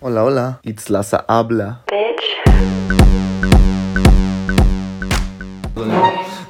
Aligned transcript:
Hola, 0.00 0.22
hola. 0.22 0.60
Itzlaza 0.62 1.24
habla. 1.26 1.82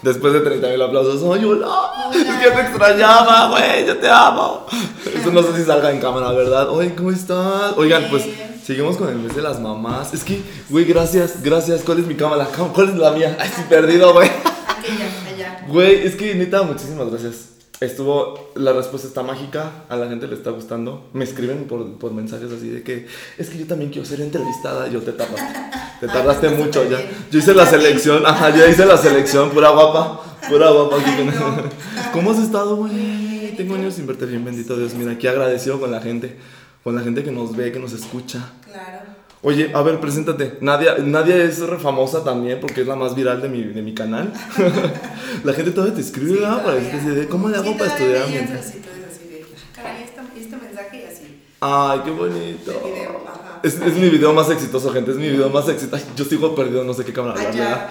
Después 0.03 0.35
de 0.35 0.41
30 0.41 0.69
mil 0.69 0.83
aplausos, 0.83 1.23
¡ay, 1.35 1.47
hola! 1.47 2.11
Es 2.15 2.25
que 2.25 2.51
te 2.51 2.61
extrañaba, 2.61 3.49
güey, 3.49 3.87
yo 3.87 3.97
te 3.97 4.09
amo. 4.11 4.67
Eso 5.15 5.31
no 5.33 5.43
sé 5.43 5.57
si 5.57 5.65
salga 5.65 5.91
en 5.91 5.99
cámara, 5.99 6.31
¿verdad? 6.33 6.69
Oye, 6.69 6.95
¿cómo 6.95 7.11
estás? 7.11 7.73
Oigan, 7.79 8.05
pues 8.11 8.27
seguimos 8.63 8.99
con 8.99 9.09
el 9.09 9.17
mes 9.17 9.35
de 9.35 9.41
las 9.41 9.59
mamás. 9.59 10.13
Es 10.13 10.25
que, 10.25 10.43
güey, 10.69 10.85
gracias, 10.85 11.43
gracias. 11.43 11.83
¿Cuál 11.83 12.01
es 12.01 12.07
mi 12.07 12.17
cámara? 12.17 12.47
¿Cuál 12.75 12.91
es 12.91 12.97
la 12.97 13.13
mía? 13.13 13.35
Ay, 13.41 13.49
estoy 13.49 13.65
perdido, 13.65 14.13
güey. 14.13 14.29
Aquella, 14.29 15.07
allá. 15.27 15.67
Güey, 15.69 16.07
es 16.07 16.17
que 16.17 16.35
neta, 16.35 16.63
muchísimas 16.65 17.11
gracias. 17.11 17.58
Estuvo, 17.81 18.51
la 18.57 18.73
respuesta 18.73 19.07
está 19.07 19.23
mágica, 19.23 19.85
a 19.89 19.95
la 19.95 20.09
gente 20.09 20.27
le 20.27 20.35
está 20.35 20.51
gustando. 20.51 21.09
Me 21.13 21.23
escriben 21.23 21.67
por, 21.67 21.97
por 21.99 22.13
mensajes 22.13 22.51
así 22.51 22.69
de 22.69 22.83
que 22.83 23.07
es 23.37 23.51
que 23.51 23.59
yo 23.59 23.67
también 23.67 23.91
quiero 23.93 24.07
ser 24.07 24.21
entrevistada. 24.21 24.89
Yo 24.89 25.01
te 25.01 25.13
tardaste, 25.13 25.61
te 26.01 26.07
tardaste 26.09 26.49
mucho 26.51 26.89
ya. 26.91 26.99
Yo 27.31 27.39
hice 27.39 27.55
la 27.55 27.67
selección, 27.67 28.27
ajá, 28.27 28.51
yo 28.51 28.67
hice 28.67 28.85
la 28.85 28.97
selección, 28.97 29.51
pura 29.51 29.71
guapa, 29.71 30.21
pura 30.49 30.71
guapa. 30.71 30.97
aquí 30.97 31.11
Ay, 31.11 31.25
no. 31.27 31.71
¿Cómo 32.13 32.33
has 32.33 32.39
estado, 32.39 32.77
güey? 32.77 33.55
Tengo 33.57 33.77
años 33.77 33.95
sin 33.95 34.09
verte 34.09 34.27
bien, 34.27 34.45
bendito 34.45 34.77
Dios. 34.77 34.95
Mira, 34.95 35.13
aquí 35.13 35.29
agradecido 35.29 35.79
con 35.79 35.93
la 35.93 36.01
gente, 36.01 36.37
con 36.83 36.97
la 36.97 37.03
gente 37.03 37.23
que 37.23 37.31
nos 37.31 37.57
ve, 37.57 37.71
que 37.71 37.79
nos 37.79 37.93
escucha. 37.93 38.51
Claro. 38.65 39.18
Oye, 39.43 39.71
a 39.73 39.83
ver, 39.83 40.01
preséntate. 40.01 40.59
Nadia, 40.61 40.97
Nadia 40.99 41.37
es 41.37 41.61
re 41.61 41.79
famosa 41.79 42.25
también 42.25 42.59
porque 42.61 42.81
es 42.81 42.87
la 42.89 42.97
más 42.97 43.15
viral 43.15 43.41
de 43.41 43.49
mi, 43.49 43.63
de 43.63 43.83
mi 43.83 43.95
canal. 43.95 44.33
la 45.45 45.53
gente 45.53 45.71
todavía 45.71 45.95
te 45.95 46.01
escribe, 46.01 46.31
Sí, 46.31 46.35
¿verdad? 46.37 46.51
Para 46.57 46.63
todavía. 46.65 46.85
decirte 46.85 47.07
así 47.11 47.21
de, 47.21 47.29
¿cómo 47.29 47.49
le 47.49 47.57
hago 47.57 47.65
Sí, 47.73 47.75
para 47.79 47.91
estudiar? 47.93 48.23
así 48.25 48.33
de, 48.33 48.39
ah, 48.43 49.77
caray, 49.77 50.03
este, 50.03 50.41
este 50.41 50.57
mensaje 50.57 50.97
y 50.97 51.05
así. 51.05 51.41
Ay, 51.61 52.01
qué 52.05 52.11
bonito. 52.11 52.71
El 52.73 52.93
video, 52.93 53.23
ajá. 53.29 53.61
Es, 53.63 53.75
es 53.81 53.95
mi 53.97 54.09
video 54.09 54.33
más 54.33 54.51
exitoso, 54.51 54.91
gente. 54.93 55.13
Es 55.13 55.17
mi 55.17 55.29
video 55.29 55.49
más 55.51 55.69
exitoso. 55.69 56.05
Yo 56.17 56.25
sigo 56.25 56.55
perdido, 56.57 56.83
no 56.85 56.93
sé 56.95 57.05
qué 57.05 57.13
cámara 57.13 57.35
Ah. 57.61 57.89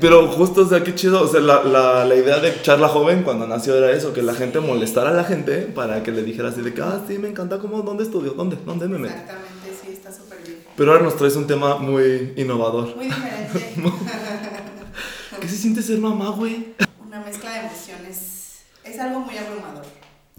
Pero 0.00 0.28
justo, 0.28 0.62
o 0.62 0.68
sea, 0.68 0.82
qué 0.84 0.94
chido. 0.94 1.22
O 1.22 1.26
sea, 1.28 1.40
la, 1.40 1.62
la, 1.64 2.04
la 2.04 2.14
idea 2.14 2.38
de 2.38 2.60
Charla 2.62 2.88
Joven 2.88 3.22
cuando 3.24 3.46
nació 3.48 3.76
era 3.76 3.90
eso, 3.90 4.12
que 4.12 4.22
la 4.22 4.34
gente 4.34 4.60
molestara 4.60 5.10
a 5.10 5.12
la 5.12 5.24
gente 5.24 5.62
para 5.74 6.02
que 6.04 6.12
le 6.12 6.22
dijera 6.22 6.48
así 6.50 6.60
de 6.62 6.72
que, 6.72 6.80
ah, 6.82 7.00
sí, 7.06 7.18
me 7.18 7.28
encanta 7.28 7.58
cómo, 7.58 7.82
¿dónde 7.82 8.04
estudio? 8.04 8.32
¿Dónde? 8.32 8.56
¿Dónde 8.64 8.86
me 8.88 8.98
meto? 8.98 9.14
Pero 10.82 10.94
ahora 10.94 11.04
nos 11.04 11.16
traes 11.16 11.36
un 11.36 11.46
tema 11.46 11.76
muy 11.76 12.32
innovador. 12.36 12.96
Muy 12.96 13.04
diferente. 13.04 13.72
¿Qué 15.40 15.46
se 15.48 15.56
siente 15.56 15.80
ser 15.80 16.00
mamá, 16.00 16.30
güey? 16.30 16.74
Una 17.06 17.20
mezcla 17.20 17.52
de 17.52 17.60
emociones. 17.60 18.62
Es 18.82 18.98
algo 18.98 19.20
muy 19.20 19.38
abrumador. 19.38 19.84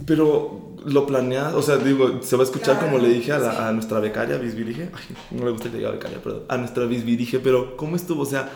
Pero 0.06 0.76
lo 0.84 1.06
planeas, 1.08 1.54
o 1.54 1.62
sea, 1.62 1.78
digo, 1.78 2.22
se 2.22 2.36
va 2.36 2.42
a 2.44 2.46
escuchar 2.46 2.78
Claro, 2.78 2.92
como 2.92 2.98
le 2.98 3.08
dije 3.14 3.32
a, 3.32 3.40
la- 3.40 3.52
sí. 3.52 3.58
a 3.62 3.72
nuestra 3.72 4.02
becaria, 4.02 4.36
Bisbirige. 4.36 4.90
Ay, 4.94 5.16
no 5.32 5.46
le 5.46 5.52
gusta 5.52 5.72
que 5.72 5.78
diga 5.78 5.92
becaria, 5.92 6.22
perdón. 6.22 6.44
A 6.50 6.58
nuestra 6.58 6.84
Bisbirige, 6.88 7.40
pero 7.40 7.78
¿cómo 7.78 7.96
estuvo? 7.96 8.24
O 8.24 8.26
sea, 8.26 8.50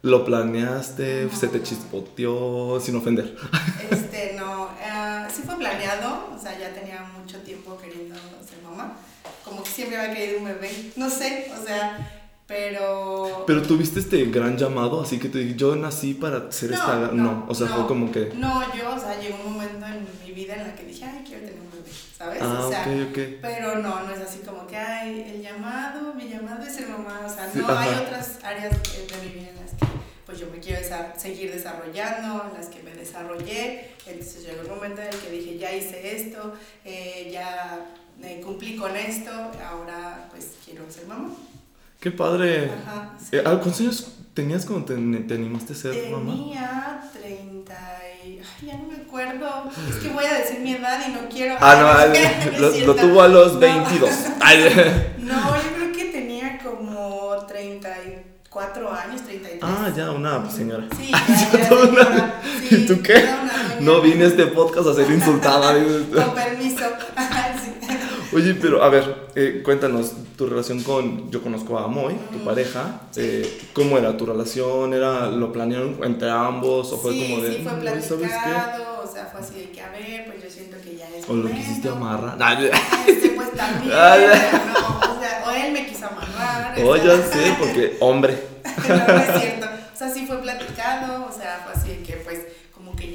¿lo 0.00 0.24
planeaste? 0.24 1.28
¿Se 1.28 1.48
te 1.48 1.62
chispoteó? 1.62 2.80
Sin 2.80 2.96
ofender. 2.96 3.36
Este, 3.90 4.32
no, 4.38 4.70
eh, 4.82 5.26
sí 5.30 5.42
fue 5.44 5.56
planeado, 5.56 6.30
o 6.34 6.38
sea, 6.40 6.58
ya 6.58 6.72
tenía 6.72 7.04
mucho 7.20 7.36
tiempo 7.40 7.76
queriendo 7.76 8.14
ser 8.14 8.62
mamá. 8.64 8.96
Como 9.54 9.62
que 9.62 9.70
siempre 9.70 9.96
había 9.96 10.14
querido 10.14 10.38
un 10.38 10.46
bebé, 10.46 10.90
no 10.96 11.08
sé, 11.08 11.52
o 11.56 11.64
sea, 11.64 12.10
pero... 12.48 13.44
Pero 13.46 13.62
tuviste 13.62 14.00
este 14.00 14.24
gran 14.24 14.58
llamado, 14.58 15.00
así 15.00 15.20
que 15.20 15.28
te 15.28 15.38
dije, 15.38 15.54
yo 15.54 15.76
nací 15.76 16.14
para 16.14 16.50
ser 16.50 16.70
No, 16.70 16.76
esta. 16.76 16.96
No, 17.12 17.46
o 17.48 17.54
sea, 17.54 17.68
no. 17.68 17.76
fue 17.76 17.86
como 17.86 18.10
que. 18.10 18.32
No, 18.34 18.74
yo, 18.74 18.96
o 18.96 18.98
sea, 18.98 19.16
llegó 19.20 19.38
un 19.46 19.52
momento 19.52 19.86
en 19.86 20.08
mi 20.26 20.32
vida 20.32 20.56
en 20.56 20.66
la 20.66 20.74
que 20.74 20.86
dije, 20.86 21.04
ay, 21.04 21.22
quiero 21.24 21.44
tener 21.44 21.60
un 21.60 21.70
bebé, 21.70 21.88
¿sabes? 22.18 22.40
Ah, 22.42 22.66
o 22.66 22.68
sea, 22.68 22.84
pero 23.40 23.78
no, 23.78 24.02
no 24.02 24.12
es 24.12 24.20
así 24.20 24.40
como 24.40 24.66
que, 24.66 24.76
ay, 24.76 25.34
el 25.36 25.42
llamado, 25.42 26.12
mi 26.14 26.28
llamado 26.28 26.64
es 26.64 26.74
ser 26.74 26.88
mamá, 26.88 27.20
o 27.24 27.32
sea, 27.32 27.48
Sí, 27.52 27.60
no, 27.60 27.78
hay 27.78 27.90
otras 27.90 28.40
áreas 28.42 28.72
de 28.72 29.06
de 29.06 29.22
mi 29.22 29.34
vida 29.38 29.53
pues 30.26 30.38
yo 30.38 30.46
me 30.50 30.58
quiero 30.58 30.80
desa- 30.80 31.14
seguir 31.16 31.52
desarrollando, 31.52 32.50
las 32.56 32.66
que 32.68 32.82
me 32.82 32.92
desarrollé, 32.94 33.90
entonces 34.06 34.44
llegó 34.46 34.62
el 34.62 34.68
momento 34.68 35.00
en 35.02 35.08
el 35.08 35.16
que 35.18 35.30
dije, 35.30 35.58
ya 35.58 35.72
hice 35.74 36.16
esto, 36.16 36.54
eh, 36.84 37.28
ya 37.32 37.84
eh, 38.22 38.40
cumplí 38.44 38.76
con 38.76 38.96
esto, 38.96 39.30
ahora 39.30 40.28
pues 40.30 40.52
quiero 40.64 40.90
ser 40.90 41.06
mamá. 41.06 41.30
Qué 42.00 42.10
padre. 42.10 42.70
Ajá, 42.86 43.14
sí. 43.18 43.36
Eh, 43.36 43.42
ah, 43.46 43.58
¿Cuántos 43.60 43.80
años 43.80 44.12
tenías 44.34 44.66
cuando 44.66 44.84
te, 44.86 44.94
te 44.94 45.34
animaste 45.34 45.72
a 45.72 45.76
ser 45.76 46.10
mamá? 46.10 46.32
Tenía 46.32 47.10
30 47.14 47.74
y... 48.24 48.26
Ay, 48.26 48.66
ya 48.66 48.76
no 48.76 48.84
me 48.84 48.96
acuerdo. 48.96 49.70
Es 49.88 49.96
que 49.96 50.08
voy 50.08 50.24
a 50.26 50.34
decir 50.38 50.60
mi 50.60 50.72
edad 50.74 51.02
y 51.08 51.12
no 51.12 51.28
quiero... 51.30 51.56
Ah, 51.60 52.06
no, 52.06 52.58
lo, 52.60 52.70
lo 52.78 52.94
tuvo 52.94 53.22
a 53.22 53.28
los 53.28 53.54
No. 53.54 53.60
22. 53.60 54.10
Ay, 54.40 55.14
No, 55.18 55.56
yo 55.56 55.72
creo 55.76 55.92
que 55.92 56.04
tenía 56.06 56.58
como 56.62 57.36
34 58.54 58.92
años, 58.92 59.22
33. 59.22 59.58
ah, 59.62 59.90
ya, 59.96 60.12
una 60.12 60.48
señora. 60.48 60.84
Sí, 60.96 61.10
ya, 61.52 61.58
ya, 61.58 61.68
Toda 61.68 61.88
una-. 61.88 62.40
Sí, 62.60 62.76
¿Y 62.76 62.86
tú 62.86 63.02
qué? 63.02 63.28
No 63.80 64.00
vine 64.00 64.24
a 64.24 64.28
este 64.28 64.46
podcast 64.46 64.88
a 64.88 64.94
ser 64.94 65.10
insultada. 65.10 65.74
Con 65.74 66.34
permiso. 66.34 66.84
Oye, 68.34 68.54
pero 68.54 68.82
a 68.82 68.88
ver, 68.88 69.28
eh, 69.36 69.62
cuéntanos 69.64 70.12
tu 70.36 70.46
relación 70.46 70.82
con. 70.82 71.30
Yo 71.30 71.40
conozco 71.42 71.78
a 71.78 71.86
Moy, 71.86 72.14
tu 72.32 72.38
Mm, 72.38 72.44
pareja. 72.44 73.00
eh, 73.16 73.48
¿Cómo 73.72 73.96
era 73.96 74.16
tu 74.16 74.26
relación? 74.26 74.92
¿Era, 74.92 75.28
¿Lo 75.30 75.52
planearon 75.52 75.98
entre 76.02 76.30
ambos? 76.30 76.92
¿O 76.92 76.98
fue 76.98 77.12
sí, 77.12 77.18
como 77.20 77.40
de.? 77.40 77.52
sí, 77.52 77.62
fue 77.62 77.72
"Mm, 77.74 78.02
¿sabes 78.02 78.32
qué? 78.42 78.50
platicado, 78.50 79.02
o 79.08 79.12
sea, 79.12 79.26
fue 79.26 79.40
así 79.40 79.54
de 79.60 79.70
que, 79.70 79.80
a 79.80 79.90
ver, 79.90 80.26
pues 80.26 80.42
yo 80.42 80.50
siento 80.50 80.76
que 80.82 80.96
ya 80.96 81.08
es 81.16 81.28
¿O 81.28 81.34
lo 81.34 81.52
quisiste 81.54 81.88
amarrar? 81.88 82.36
Ay, 82.40 82.70
Este, 83.06 83.30
pues 83.30 83.52
también, 83.52 83.92
Ah, 83.96 84.16
no, 84.16 85.16
o 85.16 85.20
sea, 85.20 85.44
o 85.46 85.50
él 85.52 85.72
me 85.72 85.86
quiso 85.86 86.06
amarrar. 86.06 86.74
Oh, 86.78 86.88
o 86.90 86.96
ya 86.96 87.02
sea, 87.16 87.22
sé, 87.22 87.52
porque 87.60 87.96
hombre. 88.00 88.36
no, 88.88 88.96
no 88.96 89.16
es 89.18 89.40
cierto. 89.40 89.66
O 89.94 89.96
sea, 89.96 90.10
sí 90.10 90.26
fue 90.26 90.38
platicado, 90.42 91.26
o 91.26 91.32
sea, 91.32 91.60
fue 91.62 91.72
así 91.80 91.88
de 91.90 92.02
que 92.02 92.14
pues 92.24 92.40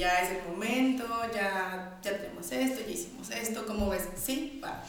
ya 0.00 0.22
es 0.22 0.30
el 0.30 0.50
momento, 0.52 1.04
ya, 1.34 1.98
ya 2.02 2.16
tenemos 2.16 2.50
esto, 2.50 2.80
ya 2.86 2.92
hicimos 2.92 3.30
esto, 3.30 3.64
¿cómo 3.66 3.90
ves? 3.90 4.02
Sí, 4.16 4.60
va. 4.64 4.82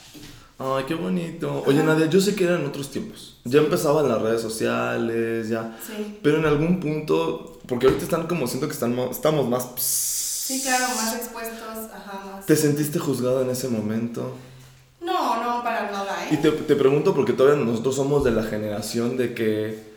Ay, 0.57 0.85
qué 0.88 0.94
bonito. 0.94 1.63
Oye, 1.66 1.83
Nadia, 1.83 2.05
yo 2.05 2.22
sé 2.22 2.35
que 2.35 2.44
eran 2.45 2.66
otros 2.66 2.89
tiempos. 2.91 3.38
Ya 3.44 3.59
empezaban 3.59 4.07
las 4.07 4.21
redes 4.21 4.41
sociales, 4.41 5.50
ya. 5.50 5.75
Sí. 5.85 6.19
Pero 6.23 6.38
en 6.38 6.45
algún 6.45 6.79
punto, 6.79 7.59
porque 7.67 7.88
ahorita 7.88 8.03
están 8.05 8.27
como, 8.27 8.47
siento 8.47 8.67
que 8.67 8.73
están, 8.73 8.95
mo- 8.95 9.09
estamos 9.11 9.50
más... 9.50 9.67
Sí, 9.77 10.61
claro, 10.61 10.85
más 10.95 11.16
expuestos, 11.16 11.59
ajá, 11.94 12.25
más. 12.35 12.45
¿Te 12.45 12.55
sentiste 12.55 13.00
juzgada 13.00 13.41
en 13.41 13.50
ese 13.50 13.67
momento? 13.69 14.35
No, 15.01 15.44
no, 15.44 15.63
para 15.63 15.91
nada, 15.91 16.27
Y 16.29 16.35
¿eh? 16.35 16.39
te, 16.41 16.51
te 16.51 16.75
pregunto 16.75 17.16
porque 17.16 17.33
todavía 17.33 17.63
nosotros 17.66 17.95
somos 17.95 18.23
de 18.23 18.31
la 18.31 18.44
generación 18.44 19.17
de 19.17 19.33
que... 19.33 19.91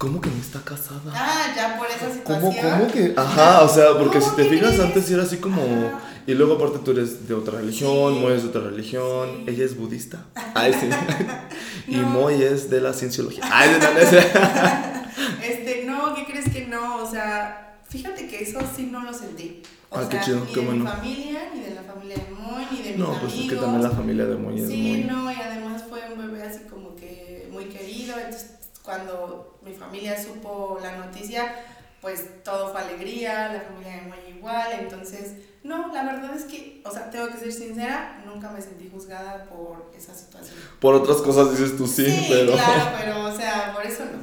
¿Cómo 0.00 0.18
que 0.18 0.30
no 0.30 0.36
está 0.40 0.60
casada? 0.60 1.12
Ah, 1.14 1.52
ya 1.54 1.76
por 1.78 1.86
esa 1.86 2.10
situación. 2.10 2.54
¿Cómo, 2.54 2.56
cómo 2.78 2.90
que? 2.90 3.12
Ajá, 3.16 3.60
o 3.62 3.68
sea, 3.68 3.98
porque 3.98 4.18
si 4.22 4.30
te 4.34 4.44
¿qué 4.44 4.48
fijas 4.48 4.80
antes 4.80 5.10
era 5.10 5.24
así 5.24 5.36
como... 5.36 5.60
Ajá. 5.60 6.00
Y 6.26 6.32
luego 6.34 6.54
aparte 6.54 6.78
tú 6.84 6.92
eres 6.92 7.28
de 7.28 7.34
otra 7.34 7.58
religión, 7.58 8.14
Sí. 8.14 8.20
Moy 8.20 8.32
es 8.32 8.42
de 8.44 8.48
otra 8.48 8.62
religión, 8.62 9.28
Sí. 9.44 9.44
ella 9.50 9.64
es 9.64 9.76
budista. 9.76 10.24
Ay, 10.54 10.72
sí. 10.72 10.88
y. 11.88 11.96
Moy 11.96 12.42
es 12.42 12.70
de 12.70 12.80
la 12.80 12.92
cienciología. 12.94 13.44
Ay, 13.52 13.74
de 13.74 13.78
la 13.78 13.90
Este, 15.42 15.84
no, 15.86 16.14
¿qué 16.14 16.24
crees 16.24 16.48
que 16.50 16.66
no? 16.66 17.02
O 17.02 17.10
sea, 17.10 17.78
fíjate 17.88 18.26
que 18.26 18.42
eso 18.42 18.60
sí 18.74 18.88
no 18.90 19.02
lo 19.02 19.12
sentí. 19.12 19.62
O 19.90 19.98
Ah, 19.98 20.06
qué 20.08 20.16
sea, 20.16 20.24
chido, 20.24 20.40
ni 20.46 20.52
qué 20.52 20.60
de 20.60 20.66
bueno. 20.66 20.84
mi 20.84 20.90
familia, 20.90 21.40
ni 21.54 21.60
de 21.60 21.74
la 21.74 21.82
familia 21.82 22.16
de 22.16 22.30
Moy, 22.34 22.64
ni 22.70 22.78
de 22.82 22.88
mis 22.90 22.98
No, 22.98 23.06
amigos. 23.06 23.22
pues 23.32 23.34
es 23.44 23.50
que 23.50 23.56
también 23.56 23.82
la 23.82 23.90
familia 23.90 24.24
de 24.26 24.36
Moy 24.36 24.60
es 24.60 24.68
Sí, 24.68 24.76
muy... 24.76 25.04
no, 25.04 25.30
y 25.30 25.34
además 25.34 25.82
fue 25.88 26.00
un 26.12 26.18
bebé 26.26 26.42
así 26.44 26.60
como 26.70 26.94
que 26.96 27.48
muy 27.52 27.64
querido. 27.64 28.14
Entonces, 28.16 28.50
cuando 28.82 29.49
mi 29.62 29.72
familia 29.72 30.22
supo 30.22 30.78
la 30.82 30.96
noticia, 30.96 31.54
pues 32.00 32.42
todo 32.42 32.72
fue 32.72 32.80
alegría, 32.80 33.52
la 33.52 33.60
familia 33.60 33.96
de 33.96 34.02
Moy 34.02 34.36
igual. 34.36 34.68
Entonces, 34.78 35.34
no, 35.62 35.92
la 35.92 36.04
verdad 36.04 36.34
es 36.34 36.44
que, 36.44 36.82
o 36.84 36.90
sea, 36.90 37.10
tengo 37.10 37.28
que 37.28 37.38
ser 37.38 37.52
sincera, 37.52 38.22
nunca 38.24 38.50
me 38.50 38.60
sentí 38.60 38.88
juzgada 38.90 39.44
por 39.44 39.90
esa 39.96 40.14
situación. 40.14 40.56
Por 40.80 40.94
otras 40.94 41.18
cosas 41.18 41.50
dices 41.50 41.76
tú 41.76 41.86
sí, 41.86 42.26
pero... 42.28 42.52
claro, 42.52 42.96
pero, 42.98 43.24
o 43.26 43.36
sea, 43.36 43.72
por 43.74 43.84
eso 43.84 44.04
no. 44.04 44.18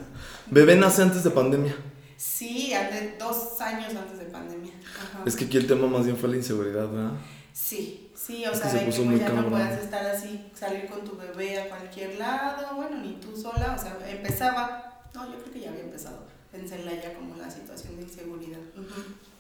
Bebé 0.48 0.76
nace 0.76 1.02
antes 1.02 1.24
de 1.24 1.30
pandemia. 1.30 1.76
Sí, 2.16 2.74
antes, 2.74 3.20
dos 3.20 3.62
años 3.62 3.94
antes 3.96 4.18
de 4.18 4.26
pandemia. 4.26 4.74
Ajá. 4.96 5.24
Es 5.26 5.36
que 5.36 5.46
aquí 5.46 5.58
el 5.58 5.68
tema 5.68 5.88
más 5.88 6.06
bien 6.06 6.18
fue 6.18 6.30
la 6.30 6.38
inseguridad, 6.38 6.88
¿verdad? 6.90 7.12
Sí, 7.54 8.12
sí, 8.16 8.46
o 8.46 8.52
Es 8.52 8.60
que 8.60 8.70
sea, 8.70 8.72
se 8.72 8.80
de 8.80 8.86
puso 8.86 9.02
que 9.02 9.10
muy 9.10 9.18
pues, 9.18 9.30
ya 9.30 9.36
no 9.36 9.50
puedas 9.50 9.80
estar 9.80 10.06
así, 10.06 10.50
salir 10.54 10.88
con 10.88 11.04
tu 11.04 11.16
bebé 11.18 11.60
a 11.60 11.70
cualquier 11.70 12.18
lado, 12.18 12.76
bueno, 12.76 12.98
ni 12.98 13.14
tú 13.14 13.36
sola, 13.36 13.76
o 13.78 13.82
sea, 13.82 13.98
empezaba, 14.08 14.97
no, 15.14 15.26
yo 15.26 15.40
creo 15.40 15.54
que 15.54 15.60
ya 15.62 15.70
había 15.70 15.84
empezado, 15.84 16.20
en 16.54 16.86
la 16.86 16.94
ya 16.96 17.14
como 17.14 17.36
la 17.36 17.50
situación 17.50 17.98
de 17.98 18.04
inseguridad. 18.04 18.60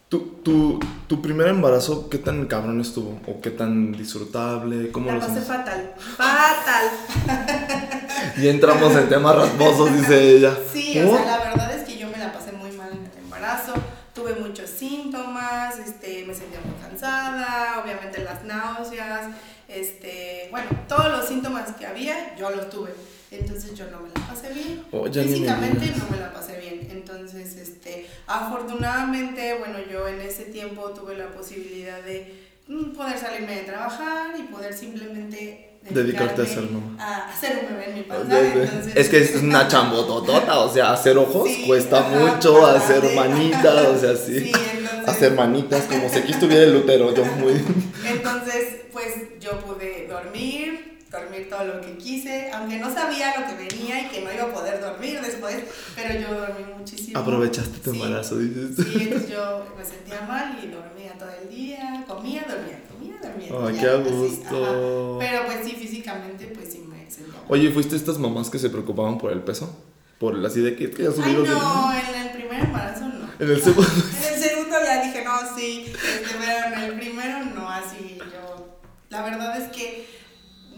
¿Tu, 0.09 0.19
tu, 0.41 0.79
tu 1.07 1.21
primer 1.21 1.47
embarazo, 1.47 2.09
¿qué 2.09 2.17
tan 2.17 2.45
cabrón 2.45 2.79
estuvo? 2.79 3.19
¿O 3.27 3.41
qué 3.41 3.51
tan 3.51 3.91
disfrutable? 3.91 4.89
¿Cómo 4.91 5.07
La 5.07 5.15
lo 5.15 5.19
pasé 5.19 5.41
fatal, 5.41 5.93
fatal. 5.97 6.85
Y 8.37 8.47
entramos 8.47 8.95
en 8.95 9.09
temas 9.09 9.35
rasposos, 9.35 9.93
dice 9.93 10.37
ella. 10.37 10.57
Sí, 10.71 10.99
o 10.99 11.09
¿Oh? 11.09 11.17
sea, 11.17 11.25
la 11.25 11.37
verdad 11.39 11.75
es 11.75 11.83
que 11.83 11.97
yo 11.97 12.07
me 12.09 12.17
la 12.17 12.31
pasé 12.31 12.51
muy 12.51 12.71
mal 12.71 12.89
en 12.91 13.05
el 13.05 13.17
embarazo, 13.17 13.73
tuve 14.13 14.35
muchos 14.35 14.69
síntomas, 14.69 15.77
este, 15.79 16.23
me 16.25 16.33
sentía 16.33 16.59
muy 16.61 16.75
cansada, 16.81 17.81
obviamente 17.83 18.23
las 18.23 18.43
náuseas, 18.43 19.27
este, 19.67 20.47
bueno, 20.51 20.67
todos 20.87 21.11
los 21.11 21.27
síntomas 21.27 21.71
que 21.73 21.85
había, 21.85 22.35
yo 22.37 22.49
lo 22.49 22.67
tuve. 22.67 22.91
Entonces 23.31 23.75
yo 23.75 23.85
no 23.91 23.99
me 24.01 24.09
la 24.09 24.27
pasé 24.27 24.53
bien. 24.53 24.83
Oh, 24.91 25.05
Físicamente 25.05 25.93
no 25.97 26.05
me 26.09 26.17
la 26.17 26.33
pasé 26.33 26.57
bien. 26.59 26.87
Entonces, 26.91 27.55
este, 27.57 28.07
afortunadamente, 28.25 29.55
bueno, 29.59 29.79
yo 29.91 30.07
en 30.07 30.21
ese 30.21 30.43
tiempo 30.45 30.89
tuve 30.91 31.15
la 31.17 31.27
posibilidad 31.27 32.01
de 32.01 32.33
mm, 32.67 32.91
poder 32.93 33.17
salirme 33.17 33.55
de 33.55 33.63
trabajar 33.63 34.31
y 34.39 34.43
poder 34.43 34.73
simplemente 34.73 35.63
Dedicarte 35.89 36.41
a 36.41 36.45
ser 36.45 36.63
mamá. 36.63 36.97
A 36.99 37.29
hacer 37.29 37.59
un 37.63 37.73
bebé 37.77 37.89
en 37.91 37.95
mi 37.95 38.01
panza. 38.03 38.41
Entonces, 38.41 38.93
Es 38.95 39.07
que 39.07 39.19
es 39.19 39.35
una 39.41 39.67
chambototota, 39.69 40.59
o 40.59 40.73
sea, 40.73 40.91
hacer 40.91 41.17
ojos 41.17 41.47
Sí, 41.47 41.63
cuesta 41.65 41.99
ajá, 41.99 42.09
mucho, 42.09 42.65
ajá, 42.65 42.77
hacer 42.77 43.15
manitas, 43.15 43.85
o 43.87 43.97
sea, 43.97 44.15
sí. 44.15 44.39
Sí, 44.39 44.51
entonces- 44.53 45.07
Hacer 45.07 45.31
manitas, 45.33 45.83
como 45.85 46.09
si 46.09 46.19
aquí 46.19 46.33
estuviera 46.33 46.63
el 46.63 46.75
útero, 46.75 47.15
yo 47.15 47.23
muy... 47.23 47.53
Entonces, 48.05 48.81
pues 48.91 49.13
yo 49.39 49.57
pude 49.61 50.07
dormir, 50.09 50.96
dormir 51.11 51.47
todo 51.49 51.63
lo 51.63 51.81
que 51.81 51.97
quise, 51.97 52.51
aunque 52.51 52.77
no 52.79 52.93
sabía 52.93 53.33
lo 53.39 53.45
que 53.47 53.55
venía 53.67 54.01
y 54.01 54.09
que 54.09 54.21
no 54.21 54.31
iba 54.33 54.43
a 54.43 54.53
poder 54.53 54.81
dormir 54.81 55.19
después, 55.21 55.55
pero 55.95 56.19
yo 56.19 56.33
dormí 56.39 56.65
muchísimo. 56.77 57.17
Aprovechaste 57.19 57.79
tu 57.79 57.91
Sí. 57.93 58.01
embarazo, 58.01 58.37
dices. 58.39 58.75
Sí, 58.75 58.97
entonces 59.03 59.29
yo 59.29 59.65
me 59.77 59.85
sentía 59.85 60.21
mal 60.21 60.57
y 60.61 60.67
dormía 60.67 61.13
todo 61.17 61.29
el 61.41 61.49
día, 61.49 62.03
comía, 62.07 62.45
dormía, 62.47 62.81
comía, 62.91 63.15
dormía. 63.21 63.67
Ay, 63.67 63.77
qué 63.79 63.87
a 63.89 63.95
gusto. 63.95 65.17
Pero 65.19 65.45
pues 65.45 65.59
sí, 65.65 65.71
físicamente 65.71 66.47
pues 66.47 66.71
sí 66.71 66.79
me 66.87 67.09
sentía 67.09 67.33
mal. 67.33 67.43
Oye, 67.49 67.71
¿fuiste 67.71 67.95
estas 67.95 68.17
mamás 68.17 68.49
que 68.49 68.59
se 68.59 68.69
preocupaban 68.69 69.17
por 69.17 69.31
el 69.31 69.41
peso? 69.41 69.83
Por 70.19 70.43
así 70.45 70.61
de 70.61 70.75
que, 70.75 70.89
que 70.91 71.03
ya 71.03 71.11
subí 71.11 71.25
Ay, 71.29 71.33
los 71.35 71.47
no, 71.47 71.91
en 71.93 72.21
el 72.21 72.29
primer 72.31 72.59
embarazo 72.65 73.07
no. 73.07 73.29
En 73.39 73.49
el 73.51 73.61
segundo. 73.61 73.89
En 74.27 74.33
el 74.33 74.39
segundo 74.41 74.75
ya 74.83 75.03
dije, 75.03 75.23
no, 75.23 75.37
sí, 75.55 75.85
este, 75.93 76.35
pero 76.39 76.75
en 76.75 76.83
el 76.83 76.93
primero 76.99 77.45
no, 77.55 77.69
así 77.69 78.17
yo. 78.19 78.79
La 79.09 79.21
verdad 79.21 79.61
es 79.61 79.69
que 79.71 80.16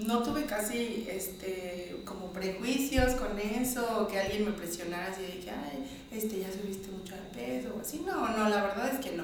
no 0.05 0.23
tuve 0.23 0.45
casi 0.45 1.07
este, 1.09 1.97
como 2.05 2.31
prejuicios 2.31 3.13
con 3.15 3.37
eso, 3.39 4.01
o 4.01 4.07
que 4.07 4.19
alguien 4.19 4.45
me 4.45 4.51
presionara 4.51 5.07
así 5.11 5.21
de 5.23 5.39
que, 5.39 5.51
ay, 5.51 5.85
este, 6.11 6.39
ya 6.39 6.51
subiste 6.51 6.89
mucho 6.91 7.15
de 7.15 7.21
peso, 7.37 7.73
o 7.77 7.81
así. 7.81 8.03
No, 8.05 8.29
no, 8.37 8.49
la 8.49 8.63
verdad 8.63 8.93
es 8.93 8.99
que 9.05 9.15
no. 9.17 9.23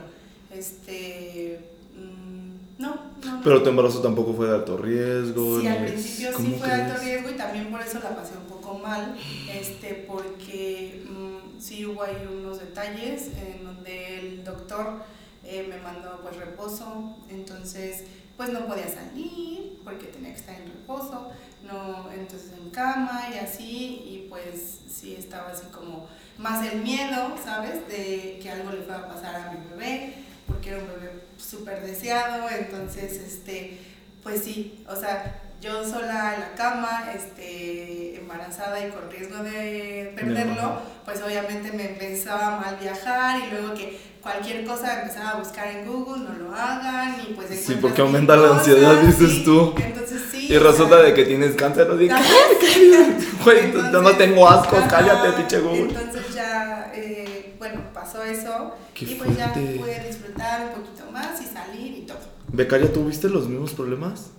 Este, 0.51 1.60
mm, 1.95 2.81
no, 2.81 2.95
no. 3.24 3.42
Pero 3.44 3.56
no. 3.57 3.63
tu 3.63 3.69
embarazo 3.69 4.01
tampoco 4.01 4.33
fue 4.33 4.48
de 4.48 4.56
alto 4.56 4.77
riesgo. 4.77 5.62
Sí, 5.62 5.68
al 5.68 5.81
ni- 5.81 5.88
principio 5.92 6.30
sí 6.31 6.36
¿cómo 6.44 6.57
fue 6.57 6.72
alto 6.72 6.94
crees? 7.00 7.04
riesgo 7.06 7.30
y 7.30 7.38
también 7.38 7.71
por 7.71 7.81
eso 7.81 8.00
la 8.00 8.16
pasé 8.16 8.33
un 8.38 8.45
poco 8.45 8.78
mal, 8.80 9.16
este, 9.54 10.06
porque 10.07 11.04
mm, 11.10 11.60
sí 11.60 11.86
hubo 11.86 12.04
ahí 12.04 12.28
unos 12.31 12.60
detalles 12.60 13.30
en 13.38 13.63
donde 13.63 14.19
el 14.19 14.44
doctor 14.44 15.04
eh, 15.44 15.66
me 15.69 15.78
mandó 15.78 16.19
pues 16.21 16.36
reposo, 16.38 17.16
entonces 17.30 18.04
pues 18.37 18.49
no 18.49 18.65
podía 18.65 18.87
salir 18.87 19.79
porque 19.83 20.07
tenía 20.07 20.31
que 20.31 20.39
estar 20.39 20.55
en 20.55 20.67
reposo, 20.67 21.31
no, 21.63 22.11
entonces 22.11 22.51
en 22.53 22.69
cama 22.69 23.29
y 23.33 23.37
así, 23.37 24.03
y 24.05 24.27
pues 24.29 24.81
sí 24.89 25.15
estaba 25.17 25.51
así 25.51 25.65
como 25.71 26.07
más 26.37 26.65
el 26.65 26.81
miedo, 26.81 27.35
¿sabes? 27.43 27.87
De 27.87 28.39
que 28.41 28.49
algo 28.49 28.71
le 28.71 28.81
fuera 28.81 28.99
a 28.99 29.07
pasar 29.07 29.35
a 29.35 29.51
mi 29.51 29.69
bebé, 29.69 30.15
porque 30.47 30.69
era 30.69 30.79
un 30.79 30.87
bebé 30.87 31.23
súper 31.37 31.81
deseado, 31.81 32.49
entonces 32.49 33.13
este 33.13 33.79
pues 34.25 34.43
sí, 34.43 34.83
o 34.89 34.95
sea, 34.95 35.39
yo 35.61 35.87
sola 35.87 36.33
en 36.33 36.41
la 36.41 36.53
cama, 36.55 37.11
este, 37.15 38.17
embarazada 38.17 38.83
y 38.83 38.89
con 38.89 39.11
riesgo 39.11 39.43
de 39.43 40.13
perderlo, 40.15 40.81
pues 41.05 41.21
obviamente 41.21 41.71
me 41.71 41.91
empezaba 41.91 42.59
mal 42.59 42.75
viajar 42.77 43.39
y 43.39 43.51
luego 43.51 43.75
que 43.75 43.99
cualquier 44.25 44.66
cosa 44.66 45.01
empezaba 45.04 45.30
a 45.30 45.36
buscar 45.36 45.68
en 45.68 45.86
Google, 45.86 46.24
no 46.24 46.33
lo 46.33 46.56
hagan 46.56 47.16
y 47.22 47.33
pues 47.33 47.48
Sí, 47.63 47.77
porque 47.80 48.01
aumenta 48.01 48.36
la 48.36 48.56
ansiedad, 48.56 49.00
dices 49.04 49.30
sí. 49.31 49.44
tú. 49.45 49.75
Entonces 49.77 50.19
sí. 50.31 50.48
Y 50.51 50.56
o 50.56 50.60
resulta 50.63 51.04
de 51.04 51.13
que 51.13 51.25
tienes 51.25 51.56
cáncer, 51.56 51.88
no 51.88 51.95
digas, 51.95 52.19
Ajá, 52.22 52.33
güey, 53.45 53.72
más 53.72 54.18
tengo 54.18 54.50
asco, 54.50 54.77
ajá, 54.77 54.88
cállate, 54.88 55.31
pinche 55.33 55.60
Google. 55.60 55.81
Entonces 55.94 56.33
ya, 56.33 56.92
eh, 56.95 57.54
bueno, 57.60 57.81
pasó 57.94 58.24
eso 58.24 58.74
Qué 58.95 59.06
y 59.06 59.13
pues 59.13 59.38
ya 59.38 59.50
fuerte. 59.54 59.75
pude 59.80 60.04
disfrutar 60.07 60.74
un 60.75 60.81
poquito 60.81 61.04
más 61.12 61.39
y 61.39 61.45
salir 61.45 61.95
y 62.00 62.01
todo. 62.07 62.18
Becaria, 62.51 62.92
¿tuviste 62.92 63.30
los 63.30 63.48
mismos 63.48 63.74
problemas? 63.74 64.31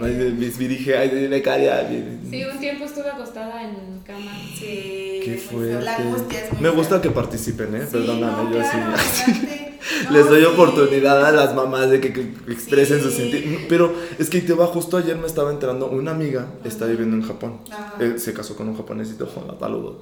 Ay, 0.00 0.14
de- 0.14 0.30
vi- 0.30 0.50
vi- 0.58 0.66
dije, 0.68 0.96
ay, 0.96 1.08
de 1.10 1.28
Becaria. 1.28 1.88
Sí, 2.30 2.44
un 2.44 2.58
tiempo 2.58 2.84
estuve 2.84 3.08
acostada 3.10 3.62
en 3.62 4.00
cama. 4.06 4.30
Sí, 4.58 5.20
Qué 5.24 5.36
feo. 5.48 5.80
La 5.80 5.94
fuerte. 5.94 6.02
angustia 6.02 6.44
es 6.44 6.52
muy 6.52 6.60
Me 6.62 6.68
gusta 6.70 7.00
que 7.00 7.10
participen, 7.10 7.74
¿eh? 7.74 7.80
Sí, 7.82 7.88
Perdóname, 7.92 8.44
no, 8.44 8.50
yo 8.52 8.58
claro. 8.60 8.90
No, 8.90 8.96
Les 10.12 10.28
doy 10.28 10.40
sí. 10.40 10.46
oportunidad 10.46 11.24
a 11.24 11.32
las 11.32 11.54
mamás 11.54 11.90
de 11.90 12.00
que, 12.00 12.08
expresen 12.48 13.00
sus 13.02 13.14
Sí. 13.14 13.22
sentimientos. 13.22 13.66
Pero 13.68 13.94
es 14.18 14.28
que 14.30 14.40
te 14.40 14.52
va, 14.52 14.66
justo 14.66 14.96
ayer 14.96 15.16
me 15.16 15.26
estaba 15.26 15.50
enterando, 15.50 15.86
una 15.88 16.12
amiga 16.12 16.46
está 16.64 16.84
Ajá. 16.84 16.92
viviendo 16.92 17.16
en 17.16 17.22
Japón. 17.22 17.58
Ajá. 17.70 17.94
Eh, 18.00 18.14
se 18.18 18.32
casó 18.32 18.56
con 18.56 18.68
un 18.68 18.76
japonesito, 18.76 19.26
la 19.48 19.58
saludo. 19.58 20.00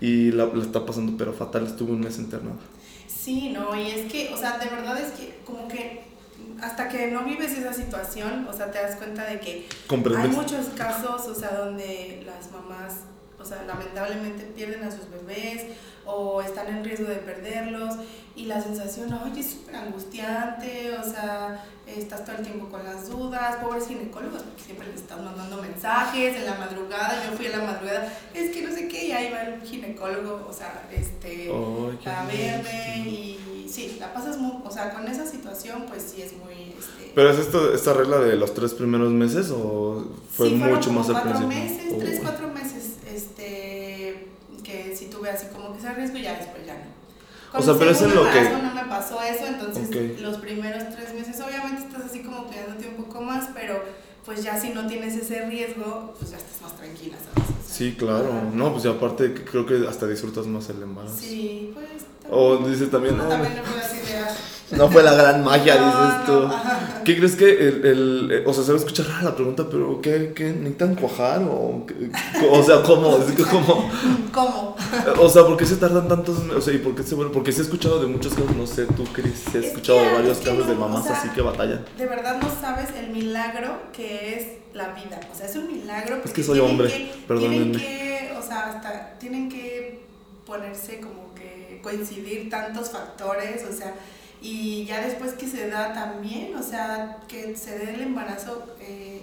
Y 0.00 0.32
la, 0.32 0.46
la 0.46 0.62
está 0.62 0.84
pasando, 0.84 1.14
pero 1.16 1.32
fatal, 1.32 1.66
estuvo 1.66 1.92
un 1.92 2.00
mes 2.00 2.18
internada. 2.18 2.56
Sí, 3.06 3.50
no, 3.50 3.76
y 3.80 3.88
es 3.90 4.10
que, 4.10 4.32
o 4.34 4.36
sea, 4.36 4.58
de 4.58 4.66
verdad 4.68 4.98
es 5.00 5.12
que 5.12 5.34
como 5.44 5.68
que 5.68 6.00
hasta 6.60 6.88
que 6.88 7.08
no 7.08 7.24
vives 7.24 7.52
esa 7.52 7.72
situación, 7.72 8.46
o 8.48 8.52
sea, 8.52 8.70
te 8.70 8.78
das 8.78 8.96
cuenta 8.96 9.24
de 9.24 9.40
que 9.40 9.68
hay 10.18 10.28
muchos 10.28 10.66
casos, 10.76 11.26
o 11.26 11.34
sea, 11.34 11.50
donde 11.52 12.22
las 12.24 12.50
mamás, 12.50 13.00
o 13.38 13.44
sea, 13.44 13.62
lamentablemente 13.64 14.44
pierden 14.44 14.84
a 14.84 14.90
sus 14.90 15.10
bebés 15.10 15.62
o 16.04 16.42
están 16.42 16.68
en 16.68 16.84
riesgo 16.84 17.06
de 17.06 17.16
perderlos 17.16 17.96
y 18.34 18.46
la 18.46 18.62
sensación, 18.62 19.12
oye, 19.12 19.40
es 19.40 19.50
súper 19.50 19.76
angustiante, 19.76 20.96
o 20.98 21.04
sea, 21.04 21.64
estás 21.86 22.24
todo 22.24 22.36
el 22.36 22.42
tiempo 22.42 22.68
con 22.68 22.82
las 22.82 23.08
dudas, 23.08 23.56
pobres 23.56 23.86
ginecólogos, 23.86 24.42
porque 24.42 24.62
siempre 24.62 24.88
les 24.88 25.02
están 25.02 25.24
mandando 25.24 25.60
mensajes 25.60 26.36
en 26.36 26.46
la 26.46 26.54
madrugada, 26.54 27.22
yo 27.28 27.36
fui 27.36 27.46
a 27.46 27.58
la 27.58 27.64
madrugada, 27.64 28.12
es 28.32 28.50
que 28.50 28.62
no 28.62 28.74
sé 28.74 28.88
qué, 28.88 29.08
y 29.08 29.12
ahí 29.12 29.30
va 29.30 29.42
el 29.42 29.60
ginecólogo, 29.62 30.46
o 30.48 30.52
sea, 30.52 30.88
este 30.90 31.50
qué 32.02 32.10
a 32.10 32.24
verme 32.24 33.06
y 33.06 33.68
sí, 33.68 33.96
la 34.00 34.12
pasas 34.12 34.38
muy, 34.38 34.62
o 34.64 34.70
sea, 34.70 34.94
con 34.94 35.06
esa 35.08 35.26
situación 35.26 35.84
pues 35.88 36.02
sí 36.14 36.22
es 36.22 36.32
muy, 36.32 36.74
este... 36.78 37.12
¿Pero 37.14 37.30
es 37.30 37.38
esto, 37.38 37.74
esta 37.74 37.92
regla 37.92 38.18
de 38.18 38.36
los 38.36 38.54
tres 38.54 38.72
primeros 38.72 39.12
meses 39.12 39.50
o 39.50 40.06
fue 40.34 40.48
sí, 40.48 40.54
mucho 40.54 40.90
más 40.92 41.10
al 41.10 41.22
principio? 41.22 41.48
meses, 41.48 41.92
Oh, 41.92 41.98
tres, 41.98 42.20
cuatro 42.22 42.48
meses, 42.48 42.81
así 45.30 45.46
como 45.52 45.72
que 45.72 45.78
ese 45.78 45.92
riesgo 45.94 46.18
y 46.18 46.22
ya 46.22 46.34
después 46.36 46.66
ya 46.66 46.74
no. 46.74 47.02
O 47.58 47.62
sea, 47.62 47.74
pero 47.78 47.90
es 47.90 48.00
en 48.02 48.14
lo 48.14 48.30
que- 48.30 48.50
no 48.62 48.74
me 48.74 48.84
pasó 48.84 49.20
eso, 49.22 49.46
entonces 49.46 50.20
los 50.20 50.38
primeros 50.38 50.84
tres 50.94 51.12
meses 51.14 51.38
obviamente 51.40 51.82
estás 51.82 52.04
así 52.06 52.22
como 52.22 52.46
cuidándote 52.46 52.88
un 52.88 53.04
poco 53.04 53.20
más, 53.20 53.50
pero 53.54 53.82
pues 54.24 54.42
ya 54.42 54.58
si 54.58 54.70
no 54.70 54.86
tienes 54.86 55.14
ese 55.16 55.44
riesgo, 55.46 56.14
pues 56.18 56.30
ya 56.30 56.36
estás 56.38 56.62
más 56.62 56.76
tranquila, 56.76 57.16
¿sabes? 57.18 57.50
O 57.50 57.52
sea, 57.66 57.74
Sí, 57.74 57.94
claro. 57.98 58.50
No, 58.54 58.72
pues 58.72 58.84
y 58.84 58.88
aparte 58.88 59.34
creo 59.34 59.66
que 59.66 59.86
hasta 59.88 60.06
disfrutas 60.06 60.46
más 60.46 60.68
el 60.70 60.82
embarazo. 60.82 61.16
Sí, 61.20 61.72
pues... 61.74 62.04
O 62.30 62.56
dice 62.58 62.86
también, 62.86 63.16
no, 63.18 63.24
también 63.24 63.54
le 63.56 63.60
puede 63.62 63.80
así 63.82 63.96
de... 63.98 64.18
ah, 64.18 64.28
No 64.76 64.88
fue 64.90 65.02
la 65.02 65.12
gran 65.14 65.44
magia, 65.44 65.74
No, 65.80 65.86
dices 65.86 66.26
tú. 66.26 66.32
no. 66.48 66.54
¿Qué 67.04 67.16
crees 67.18 67.34
que 67.36 67.50
el, 67.50 67.84
el- 67.84 68.28
eh, 68.32 68.44
o 68.46 68.52
sea, 68.54 68.62
se 68.64 68.70
va 68.72 68.78
a 68.78 68.80
escuchar 68.80 69.06
rara 69.06 69.22
la 69.24 69.34
pregunta, 69.34 69.66
pero 69.70 70.00
¿qué, 70.00 70.32
qué 70.34 70.44
necesitan 70.52 70.94
cuajar 70.94 71.42
o 71.42 71.84
o 72.50 72.62
sea, 72.62 72.80
cómo, 72.82 73.18
Es 73.18 73.44
cómo, 73.46 73.90
¿Cómo? 74.32 74.76
o 75.20 75.28
sea, 75.28 75.42
¿por 75.44 75.56
qué 75.56 75.66
se 75.66 75.76
tardan 75.76 76.06
tantos, 76.08 76.38
o 76.56 76.60
sea, 76.60 76.72
y 76.72 76.78
por 76.78 76.94
qué 76.94 77.02
se 77.02 77.14
vuelve? 77.16 77.32
Porque 77.34 77.50
sí 77.52 77.60
he 77.60 77.64
escuchado 77.64 78.00
de 78.00 78.06
muchos 78.06 78.32
casos, 78.34 78.54
no 78.56 78.66
sé, 78.66 78.86
tú 78.86 79.04
Cris, 79.12 79.46
he 79.54 79.58
Es 79.58 79.64
escuchado 79.66 79.98
que- 79.98 80.06
de 80.06 80.12
varios 80.14 80.38
es 80.38 80.44
que 80.44 80.50
casos 80.50 80.66
de 80.68 80.74
no, 80.74 80.80
mamás 80.80 81.00
o 81.00 81.08
sea, 81.08 81.18
así 81.18 81.28
que 81.30 81.42
batallan. 81.42 81.84
De 81.98 82.06
verdad 82.06 82.40
no 82.40 82.48
sabes 82.60 82.88
el 82.98 83.08
milagro 83.10 83.74
que 83.92 84.36
es 84.38 84.46
la 84.74 84.88
vida. 84.94 85.18
O 85.30 85.36
sea, 85.36 85.46
es 85.46 85.56
un 85.56 85.66
milagro. 85.66 86.16
porque 86.22 86.32
que 86.32 86.42
soy 86.44 86.60
hombre, 86.60 86.88
que- 86.88 87.12
perdónenme. 87.28 87.76
Tienen 87.76 87.80
que, 87.80 88.32
o 88.38 88.42
sea, 88.42 88.68
hasta 88.68 89.18
tienen 89.18 89.48
que 89.50 90.00
ponerse 90.46 91.00
como 91.00 91.31
coincidir 91.82 92.48
tantos 92.50 92.90
factores, 92.90 93.64
o 93.68 93.72
sea, 93.76 93.94
y 94.40 94.84
ya 94.86 95.00
después 95.00 95.32
que 95.34 95.46
se 95.48 95.68
da 95.68 95.92
también, 95.92 96.56
o 96.56 96.62
sea, 96.62 97.18
que 97.28 97.56
se 97.56 97.78
dé 97.78 97.94
el 97.94 98.00
embarazo, 98.02 98.66
eh, 98.80 99.22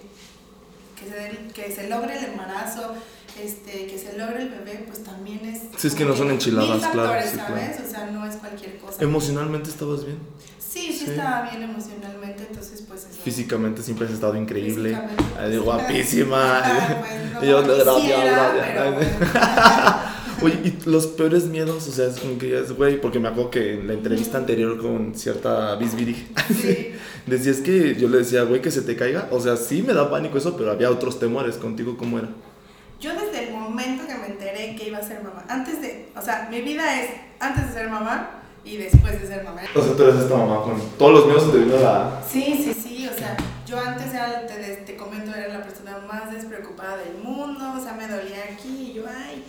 que, 0.98 1.10
se 1.10 1.16
dé 1.16 1.48
que 1.54 1.72
se 1.72 1.89
logre 1.89 2.18
el 2.18 2.25
embarazo, 2.25 2.94
este, 3.42 3.86
que 3.88 3.98
se 3.98 4.18
logre 4.18 4.44
el 4.44 4.50
bebé, 4.50 4.84
pues 4.88 5.04
también 5.04 5.46
es... 5.46 5.62
Sí, 5.78 5.88
es 5.88 5.96
que 5.96 6.06
no 6.06 6.16
son 6.16 6.32
enchiladas, 6.32 6.80
claro, 6.92 7.10
factores, 7.10 7.30
sí, 7.32 7.38
claro. 7.38 7.56
¿sabes? 7.56 7.80
O 7.86 7.89
sea, 7.89 8.06
no 8.08 8.25
es 8.25 8.36
cualquier 8.38 8.78
cosa. 8.80 9.01
¿Emocionalmente 9.04 9.70
estabas 9.70 10.06
bien? 10.06 10.20
Sí, 10.58 10.92
sí, 10.94 11.06
Sí. 11.06 11.12
estaba 11.12 11.50
bien 11.50 11.63
emocionalmente, 11.63 12.46
entonces 12.50 12.84
pues 12.88 13.01
eso. 13.10 13.20
Físicamente 13.24 13.82
siempre 13.82 14.08
has 14.08 14.13
estado 14.13 14.36
increíble. 14.36 14.89
Físicamente, 14.89 15.24
Ay, 15.39 15.50
pues, 15.51 15.60
guapísima. 15.62 16.63
pues, 17.00 17.34
no 17.34 17.44
Y 17.44 17.48
yo, 17.48 17.63
gracias, 17.63 17.96
quisiera, 17.96 18.51
gracias. 18.54 18.68
pero, 18.68 18.92
bueno. 18.94 20.19
Oye, 20.41 20.60
y 20.63 20.89
los 20.89 21.08
peores 21.08 21.46
miedos, 21.46 21.88
o 21.88 21.91
sea, 21.91 22.08
es 22.08 22.19
como 22.19 22.38
que 22.38 22.50
ya 22.50 22.60
es, 22.60 22.72
güey, 22.72 23.00
porque 23.01 23.19
me 23.19 23.27
acuerdo 23.27 23.51
que 23.51 23.74
en 23.74 23.88
la 23.88 23.93
entrevista 23.93 24.38
anterior 24.38 24.81
con 24.81 25.13
cierta 25.15 25.75
Bisbiri, 25.75 26.27
Sí. 26.62 26.91
decías 27.25 27.58
que 27.58 27.96
yo 27.96 28.08
le 28.10 28.19
decía, 28.19 28.43
güey, 28.43 28.62
que 28.62 28.72
se 28.72 28.81
te 28.81 28.96
caiga. 28.96 29.27
O 29.31 29.39
sea, 29.41 29.58
sí 29.58 29.81
me 29.81 29.93
da 29.93 30.10
pánico 30.10 30.38
eso, 30.38 30.55
pero 30.58 30.72
había 30.72 30.89
otros 30.89 31.19
temores 31.19 31.55
contigo, 31.58 31.98
¿cómo 31.98 32.19
era? 32.19 32.29
Yo 33.00 33.12
desde 33.13 33.48
el 33.48 33.53
momento 33.53 34.05
que 34.08 34.15
me 34.15 34.27
enteré 34.27 34.75
que 34.75 34.88
iba 34.89 34.98
a 34.98 35.03
ser 35.03 35.24
mamá, 35.24 35.46
antes 35.48 35.81
de, 35.81 36.10
o 36.17 36.22
sea, 36.22 36.48
mi 36.51 36.62
vida 36.62 37.01
es 37.01 37.12
antes 37.39 37.67
de 37.67 37.74
ser 37.74 37.89
mamá 37.89 38.41
y 38.65 38.75
después 38.77 39.22
de 39.22 39.25
ser 39.27 39.43
mamá. 39.46 39.62
O 39.74 39.81
sea, 39.81 39.96
tú 39.96 40.03
eres 40.03 40.15
esta 40.15 40.36
mamá 40.36 40.62
con 40.63 40.81
todos 40.98 41.13
los 41.13 41.25
miedos 41.25 41.43
se 41.46 41.51
te 41.51 41.58
vino 41.60 41.77
la. 41.79 42.22
Sí, 42.29 42.62
sí, 42.62 42.74
sí, 42.74 43.08
o 43.08 43.17
sea, 43.17 43.38
yo 43.65 43.79
antes 43.79 44.13
era, 44.13 44.46
te, 44.46 44.53
te 44.86 44.96
comento, 44.98 45.31
era 45.34 45.48
la 45.48 45.63
persona 45.63 45.98
más 46.12 46.29
despreocupada 46.31 46.98
del 46.98 47.24
mundo, 47.24 47.74
o 47.77 47.81
sea, 47.81 47.93
me 47.93 48.03
dolía 48.05 48.43
aquí 48.51 48.91
y 48.91 48.93
yo, 48.96 49.03
ay, 49.08 49.43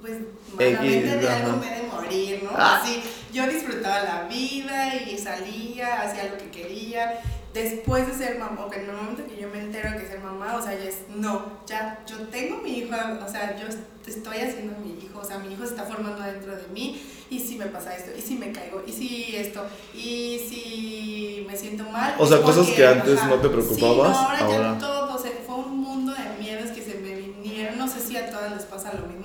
pues 0.00 0.18
malamente 0.54 1.16
de 1.18 1.28
algo 1.28 1.56
me 1.58 1.70
de 1.70 1.82
morir, 1.82 2.42
¿no? 2.42 2.50
Ah. 2.54 2.80
Así, 2.80 3.02
yo 3.32 3.46
disfrutaba 3.46 4.02
la 4.02 4.28
vida 4.28 4.94
y 4.96 5.18
salía, 5.18 6.02
hacía 6.02 6.30
lo 6.30 6.38
que 6.38 6.50
quería. 6.50 7.20
Después 7.52 8.06
de 8.06 8.14
ser 8.14 8.38
mamá, 8.38 8.66
o 8.66 8.70
que 8.70 8.78
en 8.78 8.90
el 8.90 8.96
momento 8.96 9.26
que 9.26 9.40
yo 9.40 9.48
me 9.48 9.58
entero 9.58 9.90
que 9.98 10.06
ser 10.06 10.20
mamá, 10.20 10.54
o 10.54 10.62
sea, 10.62 10.72
ya 10.78 10.88
es, 10.88 10.98
no, 11.16 11.60
ya, 11.66 11.98
yo 12.06 12.16
tengo 12.28 12.58
mi 12.58 12.78
hijo, 12.78 12.94
o 12.94 13.28
sea, 13.28 13.56
yo 13.56 13.66
estoy 14.06 14.38
haciendo 14.38 14.78
mi 14.78 15.04
hijo, 15.04 15.18
o 15.18 15.24
sea, 15.24 15.40
mi 15.40 15.52
hijo 15.52 15.64
se 15.64 15.70
está 15.70 15.82
formando 15.84 16.22
dentro 16.22 16.54
de 16.54 16.68
mí, 16.72 17.02
y 17.28 17.40
si 17.40 17.56
me 17.56 17.66
pasa 17.66 17.96
esto, 17.96 18.12
y 18.16 18.20
si 18.20 18.36
me 18.36 18.52
caigo, 18.52 18.84
y 18.86 18.92
si 18.92 19.34
esto, 19.34 19.66
y 19.92 20.38
si 20.48 21.44
me 21.48 21.56
siento 21.56 21.82
mal. 21.90 22.14
O 22.20 22.26
sea, 22.26 22.36
es 22.36 22.44
cosas 22.44 22.66
porque, 22.66 22.76
que 22.82 22.86
antes 22.86 23.18
ajá, 23.18 23.28
no 23.30 23.36
te 23.40 23.48
preocupabas, 23.48 24.16
Sí, 24.16 24.22
no, 24.22 24.28
ahora, 24.28 24.38
ahora. 24.38 24.72
ya 24.74 24.78
todo, 24.78 25.14
o 25.16 25.18
sea, 25.18 25.32
fue 25.44 25.56
un 25.56 25.76
mundo 25.78 26.12
de 26.12 26.40
miedos 26.40 26.70
que 26.70 26.82
se 26.82 26.94
me 26.98 27.16
vinieron, 27.16 27.76
no 27.78 27.88
sé 27.88 27.98
si 27.98 28.16
a 28.16 28.30
todas 28.30 28.52
les 28.52 28.62
pasa 28.62 28.92
lo 28.94 29.08
mismo, 29.08 29.19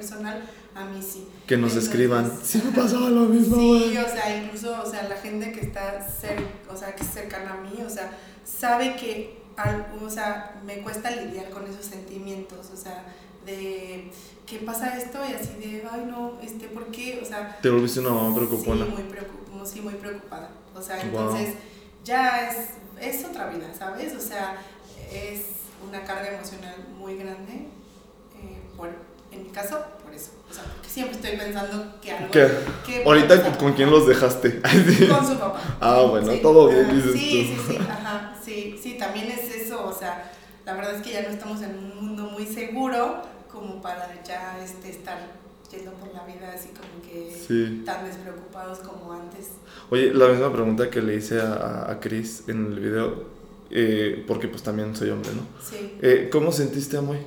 personal, 0.00 0.42
a 0.74 0.84
mí 0.86 1.00
sí. 1.02 1.28
Que 1.46 1.56
nos 1.56 1.70
Entonces, 1.72 1.90
escriban. 1.90 2.32
Sí 2.42 2.62
me 2.64 2.72
pasaba 2.72 3.08
lo 3.10 3.26
mismo, 3.26 3.56
Sí, 3.56 3.96
o 3.98 4.08
sea, 4.08 4.36
incluso, 4.42 4.82
o 4.82 4.90
sea, 4.90 5.02
la 5.08 5.16
gente 5.16 5.52
que 5.52 5.60
está 5.60 6.06
o 6.72 6.76
sea, 6.76 6.94
que 6.94 7.02
es 7.02 7.10
cercana 7.10 7.54
a 7.54 7.56
mí, 7.58 7.82
o 7.86 7.90
sea, 7.90 8.10
sabe 8.44 8.96
que, 8.96 9.40
al, 9.56 9.86
o 10.02 10.08
sea, 10.10 10.60
me 10.64 10.78
cuesta 10.82 11.10
lidiar 11.10 11.50
con 11.50 11.66
esos 11.66 11.84
sentimientos, 11.84 12.70
o 12.72 12.76
sea, 12.76 13.04
de 13.44 14.10
qué 14.46 14.58
pasa 14.58 14.96
esto 14.98 15.18
y 15.28 15.32
así 15.34 15.54
de, 15.60 15.84
ay 15.90 16.06
no, 16.08 16.38
este, 16.42 16.66
¿por 16.68 16.86
qué? 16.86 17.20
O 17.22 17.24
sea, 17.26 17.58
Te 17.62 17.70
volviste 17.70 18.00
una 18.00 18.10
mamá 18.10 18.34
preocupona. 18.34 18.84
Sí, 18.86 18.90
muy, 18.92 19.02
preocup 19.04 19.66
sí, 19.66 19.80
muy 19.80 19.94
preocupada. 19.94 20.50
O 20.74 20.80
sea, 20.82 20.96
Wow. 20.96 21.04
entonces 21.06 21.54
ya 22.04 22.48
es, 22.48 22.56
es 23.00 23.24
otra 23.24 23.48
vida, 23.50 23.66
¿sabes? 23.76 24.14
O 24.16 24.20
sea, 24.20 24.56
es 25.12 25.42
una 25.86 26.02
carga 26.04 26.32
emocional 26.34 26.74
muy 26.98 27.16
grande. 27.16 27.52
eh, 28.42 28.58
por, 28.76 28.88
en 29.32 29.42
mi 29.44 29.50
caso, 29.50 29.78
por 30.02 30.12
eso. 30.14 30.30
O 30.50 30.52
sea, 30.52 30.64
porque 30.64 30.88
siempre 30.88 31.16
estoy 31.16 31.36
pensando 31.36 31.94
que 32.02 32.12
algo. 32.12 32.30
¿Qué? 32.32 32.48
que 32.86 33.04
Ahorita, 33.04 33.56
¿con 33.58 33.72
quién 33.74 33.90
los 33.90 34.06
dejaste? 34.06 34.60
Con 35.08 35.26
su 35.26 35.38
papá. 35.38 35.60
Ah, 35.80 36.02
bueno, 36.08 36.32
Sí. 36.32 36.38
todo 36.42 36.68
bien, 36.68 36.86
Ah, 36.90 36.92
dices 36.92 37.12
sí, 37.12 37.54
tú. 37.56 37.62
Sí, 37.62 37.72
sí, 37.72 37.76
ajá, 37.78 38.34
sí, 38.44 38.78
sí, 38.82 38.98
también 38.98 39.30
es 39.30 39.54
eso, 39.54 39.86
o 39.86 39.92
sea, 39.96 40.30
la 40.66 40.74
verdad 40.74 40.96
es 40.96 41.02
que 41.02 41.12
ya 41.12 41.22
no 41.22 41.28
estamos 41.28 41.62
en 41.62 41.70
un 41.76 41.96
mundo 42.06 42.24
muy 42.24 42.46
seguro 42.46 43.22
como 43.50 43.80
para 43.80 44.08
ya 44.24 44.58
este, 44.62 44.90
estar 44.90 45.18
yendo 45.70 45.92
por 45.92 46.12
la 46.12 46.24
vida 46.24 46.52
así 46.54 46.68
como 46.70 47.00
que 47.02 47.32
Sí. 47.46 47.82
tan 47.86 48.04
despreocupados 48.04 48.80
como 48.80 49.12
antes. 49.12 49.48
Oye, 49.90 50.12
la 50.12 50.26
misma 50.28 50.52
pregunta 50.52 50.90
que 50.90 51.00
le 51.00 51.14
hice 51.16 51.40
a, 51.40 51.52
a, 51.54 51.92
a 51.92 52.00
Chris 52.00 52.44
en 52.48 52.66
el 52.72 52.80
video, 52.80 53.24
eh, 53.70 54.24
porque 54.26 54.48
pues 54.48 54.62
también 54.64 54.94
soy 54.96 55.10
hombre, 55.10 55.30
¿no? 55.34 55.42
Sí. 55.64 55.96
Eh, 56.02 56.28
¿Cómo 56.32 56.50
sentiste 56.50 56.96
a 56.96 57.02
Moy? 57.02 57.18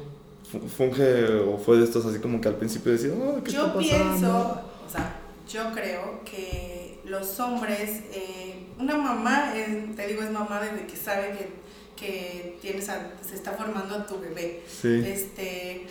Fu- 0.54 0.68
¿Funge 0.68 1.26
o 1.26 1.58
fue 1.58 1.78
de 1.78 1.84
estos 1.86 2.06
así 2.06 2.20
como 2.20 2.40
que 2.40 2.48
al 2.48 2.56
principio 2.58 2.92
decía, 2.92 3.12
oh, 3.14 3.44
¿qué 3.44 3.52
Yo 3.52 3.62
está 3.66 3.74
pasando? 3.74 4.10
pienso, 4.10 4.62
o 4.88 4.90
sea, 4.92 5.16
yo 5.50 5.72
creo 5.74 6.22
que 6.24 7.00
los 7.06 7.40
hombres, 7.40 8.02
eh, 8.14 8.68
una 8.80 8.96
mamá, 8.98 9.54
es- 9.56 9.96
te 9.96 10.08
digo, 10.08 10.22
es 10.22 10.30
mamá 10.32 10.62
desde 10.62 10.86
que 10.86 10.96
sabe 10.96 11.32
que, 11.38 11.50
que 11.96 12.58
tienes 12.62 12.88
a- 12.90 13.12
se 13.28 13.34
está 13.36 13.52
formando 13.54 13.96
a 13.96 14.06
tu 14.06 14.20
bebé. 14.20 14.62
Sí, 14.68 15.02
Este, 15.06 15.88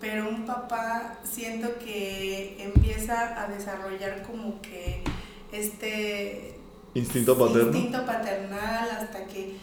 pero 0.00 0.28
un 0.30 0.46
papá 0.46 1.18
siento 1.24 1.68
que 1.78 2.56
empieza 2.62 3.42
a 3.42 3.48
desarrollar 3.48 4.22
como 4.22 4.62
que 4.62 5.02
este 5.52 6.54
instinto 6.94 7.38
paterno. 7.38 7.72
instinto 7.72 8.04
paternal 8.04 8.90
hasta 8.90 9.24
que 9.26 9.56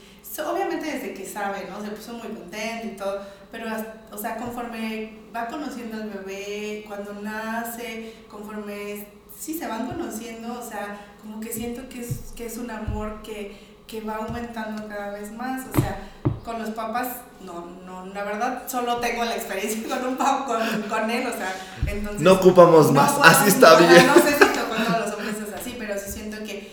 obviamente 0.46 0.86
desde 0.86 1.14
que 1.14 1.26
sabe, 1.26 1.68
¿no? 1.70 1.84
Se 1.84 1.92
puso 1.92 2.14
muy 2.14 2.28
contento 2.28 2.88
y 2.88 2.96
todo, 2.96 3.22
pero 3.52 3.68
o 4.12 4.18
sea, 4.18 4.38
conforme 4.38 5.20
va 5.36 5.48
conociendo 5.48 5.98
al 5.98 6.10
bebé, 6.10 6.84
cuando 6.88 7.14
nace, 7.22 8.14
conforme 8.30 9.08
sí 9.38 9.58
se 9.58 9.68
van 9.68 9.88
conociendo, 9.88 10.60
o 10.60 10.68
sea, 10.68 11.00
como 11.22 11.40
que 11.40 11.52
siento 11.52 11.88
que 11.90 12.02
es, 12.02 12.34
que 12.36 12.46
es 12.46 12.58
un 12.58 12.70
amor 12.70 13.22
que, 13.22 13.58
que 13.88 14.02
va 14.02 14.18
aumentando 14.18 14.88
cada 14.88 15.12
vez 15.12 15.32
más, 15.32 15.66
o 15.76 15.80
sea, 15.80 16.00
con 16.44 16.60
los 16.60 16.70
papás, 16.72 17.08
no, 17.42 17.66
no, 17.86 18.06
la 18.08 18.24
verdad, 18.24 18.64
solo 18.68 18.98
tengo 18.98 19.26
la 19.26 19.36
experiencia 19.36 19.88
con 19.98 20.08
un 20.08 20.18
papá, 20.18 20.46
con, 20.46 20.82
con 20.84 21.10
él, 21.10 21.28
o 21.28 21.32
sea, 21.32 21.54
entonces... 21.86 22.22
No 22.22 22.34
ocupamos 22.34 22.92
más, 22.92 23.18
bueno, 23.18 23.32
así 23.32 23.50
está 23.50 23.78
bien. 23.78 24.08
No 24.08 24.16
sé 24.16 24.34
si 24.34 24.40
con 24.40 24.86
todos 24.86 25.06
los 25.06 25.14
hombres 25.16 25.36
es 25.48 25.54
así, 25.54 25.76
pero 25.78 25.94
sí 26.00 26.12
siento 26.12 26.38
que, 26.44 26.72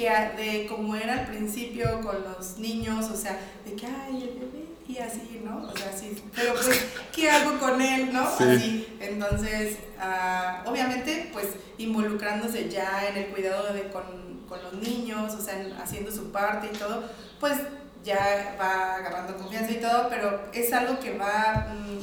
que 0.00 0.42
de 0.42 0.66
como 0.66 0.96
era 0.96 1.12
al 1.20 1.26
principio 1.26 2.00
con 2.00 2.22
los 2.24 2.58
niños, 2.58 3.10
o 3.10 3.16
sea, 3.16 3.38
de 3.64 3.74
que, 3.74 3.86
ay, 3.86 4.22
el 4.22 4.38
bebé, 4.40 4.64
y 4.88 4.98
así, 4.98 5.40
¿no? 5.44 5.68
O 5.68 5.76
sea, 5.76 5.92
sí, 5.96 6.20
pero 6.34 6.54
pues, 6.54 6.84
¿qué 7.14 7.30
hago 7.30 7.58
con 7.58 7.80
él, 7.80 8.12
no? 8.12 8.26
Sí. 8.36 8.44
Así, 8.44 8.96
entonces, 9.00 9.76
ah, 10.00 10.62
obviamente, 10.66 11.30
pues, 11.32 11.46
involucrándose 11.78 12.68
ya 12.68 13.06
en 13.08 13.16
el 13.16 13.26
cuidado 13.26 13.72
de, 13.72 13.88
con, 13.90 14.04
con 14.48 14.62
los 14.62 14.72
niños, 14.74 15.34
o 15.34 15.40
sea, 15.40 15.60
en- 15.60 15.72
haciendo 15.74 16.10
su 16.10 16.32
parte 16.32 16.68
y 16.72 16.76
todo, 16.76 17.04
pues, 17.38 17.58
ya 18.02 18.56
va 18.60 18.96
agarrando 18.96 19.36
confianza 19.36 19.70
y 19.72 19.80
todo, 19.80 20.08
pero 20.08 20.40
es 20.52 20.72
algo 20.72 20.98
que 20.98 21.16
va... 21.18 21.68
mm, 21.74 21.98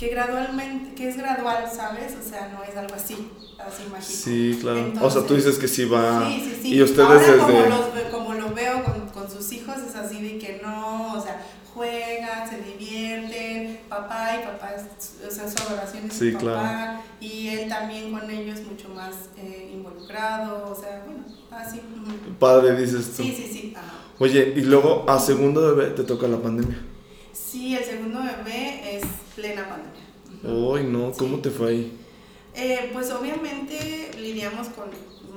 que 0.00 0.08
gradualmente, 0.08 0.94
que 0.94 1.10
es 1.10 1.16
gradual, 1.18 1.64
¿sabes? 1.70 2.14
O 2.18 2.26
sea, 2.26 2.48
no 2.48 2.64
es 2.64 2.74
algo 2.74 2.94
así, 2.94 3.14
así 3.58 3.82
mágico. 3.92 4.12
Sí, 4.24 4.58
claro. 4.60 4.78
o 4.78 4.82
sea, 4.82 4.92
Entonces- 4.94 5.26
tú 5.26 5.34
dices 5.36 5.58
que 5.58 5.68
sí 5.68 5.84
va. 5.84 6.26
Sí, 6.26 6.40
sí, 6.42 6.58
sí. 6.62 6.74
Y 6.74 6.82
ustedes 6.82 7.06
Ahora, 7.06 7.20
desde. 7.20 7.38
como, 7.38 7.60
los 7.66 8.00
como 8.10 8.34
lo 8.34 8.54
veo 8.54 8.82
con, 8.82 9.08
con 9.10 9.30
sus 9.30 9.52
hijos, 9.52 9.76
es 9.86 9.94
así 9.94 10.22
de 10.22 10.38
que 10.38 10.58
no, 10.62 11.12
o 11.18 11.22
sea, 11.22 11.42
juegan, 11.74 12.48
se 12.48 12.62
divierten, 12.62 13.80
papá 13.90 14.30
y 14.40 14.46
papá, 14.46 14.72
o 15.28 15.30
sea, 15.30 15.48
su 15.50 15.62
adoración 15.68 16.06
es 16.06 16.14
Sí, 16.14 16.30
papá, 16.32 16.40
claro. 16.40 17.00
y 17.20 17.48
él 17.48 17.68
también 17.68 18.10
con 18.10 18.28
ellos 18.30 18.60
mucho 18.68 18.88
más 18.88 19.14
eh, 19.36 19.70
involucrado, 19.72 20.70
o 20.70 20.74
sea, 20.74 21.04
bueno, 21.06 21.24
así. 21.50 21.80
Padre, 22.38 22.74
dices 22.80 23.12
tú. 23.16 23.22
Sí, 23.22 23.34
sí, 23.36 23.50
sí. 23.52 23.74
ajá. 23.76 23.92
Oye, 24.18 24.54
y 24.56 24.62
luego 24.62 25.04
a 25.08 25.20
segundo 25.20 25.74
bebé 25.74 25.90
te 25.90 26.04
toca 26.04 26.26
la 26.26 26.38
pandemia. 26.38 26.78
Sí, 27.32 27.76
el 27.76 27.84
segundo 27.84 28.20
bebé 28.22 28.59
plena 29.40 29.68
pandemia. 29.68 30.60
Uy, 30.68 30.84
no, 30.84 31.12
¿cómo 31.12 31.36
Sí. 31.36 31.42
te 31.42 31.50
fue 31.50 31.68
ahí? 31.70 31.96
Eh, 32.54 32.90
pues 32.92 33.10
obviamente 33.10 34.10
lidiamos 34.18 34.68
con 34.68 34.90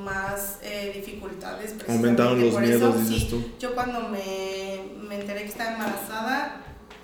más 0.03 0.57
eh, 0.63 0.91
dificultades. 0.95 1.75
Aumentaron 1.87 2.41
los 2.41 2.51
por 2.53 2.61
miedos, 2.61 2.95
eso. 2.95 3.03
dices 3.09 3.23
Sí, 3.23 3.29
tú. 3.29 3.43
Yo 3.59 3.73
cuando 3.75 4.09
me, 4.09 4.81
me 5.07 5.15
enteré 5.19 5.41
que 5.43 5.49
estaba 5.49 5.71
embarazada 5.73 6.61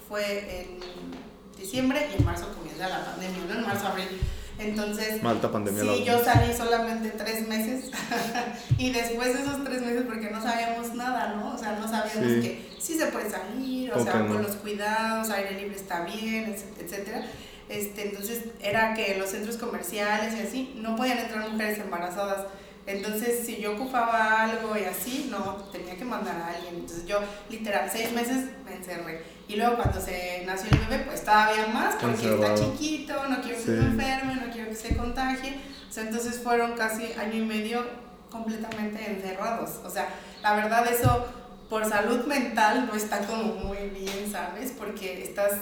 fue 0.08 0.62
en 0.62 0.80
diciembre 1.58 2.08
y 2.12 2.20
en 2.20 2.26
marzo 2.26 2.48
comienza 2.58 2.88
la 2.90 3.06
pandemia, 3.06 3.46
¿no? 3.48 3.60
En 3.60 3.62
marzo, 3.66 3.88
abril. 3.88 4.08
Entonces, 4.60 5.24
Malta 5.24 5.50
pandemia. 5.52 5.82
sí, 5.82 6.04
yo 6.04 6.24
salí 6.24 6.54
solamente 6.54 7.10
tres 7.12 7.48
meses 7.48 7.86
y 8.78 8.92
después 8.92 9.34
de 9.34 9.42
esos 9.44 9.64
tres 9.64 9.82
meses 9.82 10.04
porque 10.06 10.30
no 10.30 10.42
sabíamos 10.42 10.94
nada, 10.96 11.36
¿no? 11.36 11.56
O 11.56 11.58
sea, 11.58 11.74
no 11.80 11.88
sabíamos 11.88 12.34
Sí. 12.34 12.42
que 12.42 12.70
sí 12.80 12.98
se 12.98 13.06
puede 13.08 13.30
salir, 13.30 13.92
o 13.94 14.04
sea, 14.04 14.16
no. 14.16 14.28
con 14.34 14.44
los 14.44 14.56
cuidados, 14.58 15.30
aire 15.30 15.52
libre 15.52 15.76
está 15.78 16.02
bien, 16.02 16.54
etc- 16.54 16.82
etcétera. 16.84 17.26
Este, 17.70 18.10
entonces 18.10 18.46
era 18.62 18.94
que 18.96 19.16
los 19.18 19.30
centros 19.30 19.56
comerciales 19.58 20.34
y 20.36 20.42
así 20.42 20.74
no 20.82 20.96
podían 20.96 21.20
entrar 21.20 21.48
mujeres 21.50 21.80
embarazadas. 21.80 22.48
Entonces, 22.88 23.46
si 23.46 23.58
yo 23.58 23.74
ocupaba 23.76 24.42
algo 24.46 24.76
y 24.76 24.84
así, 24.86 25.28
no, 25.30 25.56
tenía 25.72 25.96
que 25.96 26.04
mandar 26.06 26.36
a 26.38 26.48
alguien. 26.56 26.74
Entonces, 26.78 27.06
yo, 27.06 27.20
literal, 27.52 27.88
seis 27.92 28.12
meses 28.14 28.46
me 28.66 28.76
encerré. 28.76 29.22
Y 29.48 29.58
luego, 29.58 29.76
cuando 29.76 30.02
se 30.02 30.42
nació 30.48 30.70
el 30.72 30.80
bebé, 30.88 31.04
pues 31.06 31.24
todavía 31.24 31.68
más, 31.68 31.96
porque 31.96 32.16
Encerrado. 32.16 32.56
está 32.56 32.66
chiquito, 32.72 33.14
no 33.30 33.42
quiero 33.42 33.58
que 33.58 33.64
Sí. 33.64 33.70
se 33.70 33.78
enferme, 33.78 34.36
no 34.44 34.52
quiero 34.52 34.70
que 34.70 34.76
se 34.76 34.96
contagie. 34.98 35.58
O 35.88 35.89
sea, 36.00 36.08
entonces 36.08 36.42
fueron 36.42 36.74
casi 36.74 37.14
año 37.14 37.36
y 37.36 37.46
medio 37.46 37.84
completamente 38.32 39.10
encerrados. 39.10 39.80
O 39.86 39.90
sea, 39.90 40.10
la 40.42 40.56
verdad, 40.56 40.88
eso 40.92 41.28
por 41.70 41.86
salud 41.88 42.26
mental 42.26 42.88
no 42.88 42.96
está 42.96 43.20
como 43.20 43.54
muy 43.56 43.90
bien, 43.90 44.32
¿sabes? 44.32 44.74
Porque 44.78 45.24
estás 45.24 45.54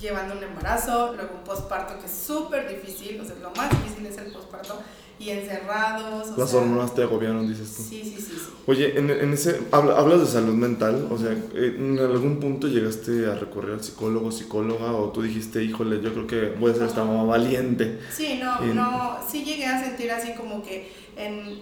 llevando 0.00 0.36
un 0.36 0.42
embarazo, 0.42 1.14
luego 1.14 1.36
un 1.36 1.44
posparto 1.44 1.98
que 1.98 2.06
es 2.06 2.12
súper 2.12 2.68
difícil, 2.68 3.20
o 3.20 3.24
sea, 3.24 3.36
lo 3.36 3.50
más 3.52 3.70
difícil 3.70 4.06
es 4.06 4.18
el 4.18 4.32
posparto, 4.32 4.82
y 5.22 5.30
encerrados. 5.30 6.28
O 6.30 6.36
Las 6.38 6.50
sea, 6.50 6.60
hormonas 6.60 6.94
te 6.94 7.02
agobiaron, 7.02 7.48
dices 7.48 7.74
tú. 7.76 7.82
Sí, 7.82 8.02
sí, 8.04 8.16
sí. 8.16 8.22
sí. 8.22 8.48
Oye, 8.66 8.98
en, 8.98 9.10
en 9.10 9.32
ese, 9.32 9.60
habla- 9.72 9.96
hablas 9.98 10.20
de 10.20 10.26
salud 10.26 10.54
mental, 10.54 11.08
o 11.10 11.18
sea, 11.18 11.32
eh, 11.32 11.76
¿en 11.78 11.98
algún 11.98 12.38
punto 12.38 12.68
llegaste 12.68 13.26
a 13.26 13.34
recurrir 13.34 13.72
al 13.74 13.82
psicólogo, 13.82 14.30
psicóloga, 14.30 14.92
o 14.92 15.10
tú 15.10 15.22
dijiste, 15.22 15.64
híjole, 15.64 16.00
yo 16.00 16.12
creo 16.12 16.26
que 16.26 16.58
voy 16.58 16.70
a 16.70 16.74
ser 16.74 16.84
esta 16.84 17.04
mamá 17.04 17.24
valiente? 17.24 17.98
Sí, 18.10 18.38
no, 18.40 18.60
no, 18.74 19.18
sí 19.28 19.44
llegué 19.44 19.66
a 19.66 19.82
sentir 19.82 20.10
así 20.12 20.32
como 20.34 20.62
que 20.62 20.92
en, 21.16 21.60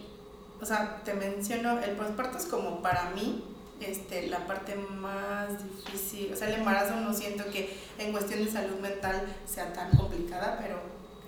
o 0.61 0.67
sea, 0.67 1.01
te 1.05 1.15
menciono, 1.15 1.79
el 1.81 1.93
posparto 1.93 2.37
es 2.37 2.45
como 2.45 2.83
para 2.83 3.11
mí, 3.15 3.45
este, 3.81 4.27
la 4.27 4.47
parte 4.47 4.75
más 5.01 5.49
difícil, 5.65 6.33
o 6.35 6.37
sea, 6.37 6.49
el 6.49 6.57
embarazo 6.57 6.97
no 7.01 7.15
siento 7.15 7.45
que 7.51 7.75
en 7.99 8.13
cuestión 8.13 8.45
de 8.45 8.51
salud 8.51 8.79
mental 8.83 9.23
sea 9.47 9.73
tan 9.73 9.91
complicada, 9.97 10.59
pero 10.61 10.77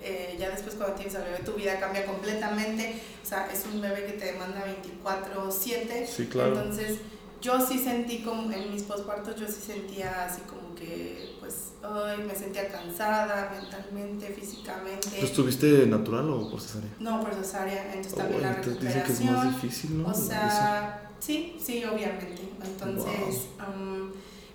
eh, 0.03 0.35
ya 0.39 0.49
después 0.49 0.75
cuando 0.75 0.95
tienes 0.95 1.15
al 1.15 1.23
bebé 1.23 1.39
tu 1.45 1.53
vida 1.53 1.79
cambia 1.79 2.05
completamente, 2.05 3.01
o 3.23 3.25
sea, 3.25 3.49
es 3.51 3.63
un 3.71 3.81
bebé 3.81 4.05
que 4.05 4.13
te 4.13 4.25
demanda 4.25 4.63
24/7, 4.65 6.05
Sí, 6.07 6.27
claro. 6.27 6.57
entonces 6.57 6.99
yo 7.41 7.59
sí 7.65 7.77
sentí 7.77 8.19
como 8.23 8.51
en 8.51 8.71
mis 8.71 8.83
pospartos, 8.83 9.35
yo 9.39 9.47
sí 9.47 9.59
sentía 9.65 10.25
así 10.25 10.41
como 10.43 10.73
que, 10.75 11.35
pues, 11.41 11.73
ay, 11.83 12.19
me 12.25 12.33
sentía 12.33 12.69
cansada 12.69 13.51
mentalmente, 13.59 14.27
físicamente. 14.33 15.09
¿Tú 15.19 15.25
estuviste 15.25 15.85
natural 15.87 16.29
o 16.29 16.49
por 16.49 16.61
cesárea? 16.61 16.89
No, 16.99 17.19
por 17.21 17.33
cesárea, 17.33 17.87
entonces 17.93 18.13
Oh, 18.13 18.17
también 18.17 18.41
la 18.43 18.49
dicen 18.55 18.63
recuperación. 18.73 19.05
que 19.05 19.11
es 19.11 19.21
más 19.31 19.61
difícil, 19.61 20.01
¿no? 20.03 20.07
O 20.09 20.13
sea, 20.13 21.11
sí, 21.19 21.57
sí, 21.61 21.83
obviamente. 21.83 22.41
Entonces, 22.63 23.47
um, 23.59 24.11